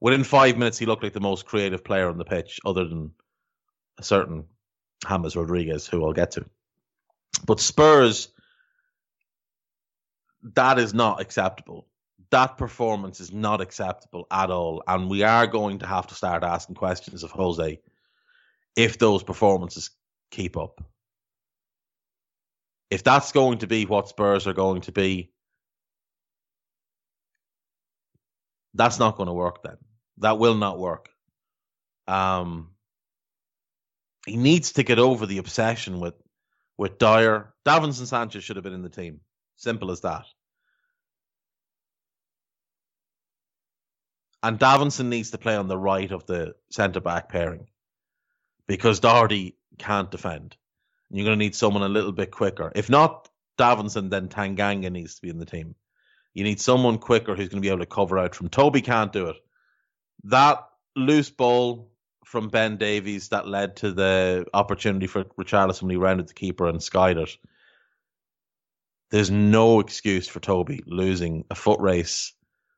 Within 0.00 0.24
five 0.24 0.56
minutes, 0.56 0.78
he 0.78 0.86
looked 0.86 1.02
like 1.02 1.12
the 1.12 1.20
most 1.20 1.44
creative 1.44 1.84
player 1.84 2.08
on 2.08 2.16
the 2.16 2.24
pitch, 2.24 2.58
other 2.64 2.88
than 2.88 3.10
a 3.98 4.02
certain 4.02 4.46
James 5.06 5.36
Rodriguez, 5.36 5.86
who 5.86 6.06
I'll 6.06 6.14
get 6.14 6.30
to. 6.30 6.46
But 7.44 7.60
Spurs, 7.60 8.30
that 10.54 10.78
is 10.78 10.94
not 10.94 11.20
acceptable. 11.20 11.86
That 12.30 12.56
performance 12.56 13.20
is 13.20 13.30
not 13.30 13.60
acceptable 13.60 14.26
at 14.30 14.50
all. 14.50 14.82
And 14.86 15.10
we 15.10 15.22
are 15.22 15.46
going 15.46 15.80
to 15.80 15.86
have 15.86 16.06
to 16.06 16.14
start 16.14 16.44
asking 16.44 16.76
questions 16.76 17.24
of 17.24 17.30
Jose 17.30 17.78
if 18.74 18.96
those 18.96 19.22
performances 19.22 19.90
keep 20.30 20.56
up 20.56 20.80
if 22.94 23.02
that's 23.02 23.32
going 23.32 23.58
to 23.58 23.66
be 23.66 23.86
what 23.86 24.08
Spurs 24.08 24.46
are 24.46 24.52
going 24.52 24.82
to 24.82 24.92
be, 24.92 25.32
that's 28.72 29.00
not 29.00 29.16
going 29.16 29.26
to 29.26 29.32
work 29.32 29.64
then. 29.64 29.78
That 30.18 30.38
will 30.38 30.54
not 30.54 30.78
work. 30.78 31.08
Um, 32.06 32.70
he 34.26 34.36
needs 34.36 34.74
to 34.74 34.84
get 34.84 35.00
over 35.00 35.26
the 35.26 35.38
obsession 35.38 35.98
with 35.98 36.14
with 36.78 36.98
Dier. 36.98 37.52
Davinson 37.66 38.06
Sanchez 38.06 38.44
should 38.44 38.54
have 38.56 38.62
been 38.62 38.72
in 38.72 38.82
the 38.82 38.88
team. 38.88 39.20
Simple 39.56 39.90
as 39.90 40.02
that. 40.02 40.26
And 44.40 44.56
Davinson 44.56 45.06
needs 45.06 45.32
to 45.32 45.38
play 45.38 45.56
on 45.56 45.66
the 45.66 45.78
right 45.78 46.12
of 46.12 46.26
the 46.26 46.54
centre 46.70 47.00
back 47.00 47.28
pairing 47.28 47.66
because 48.68 49.00
Doherty 49.00 49.56
can't 49.78 50.12
defend. 50.12 50.56
You're 51.14 51.26
going 51.26 51.38
to 51.38 51.44
need 51.44 51.54
someone 51.54 51.84
a 51.84 51.88
little 51.88 52.10
bit 52.10 52.32
quicker. 52.32 52.72
If 52.74 52.90
not 52.90 53.28
Davinson, 53.56 54.10
then 54.10 54.28
Tanganga 54.28 54.90
needs 54.90 55.14
to 55.14 55.22
be 55.22 55.28
in 55.28 55.38
the 55.38 55.46
team. 55.46 55.76
You 56.32 56.42
need 56.42 56.60
someone 56.60 56.98
quicker 56.98 57.36
who's 57.36 57.48
going 57.48 57.62
to 57.62 57.66
be 57.66 57.68
able 57.68 57.78
to 57.78 57.86
cover 57.86 58.18
out 58.18 58.34
from 58.34 58.48
Toby 58.48 58.82
can't 58.82 59.12
do 59.12 59.28
it. 59.28 59.36
That 60.24 60.66
loose 60.96 61.30
ball 61.30 61.92
from 62.24 62.48
Ben 62.48 62.78
Davies 62.78 63.28
that 63.28 63.46
led 63.46 63.76
to 63.76 63.92
the 63.92 64.46
opportunity 64.52 65.06
for 65.06 65.22
Richarlison 65.22 65.82
when 65.82 65.90
he 65.92 65.96
rounded 65.96 66.26
the 66.28 66.34
keeper 66.34 66.66
and 66.66 66.82
skied 66.82 67.18
it. 67.18 67.36
There's 69.12 69.30
no 69.30 69.78
excuse 69.78 70.26
for 70.26 70.40
Toby 70.40 70.82
losing 70.84 71.44
a 71.48 71.54
foot 71.54 71.78
race. 71.78 72.32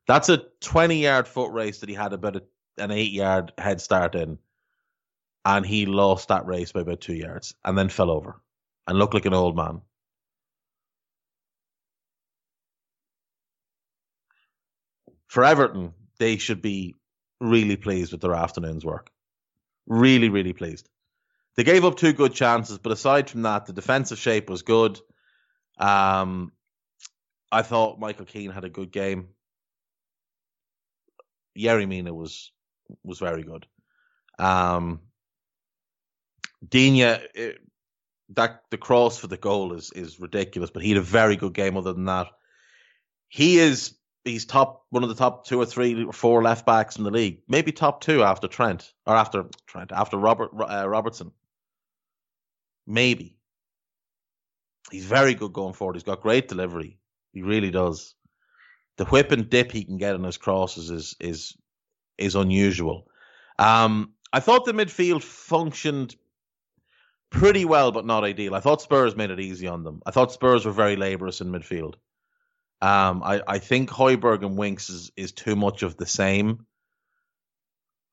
That's 0.07 0.29
a 0.29 0.43
20 0.61 1.01
yard 1.01 1.27
foot 1.27 1.51
race 1.51 1.79
that 1.79 1.89
he 1.89 1.95
had 1.95 2.13
about 2.13 2.35
a, 2.35 2.43
an 2.77 2.91
eight 2.91 3.11
yard 3.11 3.53
head 3.57 3.81
start 3.81 4.13
in 4.13 4.37
and 5.47 5.65
he 5.65 5.85
lost 5.85 6.27
that 6.27 6.45
race 6.45 6.73
by 6.73 6.81
about 6.81 6.99
two 6.99 7.15
yards 7.15 7.55
and 7.63 7.77
then 7.77 7.87
fell 7.87 8.11
over 8.11 8.41
and 8.85 8.99
looked 8.99 9.13
like 9.13 9.25
an 9.25 9.33
old 9.33 9.55
man. 9.55 9.79
For 15.27 15.45
Everton, 15.45 15.93
they 16.19 16.35
should 16.35 16.61
be 16.61 16.95
really 17.39 17.77
pleased 17.77 18.11
with 18.11 18.19
their 18.19 18.33
afternoon's 18.33 18.83
work. 18.83 19.09
Really, 19.85 20.27
really 20.27 20.51
pleased. 20.51 20.89
They 21.55 21.63
gave 21.63 21.85
up 21.85 21.95
two 21.95 22.11
good 22.11 22.33
chances, 22.33 22.77
but 22.77 22.91
aside 22.91 23.29
from 23.29 23.43
that, 23.43 23.67
the 23.67 23.73
defensive 23.73 24.19
shape 24.19 24.49
was 24.49 24.63
good. 24.63 24.99
Um, 25.79 26.51
I 27.53 27.61
thought 27.61 28.01
Michael 28.01 28.25
Keane 28.25 28.51
had 28.51 28.65
a 28.65 28.69
good 28.69 28.91
game. 28.91 29.29
Yerry 31.57 31.87
Mina 31.87 32.13
was 32.13 32.51
was 33.03 33.19
very 33.19 33.43
good. 33.43 33.65
Um, 34.39 35.06
Digne, 36.67 37.01
eh, 37.35 37.53
that 38.29 38.63
the 38.71 38.77
cross 38.77 39.17
for 39.17 39.27
the 39.27 39.37
goal 39.37 39.73
is 39.73 39.91
is 39.91 40.19
ridiculous, 40.19 40.69
but 40.69 40.83
he 40.83 40.89
had 40.89 40.97
a 40.97 41.01
very 41.01 41.35
good 41.35 41.53
game. 41.53 41.77
Other 41.77 41.93
than 41.93 42.05
that, 42.05 42.27
he 43.29 43.59
is 43.59 43.95
he's 44.23 44.45
top 44.45 44.85
one 44.89 45.03
of 45.03 45.09
the 45.09 45.15
top 45.15 45.45
two 45.45 45.59
or 45.59 45.65
three 45.65 46.03
or 46.03 46.13
four 46.13 46.43
left 46.43 46.65
backs 46.65 46.97
in 46.97 47.03
the 47.03 47.11
league, 47.11 47.41
maybe 47.47 47.71
top 47.71 48.01
two 48.01 48.23
after 48.23 48.47
Trent 48.47 48.93
or 49.05 49.15
after 49.15 49.45
Trent 49.65 49.91
after 49.91 50.17
Robert 50.17 50.51
uh, 50.59 50.87
Robertson, 50.87 51.31
maybe. 52.85 53.37
He's 54.91 55.05
very 55.05 55.33
good 55.33 55.51
going 55.51 55.73
forward. 55.73 55.95
He's 55.95 56.03
got 56.03 56.21
great 56.21 56.47
delivery. 56.47 56.97
He 57.33 57.41
really 57.41 57.71
does. 57.71 58.15
The 58.95 59.05
whip 59.05 59.31
and 59.31 59.49
dip 59.49 59.71
he 59.71 59.83
can 59.83 59.97
get 59.97 60.15
in 60.15 60.23
his 60.23 60.37
crosses 60.37 60.89
is 60.89 61.15
is 61.19 61.57
is 62.17 62.35
unusual. 62.35 63.07
Um, 63.59 64.13
I 64.33 64.39
thought 64.39 64.65
the 64.65 64.73
midfield 64.73 65.23
functioned 65.23 66.15
pretty 67.29 67.65
well, 67.65 67.91
but 67.91 68.05
not 68.05 68.23
ideal. 68.23 68.55
I 68.55 68.59
thought 68.59 68.81
Spurs 68.81 69.15
made 69.15 69.31
it 69.31 69.39
easy 69.39 69.67
on 69.67 69.83
them. 69.83 70.01
I 70.05 70.11
thought 70.11 70.31
Spurs 70.31 70.65
were 70.65 70.71
very 70.71 70.95
laborious 70.95 71.41
in 71.41 71.51
midfield. 71.51 71.95
Um, 72.81 73.23
I, 73.23 73.41
I 73.47 73.59
think 73.59 73.89
Højbjerg 73.89 74.45
and 74.45 74.57
Winks 74.57 74.89
is, 74.89 75.11
is 75.15 75.31
too 75.31 75.55
much 75.55 75.83
of 75.83 75.97
the 75.97 76.05
same. 76.05 76.65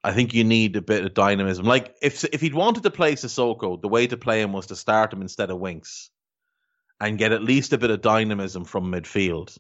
I 0.03 0.13
think 0.13 0.35
you 0.35 0.45
need 0.45 0.77
a 0.77 0.83
bit 0.83 1.05
of 1.05 1.15
dynamism. 1.15 1.65
Like 1.65 1.97
if 2.03 2.25
if 2.25 2.41
he'd 2.43 2.55
wanted 2.55 2.83
to 2.83 2.91
play 2.91 3.15
Sissoko, 3.15 3.81
the 3.81 3.89
way 3.89 4.07
to 4.07 4.19
play 4.19 4.43
him 4.43 4.53
was 4.53 4.67
to 4.67 4.77
start 4.77 5.13
him 5.13 5.23
instead 5.23 5.51
of 5.51 5.59
Winks, 5.59 6.11
and 7.01 7.19
get 7.19 7.33
at 7.33 7.43
least 7.43 7.73
a 7.73 7.79
bit 7.79 7.91
of 7.91 8.03
dynamism 8.03 8.65
from 8.65 8.93
midfield, 8.93 9.57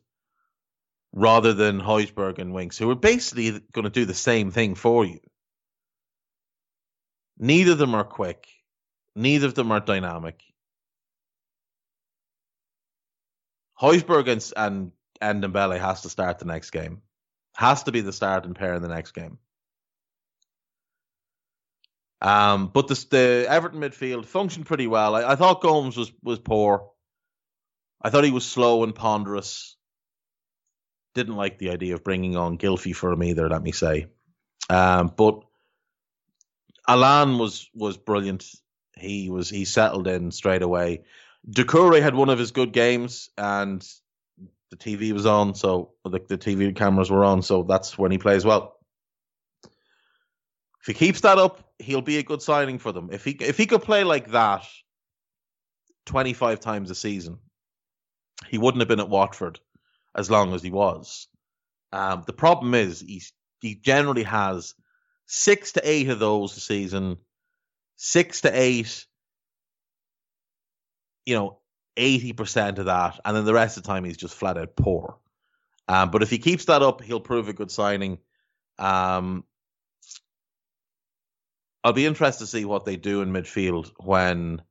rather 1.12 1.55
than 1.55 1.80
Højbjerg 1.80 2.38
and 2.38 2.52
Winks, 2.52 2.76
who 2.76 2.90
are 2.90 2.94
basically 2.94 3.52
going 3.72 3.84
to 3.84 3.90
do 3.90 4.05
the 4.05 4.14
same 4.14 4.50
thing 4.50 4.74
for 4.74 5.05
you. 5.07 5.20
Neither 7.38 7.72
of 7.72 7.78
them 7.78 7.94
are 7.94 8.05
quick. 8.05 8.46
Neither 9.16 9.46
of 9.46 9.54
them 9.54 9.72
are 9.72 9.80
dynamic. 9.80 10.42
Højbjerg 13.80 14.28
and, 14.28 14.52
and, 14.56 14.92
and 15.20 15.42
Dembele 15.42 15.80
has 15.80 16.02
to 16.02 16.08
start 16.08 16.38
the 16.38 16.44
next 16.44 16.70
game. 16.70 17.02
Has 17.56 17.84
to 17.84 17.92
be 17.92 18.00
the 18.00 18.12
starting 18.12 18.54
pair 18.54 18.74
in 18.74 18.82
the 18.82 18.88
next 18.88 19.12
game. 19.12 19.38
Um, 22.20 22.68
but 22.68 22.88
the, 22.88 23.06
the 23.10 23.46
Everton 23.48 23.80
midfield 23.80 24.24
functioned 24.24 24.66
pretty 24.66 24.86
well. 24.86 25.14
I, 25.14 25.32
I 25.32 25.36
thought 25.36 25.60
Gomes 25.60 25.96
was, 25.96 26.10
was 26.22 26.38
poor. 26.38 26.90
I 28.00 28.10
thought 28.10 28.24
he 28.24 28.30
was 28.30 28.46
slow 28.46 28.82
and 28.82 28.94
ponderous. 28.94 29.76
Didn't 31.14 31.36
like 31.36 31.58
the 31.58 31.70
idea 31.70 31.94
of 31.94 32.02
bringing 32.02 32.36
on 32.36 32.58
Gylfi 32.58 32.94
for 32.94 33.12
him 33.12 33.22
either, 33.22 33.48
let 33.48 33.62
me 33.62 33.72
say. 33.72 34.06
Um, 34.68 35.12
but 35.16 35.42
Allan 36.88 37.38
was 37.38 37.68
was 37.74 37.96
brilliant. 37.96 38.44
He 38.97 39.30
was 39.30 39.51
he 39.51 39.64
settled 39.64 40.07
in 40.07 40.30
straight 40.30 40.62
away. 40.62 41.03
Doucouré 41.49 42.01
had 42.01 42.14
one 42.14 42.30
of 42.30 42.38
his 42.38 42.53
good 42.53 42.72
games, 42.72 43.28
and 43.36 43.86
the 44.70 44.76
TV 44.76 45.12
was 45.12 45.26
on, 45.26 45.55
so 45.55 45.92
the, 46.05 46.20
the 46.28 46.38
TV 46.38 46.74
cameras 46.74 47.11
were 47.11 47.24
on, 47.24 47.42
so 47.42 47.62
that's 47.62 47.99
when 47.99 48.11
he 48.11 48.18
plays 48.18 48.45
well. 48.45 48.76
If 50.80 50.86
he 50.86 50.95
keeps 50.95 51.20
that 51.22 51.38
up, 51.38 51.72
he'll 51.78 52.03
be 52.03 52.18
a 52.18 52.22
good 52.22 52.42
signing 52.42 52.78
for 52.78 52.92
them. 52.92 53.09
If 53.12 53.24
he 53.24 53.32
if 53.32 53.57
he 53.57 53.66
could 53.66 53.82
play 53.82 54.05
like 54.05 54.30
that 54.32 54.64
twenty 56.07 56.32
five 56.32 56.61
times 56.61 56.90
a 56.90 56.95
season, 56.95 57.38
he 58.49 58.59
wouldn't 58.59 58.80
have 58.80 58.88
been 58.88 59.01
at 59.01 59.09
Watford 59.09 59.61
as 60.14 60.30
long 60.30 60.55
as 60.55 60.62
he 60.62 60.70
was. 60.70 61.26
Um, 61.92 62.24
the 62.26 62.32
problem 62.32 62.74
is 62.74 63.01
he's 63.01 63.32
he 63.61 63.74
generally 63.74 64.24
has 64.24 64.74
six 65.26 65.72
to 65.72 65.88
eight 65.88 66.11
of 66.11 66.18
those 66.18 66.57
a 66.57 66.61
season, 66.61 67.16
six 67.97 68.42
to 68.42 68.51
eight 68.53 69.07
you 71.26 71.34
know, 71.34 71.59
80% 71.97 72.78
of 72.78 72.86
that, 72.86 73.20
and 73.24 73.36
then 73.36 73.45
the 73.45 73.55
rest 73.55 73.76
of 73.76 73.82
the 73.82 73.86
time 73.86 74.05
he's 74.05 74.16
just 74.16 74.34
flat 74.34 74.59
out 74.59 74.76
poor. 74.76 75.16
Um, 75.86 76.11
but 76.11 76.22
if 76.22 76.30
he 76.30 76.38
keeps 76.38 76.64
that 76.66 76.82
up, 76.82 77.03
he'll 77.03 77.20
prove 77.20 77.49
a 77.49 77.53
good 77.53 77.70
signing. 77.70 78.18
Um, 78.78 79.45
I'll 81.82 81.92
be 81.92 82.07
interested 82.07 82.45
to 82.45 82.51
see 82.51 82.64
what 82.64 82.84
they 82.84 82.97
do 82.97 83.20
in 83.22 83.32
midfield 83.32 83.92
when 83.99 84.62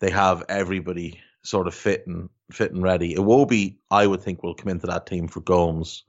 they 0.00 0.10
have 0.10 0.44
everybody 0.48 1.20
sort 1.42 1.66
of 1.66 1.74
fit 1.74 2.06
and 2.06 2.30
fit 2.52 2.72
and 2.72 2.82
ready. 2.82 3.16
Iwobi, 3.16 3.78
I 3.90 4.06
would 4.06 4.22
think, 4.22 4.42
will 4.42 4.54
come 4.54 4.68
into 4.70 4.86
that 4.86 5.06
team 5.06 5.28
for 5.28 5.40
Gomes. 5.40 6.04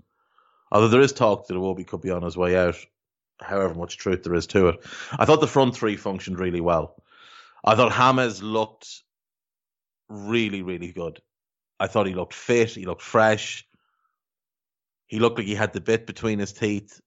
Although 0.72 0.88
there 0.90 1.02
is 1.02 1.14
talk 1.14 1.48
that 1.48 1.56
Iwobi 1.56 1.86
could 1.86 2.02
be 2.02 2.12
on 2.12 2.22
his 2.22 2.38
way 2.38 2.56
out, 2.56 2.78
however 3.42 3.74
much 3.74 3.98
truth 3.98 4.24
there 4.24 4.36
is 4.36 4.48
to 4.48 4.70
it. 4.70 4.86
I 5.12 5.26
thought 5.26 5.42
the 5.42 5.48
front 5.48 5.76
three 5.76 5.98
functioned 5.98 6.40
really 6.40 6.62
well. 6.62 6.96
I 7.64 7.76
thought 7.76 7.94
James 7.94 8.44
looked 8.44 9.04
really, 10.10 10.62
really 10.62 10.92
good. 10.92 11.20
I 11.80 11.88
thought 11.88 12.08
he 12.08 12.14
looked 12.14 12.34
fit. 12.34 12.72
He 12.72 12.86
looked 12.86 13.02
fresh. 13.02 13.68
He 15.08 15.20
looked 15.20 15.38
like 15.38 15.48
he 15.48 15.56
had 15.56 15.74
the 15.74 15.82
bit 15.82 16.08
between 16.08 16.40
his 16.40 16.54
teeth. 16.54 17.02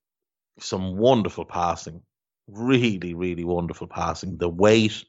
Some 0.61 0.97
wonderful 0.97 1.45
passing. 1.45 2.03
Really, 2.49 3.15
really 3.15 3.45
wonderful 3.45 3.87
passing. 3.87 4.37
The 4.37 4.49
weight, 4.49 5.05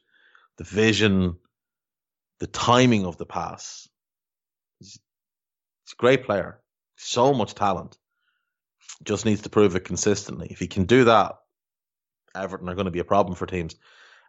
the 0.58 0.64
vision, 0.64 1.36
the 2.38 2.46
timing 2.46 3.06
of 3.06 3.16
the 3.16 3.26
pass. 3.26 3.88
He's 4.78 4.98
a 5.92 5.96
great 5.96 6.24
player. 6.24 6.60
So 6.96 7.32
much 7.32 7.54
talent. 7.54 7.96
Just 9.02 9.24
needs 9.24 9.42
to 9.42 9.50
prove 9.50 9.76
it 9.76 9.84
consistently. 9.84 10.48
If 10.50 10.58
he 10.58 10.66
can 10.66 10.84
do 10.84 11.04
that, 11.04 11.36
Everton 12.34 12.68
are 12.68 12.74
going 12.74 12.84
to 12.84 12.90
be 12.90 12.98
a 13.00 13.04
problem 13.04 13.34
for 13.34 13.46
teams. 13.46 13.76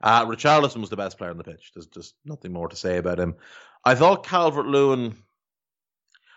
Uh, 0.01 0.26
Richarlison 0.26 0.82
was 0.82 0.89
the 0.89 0.97
best 0.97 1.17
player 1.17 1.30
on 1.30 1.38
the 1.38 1.43
pitch. 1.43 1.72
There's 1.76 1.88
just 1.88 2.15
nothing 2.26 2.53
more 2.53 2.69
to 2.69 2.76
say 2.76 2.97
about 2.97 3.19
him. 3.19 3.36
I 3.86 3.95
thought 3.95 4.26
Calvert 4.26 4.65
Lewin. 4.65 5.15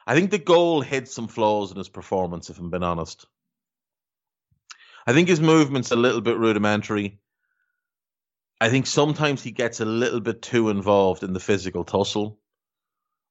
I 0.07 0.15
think 0.15 0.31
the 0.31 0.39
goal 0.39 0.83
hid 0.83 1.09
some 1.09 1.29
flaws 1.29 1.71
in 1.71 1.79
his 1.79 1.89
performance, 1.89 2.51
if 2.51 2.59
I'm 2.59 2.71
being 2.71 2.83
honest. 2.83 3.27
I 5.07 5.13
think 5.13 5.29
his 5.29 5.41
movement's 5.41 5.93
a 5.93 5.97
little 5.97 6.21
bit 6.21 6.37
rudimentary. 6.37 7.21
I 8.61 8.69
think 8.69 8.87
sometimes 8.87 9.43
he 9.43 9.51
gets 9.51 9.81
a 9.81 9.85
little 9.85 10.21
bit 10.21 10.43
too 10.43 10.71
involved 10.71 11.23
in 11.23 11.33
the 11.33 11.41
physical 11.41 11.85
tussle 11.85 12.39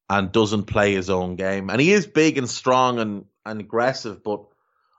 and 0.10 0.32
doesn't 0.32 0.66
play 0.66 0.94
his 0.94 1.10
own 1.10 1.36
game. 1.36 1.70
And 1.70 1.80
he 1.80 1.92
is 1.92 2.06
big 2.06 2.38
and 2.38 2.50
strong 2.50 3.00
and, 3.00 3.26
and 3.46 3.60
aggressive, 3.60 4.24
but 4.24 4.46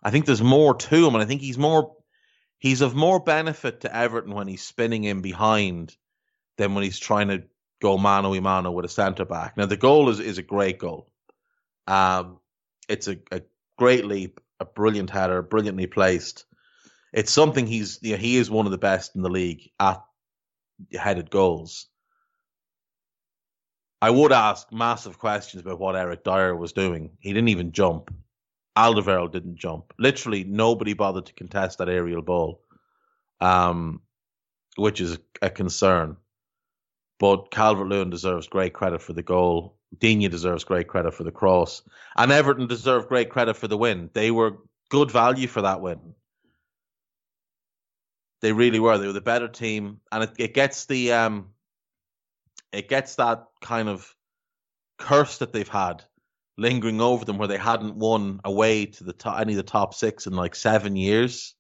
I 0.05 0.11
think 0.11 0.27
there's 0.27 0.43
more 0.43 0.75
to 0.75 1.07
him. 1.07 1.15
And 1.15 1.23
I 1.23 1.25
think 1.25 1.41
he's 1.41 1.59
more 1.59 1.97
he's 2.59 2.83
of 2.83 2.95
more 2.95 3.21
benefit 3.21 3.81
to 3.81 3.97
Everton 3.97 4.35
when 4.35 4.47
he's 4.47 4.63
spinning 4.63 5.05
in 5.05 5.23
behind 5.23 5.97
than 6.59 6.75
when 6.75 6.85
he's 6.85 6.99
trying 6.99 7.29
to 7.29 7.45
go 7.81 7.99
mano 7.99 8.35
a 8.35 8.41
mano 8.41 8.71
with 8.71 8.85
a 8.85 8.89
centre 8.89 9.25
back. 9.25 9.57
Now 9.57 9.67
the 9.67 9.77
goal 9.77 10.11
is 10.11 10.21
is 10.21 10.39
a 10.39 10.43
great 10.43 10.79
goal. 10.79 11.11
Um, 11.87 12.39
it's 12.89 13.09
a, 13.09 13.19
a 13.31 13.43
great 13.79 14.05
leap, 14.05 14.41
a 14.61 14.65
brilliant 14.65 15.11
header, 15.11 15.43
brilliantly 15.43 15.87
placed. 15.87 16.45
It's 17.13 17.33
something 17.33 17.67
he's 17.67 17.99
you 18.03 18.13
know, 18.13 18.19
he 18.19 18.37
is 18.37 18.51
one 18.51 18.67
of 18.67 18.73
the 18.73 18.79
best 18.79 19.17
in 19.17 19.23
the 19.23 19.31
league 19.31 19.71
at 19.81 20.03
headed 20.93 21.31
goals. 21.31 21.87
I 24.03 24.11
would 24.11 24.33
ask 24.33 24.71
massive 24.71 25.19
questions 25.19 25.63
about 25.63 25.81
what 25.81 25.97
Eric 25.97 26.25
Dier 26.25 26.55
was 26.55 26.75
doing. 26.75 27.13
He 27.21 27.33
didn't 27.33 27.49
even 27.49 27.73
jump. 27.73 28.15
Alderweireld 28.77 29.33
didn't 29.33 29.57
jump. 29.57 29.93
Literally, 29.99 30.45
nobody 30.45 30.95
bothered 30.95 31.27
to 31.27 31.33
contest 31.35 31.79
that 31.79 31.89
aerial 31.89 32.23
ball, 32.23 32.63
um, 33.41 34.01
which 34.77 35.01
is 35.01 35.19
a 35.41 35.51
concern. 35.51 36.17
But 37.21 37.51
Calvert 37.51 37.87
Lewin 37.87 38.11
deserves 38.11 38.49
great 38.49 38.73
credit 38.73 39.01
for 39.01 39.13
the 39.13 39.23
goal. 39.23 39.79
Digne 39.99 40.29
deserves 40.29 40.65
great 40.65 40.89
credit 40.89 41.15
for 41.15 41.23
the 41.23 41.31
cross. 41.31 41.83
And 42.17 42.33
Everton 42.33 42.67
deserve 42.67 43.09
great 43.09 43.31
credit 43.31 43.55
for 43.55 43.69
the 43.69 43.79
win. 43.79 44.11
They 44.13 44.33
were 44.33 44.59
good 44.91 45.11
value 45.11 45.47
for 45.47 45.63
that 45.63 45.81
win. 45.81 46.15
They 48.41 48.53
really 48.53 48.81
were. 48.81 48.99
They 48.99 49.07
were 49.07 49.13
the 49.13 49.21
better 49.21 49.49
team. 49.49 50.01
And 50.11 50.25
it, 50.25 50.33
it 50.39 50.55
gets 50.55 50.87
the 50.87 51.13
um 51.13 51.51
it 52.73 52.89
gets 52.89 53.15
that 53.15 53.45
kind 53.63 53.89
of 53.89 54.15
curse 54.99 55.39
that 55.39 55.53
they've 55.53 55.69
had 55.69 56.03
lingering 56.57 57.01
over 57.01 57.25
them 57.25 57.39
where 57.39 57.49
they 57.49 57.59
hadn't 57.59 57.97
won 57.97 58.41
away 58.45 58.87
to 58.87 59.05
the 59.05 59.13
top, 59.13 59.41
any 59.41 59.53
of 59.55 59.57
the 59.59 59.63
top 59.63 59.95
six 59.95 60.27
in 60.27 60.35
like 60.35 60.55
seven 60.55 60.97
years. 60.97 61.55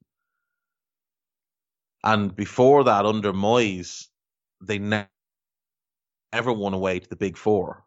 And 2.05 2.35
before 2.35 2.85
that, 2.85 3.07
under 3.07 3.33
Moyes, 3.33 4.07
they 4.63 4.79
ne- 4.79 5.09
never 6.33 6.53
won 6.53 6.75
away 6.75 7.01
to 7.01 7.09
the 7.09 7.17
big 7.17 7.37
four. 7.37 7.85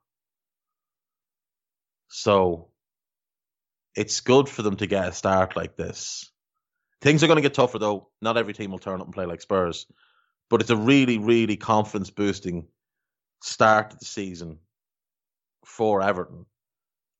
So 2.10 2.70
it's 3.96 4.22
good 4.22 4.50
for 4.50 4.62
them 4.64 4.78
to 4.78 4.88
get 4.88 5.08
a 5.08 5.14
start 5.14 5.56
like 5.56 5.78
this. 5.78 6.32
Things 7.02 7.24
are 7.24 7.28
going 7.28 7.38
to 7.38 7.42
get 7.44 7.54
tougher 7.54 7.80
though. 7.80 8.10
Not 8.22 8.38
every 8.38 8.54
team 8.54 8.72
will 8.72 8.80
turn 8.80 9.02
up 9.02 9.08
and 9.08 9.14
play 9.14 9.26
like 9.26 9.42
Spurs, 9.42 9.88
but 10.50 10.62
it's 10.62 10.70
a 10.72 10.78
really, 10.78 11.20
really 11.20 11.58
confidence 11.58 12.10
boosting 12.10 12.68
start 13.44 13.92
to 13.92 13.98
the 14.00 14.06
season 14.06 14.60
for 15.66 16.02
Everton 16.02 16.46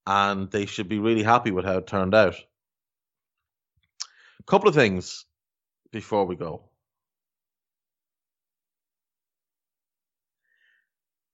and 0.08 0.50
they 0.52 0.66
should 0.66 0.88
be 0.88 1.00
really 1.00 1.22
happy 1.22 1.52
with 1.52 1.66
how 1.66 1.78
it 1.78 1.86
turned 1.86 2.16
out. 2.16 2.36
A 4.40 4.44
couple 4.44 4.70
of 4.70 4.74
things 4.74 5.26
before 5.92 6.26
we 6.26 6.38
go. 6.38 6.70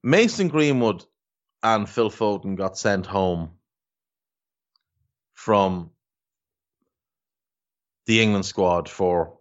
Mason 0.03 0.47
Greenwood 0.47 1.05
and 1.61 1.87
Phil 1.87 2.09
Foden 2.09 2.57
got 2.57 2.75
sent 2.75 3.05
home 3.05 3.51
from 5.35 5.91
the 8.07 8.21
England 8.21 8.45
squad 8.45 8.89
for 8.89 9.37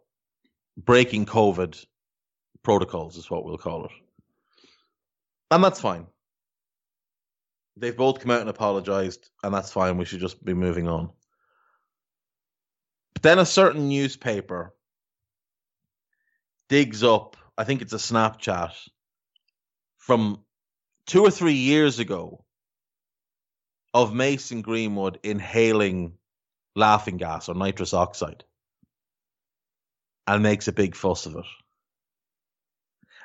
breaking 0.76 1.24
COVID 1.24 1.84
protocols, 2.62 3.16
is 3.16 3.30
what 3.30 3.44
we'll 3.44 3.56
call 3.58 3.86
it. 3.86 3.92
And 5.50 5.64
that's 5.64 5.80
fine. 5.80 6.06
They've 7.76 7.96
both 7.96 8.20
come 8.20 8.30
out 8.30 8.40
and 8.40 8.50
apologized, 8.50 9.30
and 9.42 9.54
that's 9.54 9.72
fine. 9.72 9.96
We 9.96 10.04
should 10.04 10.20
just 10.20 10.44
be 10.44 10.54
moving 10.54 10.88
on. 10.88 11.10
But 13.14 13.22
then 13.22 13.38
a 13.38 13.46
certain 13.46 13.88
newspaper 13.88 14.74
digs 16.68 17.02
up, 17.02 17.36
I 17.56 17.64
think 17.64 17.82
it's 17.82 17.92
a 17.92 17.96
Snapchat 17.96 18.72
from 19.96 20.40
two 21.06 21.22
or 21.22 21.30
three 21.30 21.54
years 21.54 21.98
ago 21.98 22.44
of 23.94 24.14
Mason 24.14 24.62
Greenwood 24.62 25.18
inhaling 25.22 26.14
laughing 26.74 27.18
gas 27.18 27.48
or 27.48 27.54
nitrous 27.54 27.92
oxide 27.92 28.44
and 30.26 30.42
makes 30.42 30.68
a 30.68 30.72
big 30.72 30.94
fuss 30.94 31.26
of 31.26 31.36
it. 31.36 31.44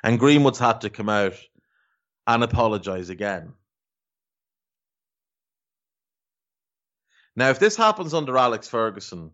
And 0.02 0.18
Greenwood's 0.18 0.58
had 0.58 0.82
to 0.82 0.90
come 0.90 1.08
out 1.08 1.34
and 2.26 2.44
apologize 2.44 3.08
again. 3.08 3.54
Now, 7.38 7.50
if 7.50 7.60
this 7.60 7.76
happens 7.76 8.14
under 8.14 8.36
Alex 8.36 8.66
Ferguson, 8.66 9.30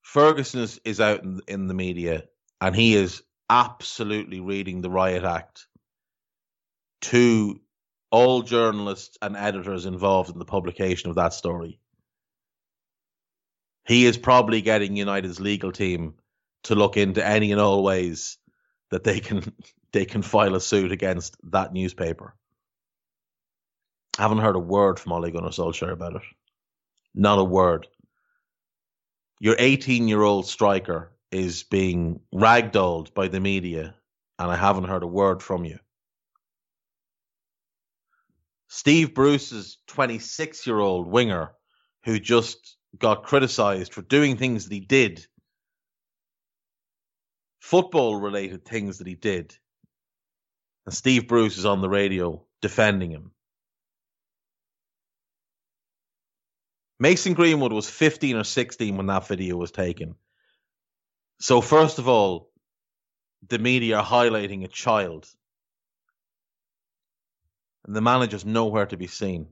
Ferguson 0.00 0.60
is, 0.60 0.80
is 0.84 1.00
out 1.00 1.24
in, 1.24 1.40
in 1.48 1.66
the 1.66 1.74
media 1.74 2.22
and 2.60 2.72
he 2.72 2.94
is 2.94 3.24
absolutely 3.48 4.38
reading 4.38 4.80
the 4.80 4.90
riot 4.90 5.24
act 5.24 5.66
to 7.00 7.60
all 8.12 8.42
journalists 8.42 9.18
and 9.22 9.36
editors 9.36 9.86
involved 9.86 10.30
in 10.30 10.38
the 10.38 10.44
publication 10.44 11.10
of 11.10 11.16
that 11.16 11.34
story. 11.34 11.80
He 13.88 14.06
is 14.06 14.16
probably 14.16 14.60
getting 14.60 14.94
United's 14.94 15.40
legal 15.40 15.72
team 15.72 16.14
to 16.62 16.76
look 16.76 16.96
into 16.96 17.26
any 17.26 17.50
and 17.50 17.60
all 17.60 17.82
ways 17.82 18.38
that 18.92 19.02
they 19.02 19.18
can 19.18 19.52
they 19.92 20.04
can 20.04 20.22
file 20.22 20.54
a 20.54 20.60
suit 20.60 20.92
against 20.92 21.36
that 21.50 21.72
newspaper. 21.72 22.36
I 24.18 24.22
haven't 24.22 24.38
heard 24.38 24.56
a 24.56 24.60
word 24.60 24.98
from 24.98 25.12
Ole 25.12 25.30
Gunnar 25.30 25.50
Solskjaer 25.50 25.92
about 25.92 26.16
it. 26.16 26.22
Not 27.14 27.38
a 27.38 27.44
word. 27.44 27.86
Your 29.40 29.56
18 29.58 30.08
year 30.08 30.22
old 30.22 30.46
striker 30.46 31.12
is 31.30 31.62
being 31.62 32.20
ragdolled 32.34 33.14
by 33.14 33.28
the 33.28 33.40
media, 33.40 33.94
and 34.38 34.50
I 34.50 34.56
haven't 34.56 34.84
heard 34.84 35.02
a 35.02 35.06
word 35.08 35.42
from 35.42 35.64
you. 35.64 35.78
Steve 38.68 39.14
Bruce's 39.14 39.78
26 39.88 40.66
year 40.66 40.78
old 40.78 41.06
winger, 41.06 41.52
who 42.04 42.18
just 42.20 42.76
got 42.98 43.24
criticized 43.24 43.92
for 43.92 44.02
doing 44.02 44.36
things 44.36 44.64
that 44.64 44.74
he 44.74 44.80
did, 44.80 45.26
football 47.60 48.16
related 48.16 48.64
things 48.64 48.98
that 48.98 49.06
he 49.06 49.14
did, 49.14 49.56
and 50.86 50.94
Steve 50.94 51.28
Bruce 51.28 51.58
is 51.58 51.66
on 51.66 51.80
the 51.80 51.88
radio 51.88 52.44
defending 52.62 53.10
him. 53.10 53.32
Mason 57.00 57.32
Greenwood 57.32 57.72
was 57.72 57.88
15 57.88 58.36
or 58.36 58.44
16 58.44 58.96
when 58.98 59.06
that 59.06 59.26
video 59.26 59.56
was 59.56 59.72
taken. 59.72 60.16
So, 61.40 61.62
first 61.62 61.98
of 61.98 62.06
all, 62.06 62.50
the 63.48 63.58
media 63.58 63.96
are 63.96 64.04
highlighting 64.04 64.64
a 64.64 64.68
child, 64.68 65.26
and 67.86 67.96
the 67.96 68.02
manager's 68.02 68.44
nowhere 68.44 68.84
to 68.84 68.98
be 68.98 69.06
seen. 69.06 69.46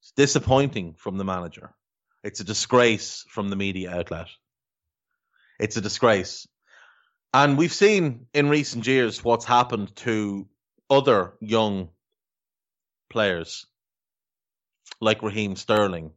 It's 0.00 0.10
disappointing 0.16 0.94
from 0.98 1.16
the 1.16 1.24
manager. 1.24 1.72
It's 2.24 2.40
a 2.40 2.44
disgrace 2.44 3.24
from 3.28 3.50
the 3.50 3.56
media 3.56 3.92
outlet. 3.94 4.26
It's 5.60 5.76
a 5.76 5.80
disgrace. 5.80 6.48
And 7.32 7.56
we've 7.56 7.72
seen 7.72 8.26
in 8.34 8.48
recent 8.48 8.84
years 8.84 9.22
what's 9.22 9.44
happened 9.44 9.94
to 9.96 10.48
other 10.90 11.34
young 11.40 11.90
players 13.10 13.66
like 15.00 15.22
Raheem 15.22 15.56
Sterling 15.56 16.12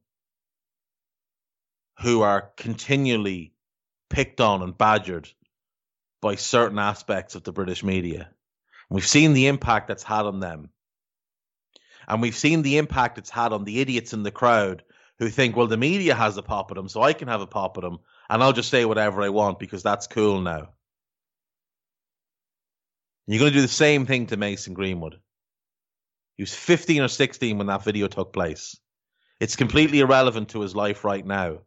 who 2.02 2.22
are 2.22 2.52
continually 2.58 3.54
picked 4.10 4.40
on 4.40 4.62
and 4.62 4.78
badgered 4.78 5.28
by 6.22 6.36
certain 6.36 6.80
aspects 6.80 7.36
of 7.36 7.44
the 7.44 7.52
British 7.52 7.84
media. 7.84 8.30
We've 8.90 9.06
seen 9.06 9.34
the 9.34 9.48
impact 9.48 9.88
that's 9.88 10.04
had 10.04 10.26
on 10.26 10.40
them. 10.40 10.70
And 12.08 12.22
we've 12.22 12.36
seen 12.36 12.62
the 12.62 12.78
impact 12.78 13.18
it's 13.18 13.30
had 13.30 13.52
on 13.52 13.66
the 13.66 13.82
idiots 13.82 14.14
in 14.14 14.24
the 14.24 14.32
crowd 14.32 14.84
who 15.20 15.30
think, 15.30 15.56
well, 15.56 15.68
the 15.68 15.78
media 15.78 16.16
has 16.16 16.38
a 16.38 16.44
pop 16.44 16.72
at 16.72 16.76
them, 16.76 16.88
so 16.88 17.02
I 17.02 17.14
can 17.14 17.28
have 17.28 17.42
a 17.42 17.48
pop 17.48 17.78
at 17.78 17.82
them, 17.82 17.98
and 18.30 18.42
I'll 18.42 18.54
just 18.54 18.70
say 18.70 18.86
whatever 18.86 19.22
I 19.22 19.30
want 19.30 19.60
because 19.60 19.84
that's 19.84 20.08
cool 20.08 20.42
now. 20.42 20.70
You're 23.26 23.40
going 23.40 23.52
to 23.52 23.58
do 23.58 23.62
the 23.62 23.68
same 23.68 24.06
thing 24.06 24.28
to 24.28 24.38
Mason 24.38 24.74
Greenwood. 24.74 25.20
He 26.38 26.44
was 26.44 26.54
15 26.54 27.02
or 27.02 27.08
16 27.08 27.58
when 27.58 27.68
that 27.68 27.84
video 27.84 28.08
took 28.08 28.32
place. 28.32 28.80
It's 29.40 29.56
completely 29.56 30.00
irrelevant 30.00 30.50
to 30.50 30.62
his 30.62 30.76
life 30.76 31.04
right 31.04 31.26
now. 31.26 31.60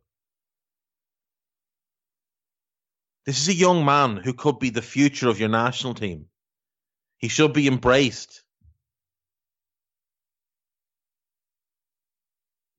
This 3.27 3.41
is 3.43 3.49
a 3.49 3.55
young 3.55 3.85
man 3.85 4.17
who 4.17 4.33
could 4.33 4.59
be 4.59 4.71
the 4.71 4.83
future 4.83 5.29
of 5.29 5.39
your 5.39 5.49
national 5.49 5.95
team. 5.95 6.27
He 7.19 7.29
should 7.29 7.53
be 7.53 7.67
embraced. 7.67 8.43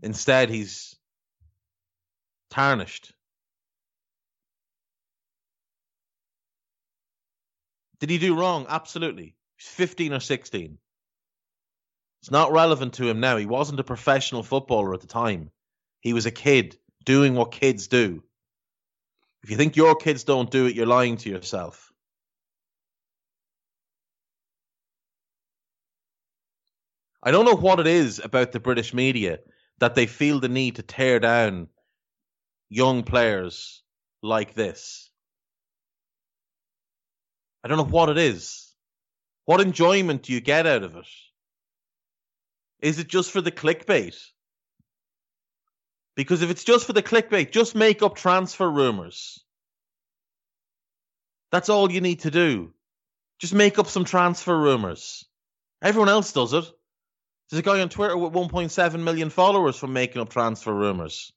Instead, 0.02 0.50
he's 0.50 0.96
tarnished. 2.50 3.14
Did 8.00 8.10
he 8.10 8.18
do 8.18 8.36
wrong? 8.36 8.66
Absolutely. 8.68 9.36
He's 9.58 9.68
15 9.68 10.14
or 10.14 10.20
16. 10.20 10.80
It's 12.22 12.32
not 12.32 12.52
relevant 12.52 12.94
to 12.96 13.08
him 13.08 13.20
now. 13.20 13.38
He 13.38 13.48
wasn't 13.48 13.80
a 13.80 13.84
professional 13.84 14.44
footballer 14.44 14.94
at 14.94 15.02
the 15.02 15.08
time. 15.08 15.50
He 16.02 16.14
was 16.14 16.28
a 16.28 16.32
kid 16.32 16.78
doing 17.04 17.34
what 17.34 17.52
kids 17.52 17.88
do. 17.88 18.24
If 19.44 19.50
you 19.50 19.58
think 19.58 19.76
your 19.76 19.96
kids 19.96 20.24
don't 20.24 20.52
do 20.52 20.68
it, 20.68 20.76
you're 20.76 20.86
lying 20.86 21.18
to 21.18 21.30
yourself. 21.30 21.92
I 27.24 27.32
don't 27.32 27.46
know 27.46 27.56
what 27.56 27.80
it 27.80 27.88
is 27.88 28.20
about 28.20 28.52
the 28.52 28.60
British 28.60 28.94
media 28.94 29.40
that 29.80 29.96
they 29.96 30.06
feel 30.06 30.40
the 30.40 30.50
need 30.50 30.76
to 30.76 30.84
tear 30.84 31.20
down 31.20 31.70
young 32.70 33.04
players 33.04 33.82
like 34.22 34.54
this. 34.54 35.10
I 37.64 37.68
don't 37.68 37.78
know 37.78 37.84
what 37.84 38.10
it 38.10 38.18
is. 38.18 38.72
What 39.46 39.62
enjoyment 39.62 40.24
do 40.24 40.34
you 40.34 40.42
get 40.42 40.68
out 40.68 40.84
of 40.84 40.96
it? 40.96 41.08
Is 42.82 43.00
it 43.00 43.08
just 43.08 43.32
for 43.32 43.42
the 43.42 43.52
clickbait? 43.52 44.18
Because 46.16 46.42
if 46.42 46.50
it's 46.50 46.64
just 46.64 46.86
for 46.86 46.94
the 46.94 47.04
clickbait, 47.04 47.52
just 47.52 47.76
make 47.76 48.02
up 48.02 48.16
transfer 48.16 48.70
rumors. 48.70 49.44
That's 51.52 51.70
all 51.70 51.92
you 51.92 52.02
need 52.02 52.22
to 52.22 52.32
do. 52.32 52.74
Just 53.40 53.54
make 53.54 53.80
up 53.80 53.88
some 53.88 54.06
transfer 54.06 54.58
rumors. 54.58 55.26
Everyone 55.82 56.10
else 56.10 56.32
does 56.32 56.54
it. 56.54 56.66
There's 57.50 57.60
a 57.60 57.64
guy 57.64 57.82
on 57.82 57.90
Twitter 57.90 58.18
with 58.18 58.34
1.7 58.34 59.04
million 59.04 59.30
followers 59.30 59.76
from 59.76 59.94
making 59.94 60.22
up 60.22 60.30
transfer 60.30 60.74
rumors. 60.74 61.34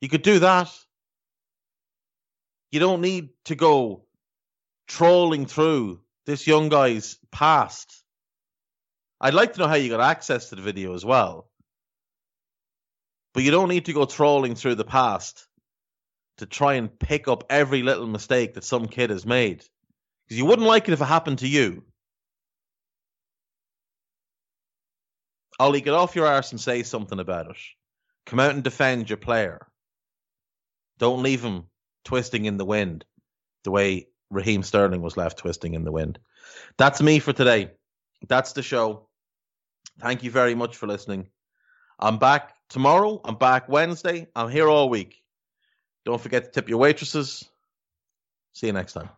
You 0.00 0.08
could 0.08 0.22
do 0.22 0.38
that. 0.38 0.70
You 2.70 2.80
don't 2.80 3.00
need 3.00 3.30
to 3.46 3.54
go 3.54 4.04
trolling 4.88 5.46
through 5.46 6.00
this 6.24 6.46
young 6.46 6.68
guy's 6.68 7.18
past. 7.30 8.02
I'd 9.20 9.34
like 9.34 9.54
to 9.54 9.60
know 9.60 9.68
how 9.68 9.74
you 9.74 9.90
got 9.90 10.00
access 10.00 10.50
to 10.50 10.56
the 10.56 10.62
video 10.62 10.94
as 10.94 11.04
well. 11.04 11.48
But 13.32 13.42
you 13.42 13.50
don't 13.50 13.68
need 13.68 13.86
to 13.86 13.92
go 13.92 14.04
trolling 14.04 14.54
through 14.54 14.76
the 14.76 14.84
past 14.84 15.46
to 16.38 16.46
try 16.46 16.74
and 16.74 16.98
pick 16.98 17.28
up 17.28 17.44
every 17.50 17.82
little 17.82 18.06
mistake 18.06 18.54
that 18.54 18.64
some 18.64 18.86
kid 18.86 19.10
has 19.10 19.24
made. 19.24 19.64
Because 20.24 20.38
you 20.38 20.44
wouldn't 20.44 20.68
like 20.68 20.88
it 20.88 20.92
if 20.92 21.00
it 21.00 21.04
happened 21.04 21.38
to 21.38 21.48
you. 21.48 21.84
Ollie, 25.58 25.80
get 25.80 25.94
off 25.94 26.16
your 26.16 26.26
arse 26.26 26.52
and 26.52 26.60
say 26.60 26.82
something 26.82 27.18
about 27.18 27.50
it. 27.50 27.56
Come 28.26 28.40
out 28.40 28.54
and 28.54 28.62
defend 28.62 29.08
your 29.08 29.16
player. 29.16 29.66
Don't 30.98 31.22
leave 31.22 31.42
him 31.42 31.64
twisting 32.04 32.44
in 32.44 32.56
the 32.56 32.64
wind 32.64 33.04
the 33.64 33.70
way 33.70 34.08
Raheem 34.30 34.62
Sterling 34.62 35.00
was 35.02 35.16
left 35.16 35.38
twisting 35.38 35.74
in 35.74 35.84
the 35.84 35.92
wind. 35.92 36.18
That's 36.76 37.00
me 37.00 37.18
for 37.18 37.32
today. 37.32 37.70
That's 38.28 38.52
the 38.52 38.62
show. 38.62 39.08
Thank 40.00 40.22
you 40.22 40.30
very 40.30 40.54
much 40.54 40.76
for 40.76 40.86
listening. 40.86 41.28
I'm 41.98 42.18
back 42.18 42.54
tomorrow. 42.68 43.20
I'm 43.24 43.36
back 43.36 43.68
Wednesday. 43.68 44.26
I'm 44.34 44.50
here 44.50 44.68
all 44.68 44.88
week. 44.88 45.22
Don't 46.04 46.20
forget 46.20 46.44
to 46.44 46.50
tip 46.50 46.68
your 46.68 46.78
waitresses. 46.78 47.48
See 48.52 48.66
you 48.66 48.72
next 48.72 48.92
time. 48.92 49.08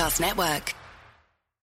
Podcast 0.00 0.18
Network. 0.18 0.79